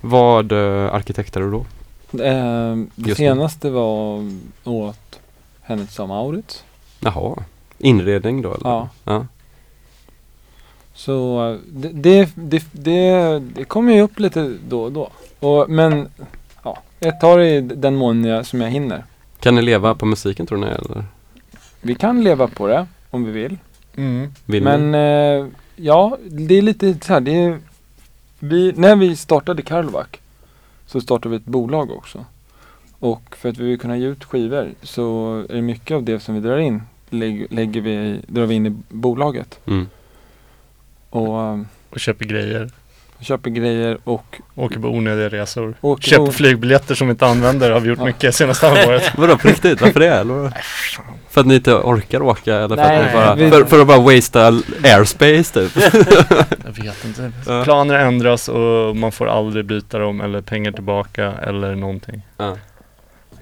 Vad 0.00 0.52
uh, 0.52 0.94
arkitektar 0.94 1.40
du 1.40 1.50
då? 1.50 1.58
Eh, 2.24 2.76
det 2.76 2.86
det. 2.94 3.14
senaste 3.14 3.70
var 3.70 4.20
åt 4.64 5.20
Hennes 5.72 5.98
och 5.98 6.08
Mauritz. 6.08 6.64
Jaha. 7.00 7.42
Inredning 7.78 8.42
då 8.42 8.54
eller? 8.54 8.70
Ja. 8.70 8.88
ja. 9.04 9.26
Så 10.94 11.50
eh, 11.50 11.58
det, 11.72 11.88
det, 11.88 12.30
det, 12.34 12.64
det, 12.72 13.38
det 13.38 13.64
kommer 13.64 13.92
ju 13.92 14.00
upp 14.00 14.18
lite 14.18 14.56
då 14.68 14.82
och 14.82 14.92
då. 14.92 15.10
Och, 15.40 15.70
men 15.70 16.08
ja, 16.64 16.78
jag 17.00 17.20
tar 17.20 17.38
det 17.38 17.50
i 17.50 17.60
den 17.60 17.96
mån 17.96 18.24
jag, 18.24 18.46
som 18.46 18.60
jag 18.60 18.70
hinner. 18.70 19.04
Kan 19.40 19.54
ni 19.54 19.62
leva 19.62 19.94
på 19.94 20.06
musiken 20.06 20.46
tror 20.46 20.58
ni 20.58 20.66
eller? 20.66 21.04
Vi 21.80 21.94
kan 21.94 22.24
leva 22.24 22.48
på 22.48 22.66
det 22.66 22.86
om 23.10 23.24
vi 23.24 23.32
vill. 23.32 23.58
Mm. 23.96 24.32
Vill? 24.44 24.62
Men 24.62 24.94
eh, 24.94 25.46
ja, 25.76 26.18
det 26.30 26.54
är 26.54 26.62
lite 26.62 26.94
så 27.02 27.12
här. 27.12 27.20
Det 27.20 27.44
är, 27.44 27.58
vi, 28.38 28.72
när 28.76 28.96
vi 28.96 29.16
startade 29.16 29.62
Karlovac 29.62 30.06
så 30.86 31.00
startade 31.00 31.28
vi 31.28 31.36
ett 31.36 31.44
bolag 31.44 31.90
också. 31.90 32.24
Och 33.02 33.36
för 33.36 33.48
att 33.48 33.58
vi 33.58 33.64
vill 33.66 33.78
kunna 33.78 33.96
ge 33.96 34.06
ut 34.06 34.24
skivor 34.24 34.68
så 34.82 35.36
är 35.50 35.54
det 35.54 35.62
mycket 35.62 35.94
av 35.94 36.02
det 36.02 36.20
som 36.20 36.34
vi 36.34 36.40
drar 36.40 36.58
in 36.58 36.82
lägg, 37.10 37.46
lägger 37.50 37.80
vi, 37.80 38.20
drar 38.26 38.46
vi 38.46 38.54
in 38.54 38.66
i 38.66 38.76
bolaget. 38.88 39.58
Mm. 39.66 39.88
Och 41.10 41.38
um, 41.40 41.66
Och 41.90 42.00
köper 42.00 42.24
grejer. 42.24 42.70
köper 43.20 43.50
grejer 43.50 43.98
och 44.04 44.40
Åker 44.54 44.78
på 44.78 44.88
onödiga 44.88 45.28
resor. 45.28 45.74
åker 45.80 46.02
Köper 46.10 46.26
på- 46.26 46.32
flygbiljetter 46.32 46.94
som 46.94 47.06
vi 47.06 47.10
inte 47.10 47.26
använder 47.26 47.70
har 47.70 47.80
vi 47.80 47.88
gjort 47.88 47.98
Ja. 47.98 48.04
mycket 48.04 48.34
senaste 48.34 48.66
halvåret. 48.66 49.12
Vadå 49.18 49.36
på 49.38 49.48
riktigt? 49.48 49.80
Varför 49.80 50.00
det? 50.00 50.08
Eller? 50.14 50.52
För 51.28 51.40
att 51.40 51.46
ni 51.46 51.54
inte 51.54 51.74
orkar 51.74 52.22
åka 52.22 52.54
eller 52.56 52.68
för, 52.68 52.76
Nej, 52.76 53.06
att 53.06 53.12
bara, 53.12 53.34
vi- 53.34 53.50
för, 53.50 53.64
för 53.64 53.80
att 53.80 53.86
bara 53.86 54.00
wastea 54.00 54.46
airspace 54.84 55.52
typ? 55.54 55.72
Jag 56.64 56.84
vet 56.84 57.04
inte. 57.04 57.32
Ja. 57.46 57.64
Planer 57.64 57.94
ändras 57.94 58.48
och 58.48 58.96
man 58.96 59.12
får 59.12 59.26
aldrig 59.28 59.64
byta 59.64 59.98
dem 59.98 60.20
eller 60.20 60.40
pengar 60.40 60.72
tillbaka 60.72 61.32
eller 61.32 61.74
någonting. 61.74 62.22
Ja. 62.36 62.56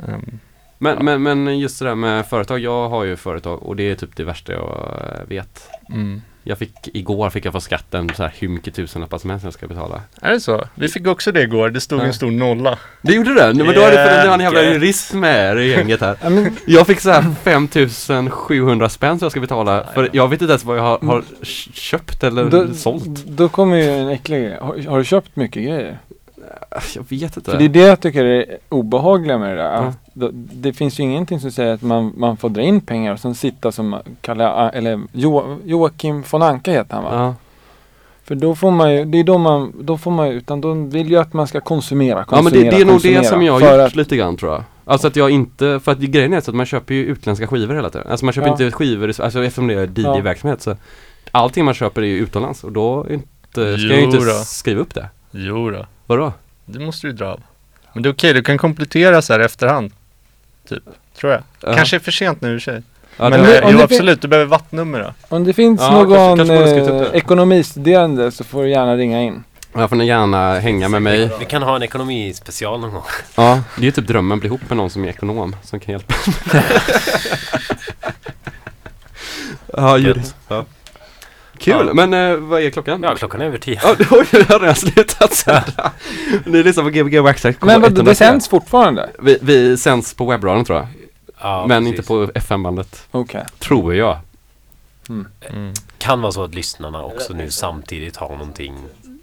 Ehm, 0.08 0.38
Men, 0.78 1.04
men, 1.04 1.22
men 1.22 1.58
just 1.58 1.78
det 1.78 1.84
där 1.84 1.94
med 1.94 2.26
företag, 2.26 2.58
jag 2.58 2.88
har 2.88 3.04
ju 3.04 3.16
företag 3.16 3.62
och 3.62 3.76
det 3.76 3.90
är 3.90 3.94
typ 3.94 4.16
det 4.16 4.24
värsta 4.24 4.52
jag 4.52 4.98
eh, 5.20 5.28
vet. 5.28 5.68
mm. 5.90 6.22
Jag 6.42 6.58
fick, 6.58 6.72
igår 6.84 7.30
fick 7.30 7.44
jag 7.44 7.52
på 7.52 7.60
skatten 7.60 8.10
så 8.16 8.22
här 8.22 8.32
hur 8.38 8.48
mycket 8.48 8.74
tusenlappar 8.74 9.18
som 9.18 9.30
helst 9.30 9.44
jag 9.44 9.52
ska 9.54 9.66
betala. 9.66 10.00
Är 10.22 10.32
det 10.32 10.40
så? 10.40 10.64
Vi 10.74 10.88
fick 10.88 11.06
också 11.06 11.32
det 11.32 11.42
igår. 11.42 11.70
Det 11.70 11.80
stod 11.80 12.00
Ja. 12.00 12.04
en 12.04 12.12
stor 12.14 12.30
nolla. 12.30 12.78
Det 13.02 13.12
gjorde 13.14 13.34
det? 13.34 13.54
Men 13.54 13.66
då 13.66 13.80
är 13.82 13.90
det 13.90 13.96
för 13.96 14.18
att 14.18 14.22
ni 14.22 14.28
har 14.28 14.34
en 14.34 14.40
jävla 14.40 14.62
jurist 14.62 15.14
med 15.14 15.52
er 15.52 15.56
i 15.56 15.68
gänget 15.70 16.00
här. 16.00 16.16
Ja, 16.22 16.50
Jag 16.66 16.86
fick 16.86 17.00
så 17.00 17.10
här 17.10 17.34
5700 17.44 18.88
spänn 18.88 19.18
som 19.18 19.24
jag 19.24 19.32
ska 19.32 19.40
betala 19.40 19.86
för 19.94 20.08
jag 20.12 20.28
vet 20.28 20.42
inte 20.42 20.52
ens 20.52 20.64
vad 20.64 20.78
jag 20.78 20.82
har, 20.82 20.98
har 21.02 21.24
köpt 21.74 22.24
eller 22.24 22.44
då, 22.44 22.74
sålt. 22.74 23.26
då 23.26 23.48
kommer 23.48 23.76
ju 23.76 23.90
en 23.90 24.08
äcklig 24.08 24.40
grej. 24.42 24.58
Har, 24.60 24.88
har 24.88 24.98
du 24.98 25.04
köpt 25.04 25.36
mycket 25.36 25.62
grejer? 25.62 25.98
Jag 26.94 27.04
vet 27.08 27.36
inte. 27.36 27.50
För 27.50 27.58
det 27.58 27.64
är 27.64 27.68
det 27.68 27.78
jag 27.86 28.00
tycker 28.00 28.24
är 28.24 28.44
obehagliga 28.68 29.38
med 29.38 29.50
det 29.50 29.62
där. 29.62 29.72
Ja. 29.74 29.78
Att 29.78 29.98
då- 30.14 30.30
Det 30.32 30.72
finns 30.72 31.00
ju 31.00 31.02
ingenting 31.04 31.40
som 31.40 31.50
säger 31.50 31.74
att 31.74 31.82
man, 31.82 32.12
man 32.16 32.36
får 32.36 32.48
dra 32.48 32.62
in 32.62 32.80
pengar 32.80 33.12
och 33.12 33.20
sen 33.20 33.34
sitta 33.34 33.72
som 33.72 33.96
Kalle, 34.20 34.48
eller 34.70 35.00
jo, 35.12 35.58
Joakim 35.64 36.24
von 36.30 36.42
Anka 36.42 36.72
heter 36.72 36.94
han 36.94 37.04
va? 37.04 37.10
Ja. 37.14 37.34
För 38.24 38.34
då 38.34 38.54
får 38.54 38.70
man 38.70 38.94
ju, 38.94 39.04
det 39.04 39.18
är 39.18 39.24
då 39.24 39.38
man, 39.38 39.72
då 39.80 39.98
får 39.98 40.10
man 40.10 40.28
utan 40.28 40.60
de 40.60 40.90
vill 40.90 41.10
ju 41.10 41.16
att 41.16 41.32
man 41.32 41.46
ska 41.46 41.60
konsumera, 41.60 42.18
Ja 42.18 42.24
konsumera, 42.24 42.54
men 42.54 42.70
det, 42.70 42.76
det 42.76 42.82
är 42.82 42.86
nog 42.86 43.02
det 43.02 43.24
som 43.26 43.42
jag 43.42 43.52
har 43.52 43.60
gjort 43.60 43.86
att- 43.86 43.96
lite 43.96 44.16
grann 44.16 44.36
tror 44.36 44.52
jag. 44.52 44.62
Alltså 44.84 45.06
att 45.06 45.16
jag 45.16 45.30
inte, 45.30 45.80
för 45.80 45.92
att 45.92 45.98
grejen 45.98 46.32
är 46.32 46.40
så 46.40 46.50
att 46.50 46.54
man 46.56 46.66
köper 46.66 46.94
ju 46.94 47.04
utländska 47.04 47.46
skivor 47.46 47.74
hela 47.74 47.90
tiden. 47.90 48.06
Alltså 48.10 48.24
man 48.24 48.32
köper 48.32 48.48
Ja. 48.48 48.52
inte 48.52 48.70
skivor, 48.70 49.10
i- 49.10 49.22
alltså 49.22 49.44
eftersom 49.44 49.66
det 49.66 49.74
är 49.74 49.90
Ja. 49.94 50.16
DJ-verksamhet 50.16 50.62
så 50.62 50.76
Allting 51.32 51.64
man 51.64 51.74
köper 51.74 52.02
är 52.02 52.06
ju 52.06 52.16
utomlands 52.18 52.64
och 52.64 52.72
då 52.72 53.04
är 53.04 53.12
inte, 53.12 53.28
ska 53.52 53.62
jag 53.62 53.78
ju 53.78 53.96
Jo 54.00 54.04
inte 54.04 54.16
då. 54.16 54.22
skriva 54.44 54.80
upp 54.80 54.94
det. 54.94 55.08
Jo 55.30 55.70
då. 55.70 55.86
Vadå? 56.06 56.32
Det 56.72 56.78
måste 56.80 57.06
du 57.06 57.12
dra 57.12 57.26
av. 57.26 57.40
Men 57.92 58.02
det 58.02 58.08
är 58.08 58.12
okej, 58.12 58.32
du 58.32 58.42
kan 58.42 58.58
komplettera 58.58 59.22
så 59.22 59.32
här 59.32 59.40
efterhand. 59.40 59.92
Typ, 60.68 60.82
tror 61.20 61.32
jag. 61.32 61.42
Ja. 61.60 61.74
Kanske 61.74 61.96
är 61.96 62.00
för 62.00 62.10
sent 62.12 62.40
nu 62.40 62.54
i 62.54 62.58
och 62.58 62.62
för 62.62 62.72
sig. 62.72 62.82
Ja, 63.16 63.28
Men 63.28 63.42
det, 63.42 63.58
eh, 63.58 63.68
jo 63.72 63.80
absolut, 63.80 64.22
du 64.22 64.28
behöver 64.28 64.48
vattnummer 64.50 64.98
då. 65.00 65.14
Om 65.36 65.44
det 65.44 65.52
finns 65.52 65.80
Ja, 65.80 65.88
kanske- 65.88 66.14
någon 66.16 66.36
kanske 66.36 66.80
upp 66.80 67.12
eh, 67.12 67.18
ekonomistuderande 67.18 68.32
så 68.32 68.44
får 68.44 68.62
du 68.62 68.70
gärna 68.70 68.96
ringa 68.96 69.22
in. 69.22 69.44
jag 69.72 69.88
får 69.88 69.96
ni 69.96 70.06
gärna 70.06 70.58
hänga 70.58 70.88
med 70.88 71.02
mig. 71.02 71.30
Vi 71.38 71.44
kan 71.44 71.62
ha 71.62 71.76
en 71.76 71.82
ekonomispecial 71.82 72.80
någon 72.80 72.92
gång. 72.92 73.02
Ja, 73.36 73.62
det 73.76 73.82
är 73.82 73.84
ju 73.84 73.90
typ 73.90 74.06
drömmen 74.06 74.38
bli 74.40 74.46
ihop 74.46 74.60
med 74.68 74.76
någon 74.76 74.90
som 74.90 75.04
är 75.04 75.08
ekonom 75.08 75.56
som 75.62 75.80
kan 75.80 75.92
hjälpa. 75.92 76.14
ja, 79.76 79.98
jurist. 79.98 80.34
Ja. 80.48 80.64
Kul, 81.60 81.86
Ja. 81.86 81.94
men 81.94 82.14
eh, 82.14 82.36
vad 82.36 82.62
är 82.62 82.70
klockan? 82.70 83.02
Ja, 83.02 83.14
klockan 83.16 83.40
är 83.40 83.44
över 83.44 83.58
tio. 83.58 83.80
Ja, 83.82 83.94
oj, 84.10 84.26
jag 84.32 84.44
har 84.44 84.58
redan 84.60 84.74
slutat 84.74 85.32
sända. 85.34 85.92
Ni 86.46 86.62
lyssnar 86.62 86.84
på 86.84 86.90
Gbg 86.90 87.18
Waxtrack 87.20 87.56
Men 87.62 87.80
vad, 87.80 87.92
K103. 87.98 88.04
det 88.04 88.14
sänds 88.14 88.48
fortfarande? 88.48 89.10
Vi, 89.18 89.38
vi 89.42 89.76
sänds 89.76 90.14
på 90.14 90.26
webbradion 90.26 90.64
tror 90.64 90.78
jag. 90.78 90.86
Ja, 91.40 91.66
men 91.68 91.82
precis. 91.84 91.98
inte 91.98 92.08
på 92.08 92.30
FM-bandet. 92.34 93.06
Okej. 93.10 93.44
Tror 93.58 93.94
jag. 93.94 94.18
Mm. 95.08 95.26
Kan 95.98 96.20
vara 96.20 96.32
så 96.32 96.44
att 96.44 96.54
lyssnarna 96.54 97.04
också 97.04 97.32
nu 97.32 97.50
samtidigt 97.50 98.16
har 98.16 98.28
någonting 98.28 98.74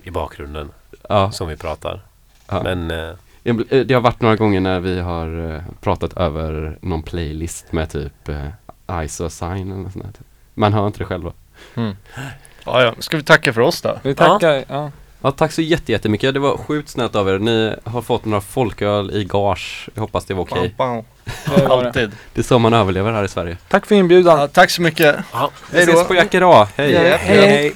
i 0.04 0.12
bakgrunden 0.12 0.70
Ja. 1.10 1.32
som 1.32 1.48
vi 1.48 1.56
pratar. 1.58 2.02
ja. 2.48 2.64
Men 2.64 2.92
eh, 2.92 3.10
eh, 3.44 3.56
Det 3.86 3.94
har 3.94 4.02
varit 4.02 4.22
några 4.22 4.36
gånger 4.36 4.60
när 4.60 4.80
vi 4.80 5.00
har 5.00 5.54
eh, 5.56 5.62
pratat 5.82 6.18
över 6.18 6.78
någon 6.82 7.04
playlist 7.04 7.72
med 7.72 7.90
typ 7.90 8.30
eh, 8.30 9.04
ISO 9.04 9.30
sign 9.30 9.72
eller 9.72 9.82
något 9.84 9.94
sånt 9.94 10.06
typ. 10.18 10.28
Man 10.54 10.74
hör 10.74 10.88
inte 10.88 11.00
det 11.00 11.06
själva. 11.76 11.96
Ja, 12.66 12.84
ja. 12.84 12.94
Ska 13.00 13.18
vi 13.18 13.24
tacka 13.24 13.54
för 13.54 13.62
oss 13.62 13.82
då? 13.82 14.00
Vi 14.04 14.16
tackar. 14.16 14.54
Ja. 14.54 14.64
Ja, 14.70 14.92
Ja, 15.22 15.32
tack 15.32 15.52
så 15.52 15.62
jätte- 15.62 15.92
jättemycket. 15.92 16.34
Det 16.34 16.40
var 16.40 16.58
sjukt 16.58 16.90
snällt 16.90 17.16
av 17.16 17.30
er. 17.30 17.40
Ni 17.40 17.76
har 17.84 18.02
fått 18.02 18.26
några 18.26 18.42
folköl 18.42 19.12
i 19.12 19.24
gage. 19.24 19.90
Jag 19.94 20.02
hoppas 20.02 20.26
det 20.26 20.34
var 20.34 20.44
okej. 20.44 20.76
Det. 21.58 21.68
Alltid. 21.68 22.12
Det 22.34 22.42
är 22.42 22.44
så 22.44 22.60
man 22.60 22.74
överlever 22.74 23.12
här 23.12 23.24
i 23.24 23.28
Sverige. 23.28 23.58
Tack 23.68 23.86
för 23.86 23.96
inbjudan. 23.96 24.40
Ja, 24.40 24.48
tack 24.48 24.70
så 24.70 24.82
mycket. 24.82 25.16
Vi 25.72 25.80
ses 25.80 26.08
på 26.08 26.16
Jack. 26.16 26.34
Hej! 26.34 26.92
Ja, 26.92 27.18
hej. 27.18 27.48
hej. 27.48 27.76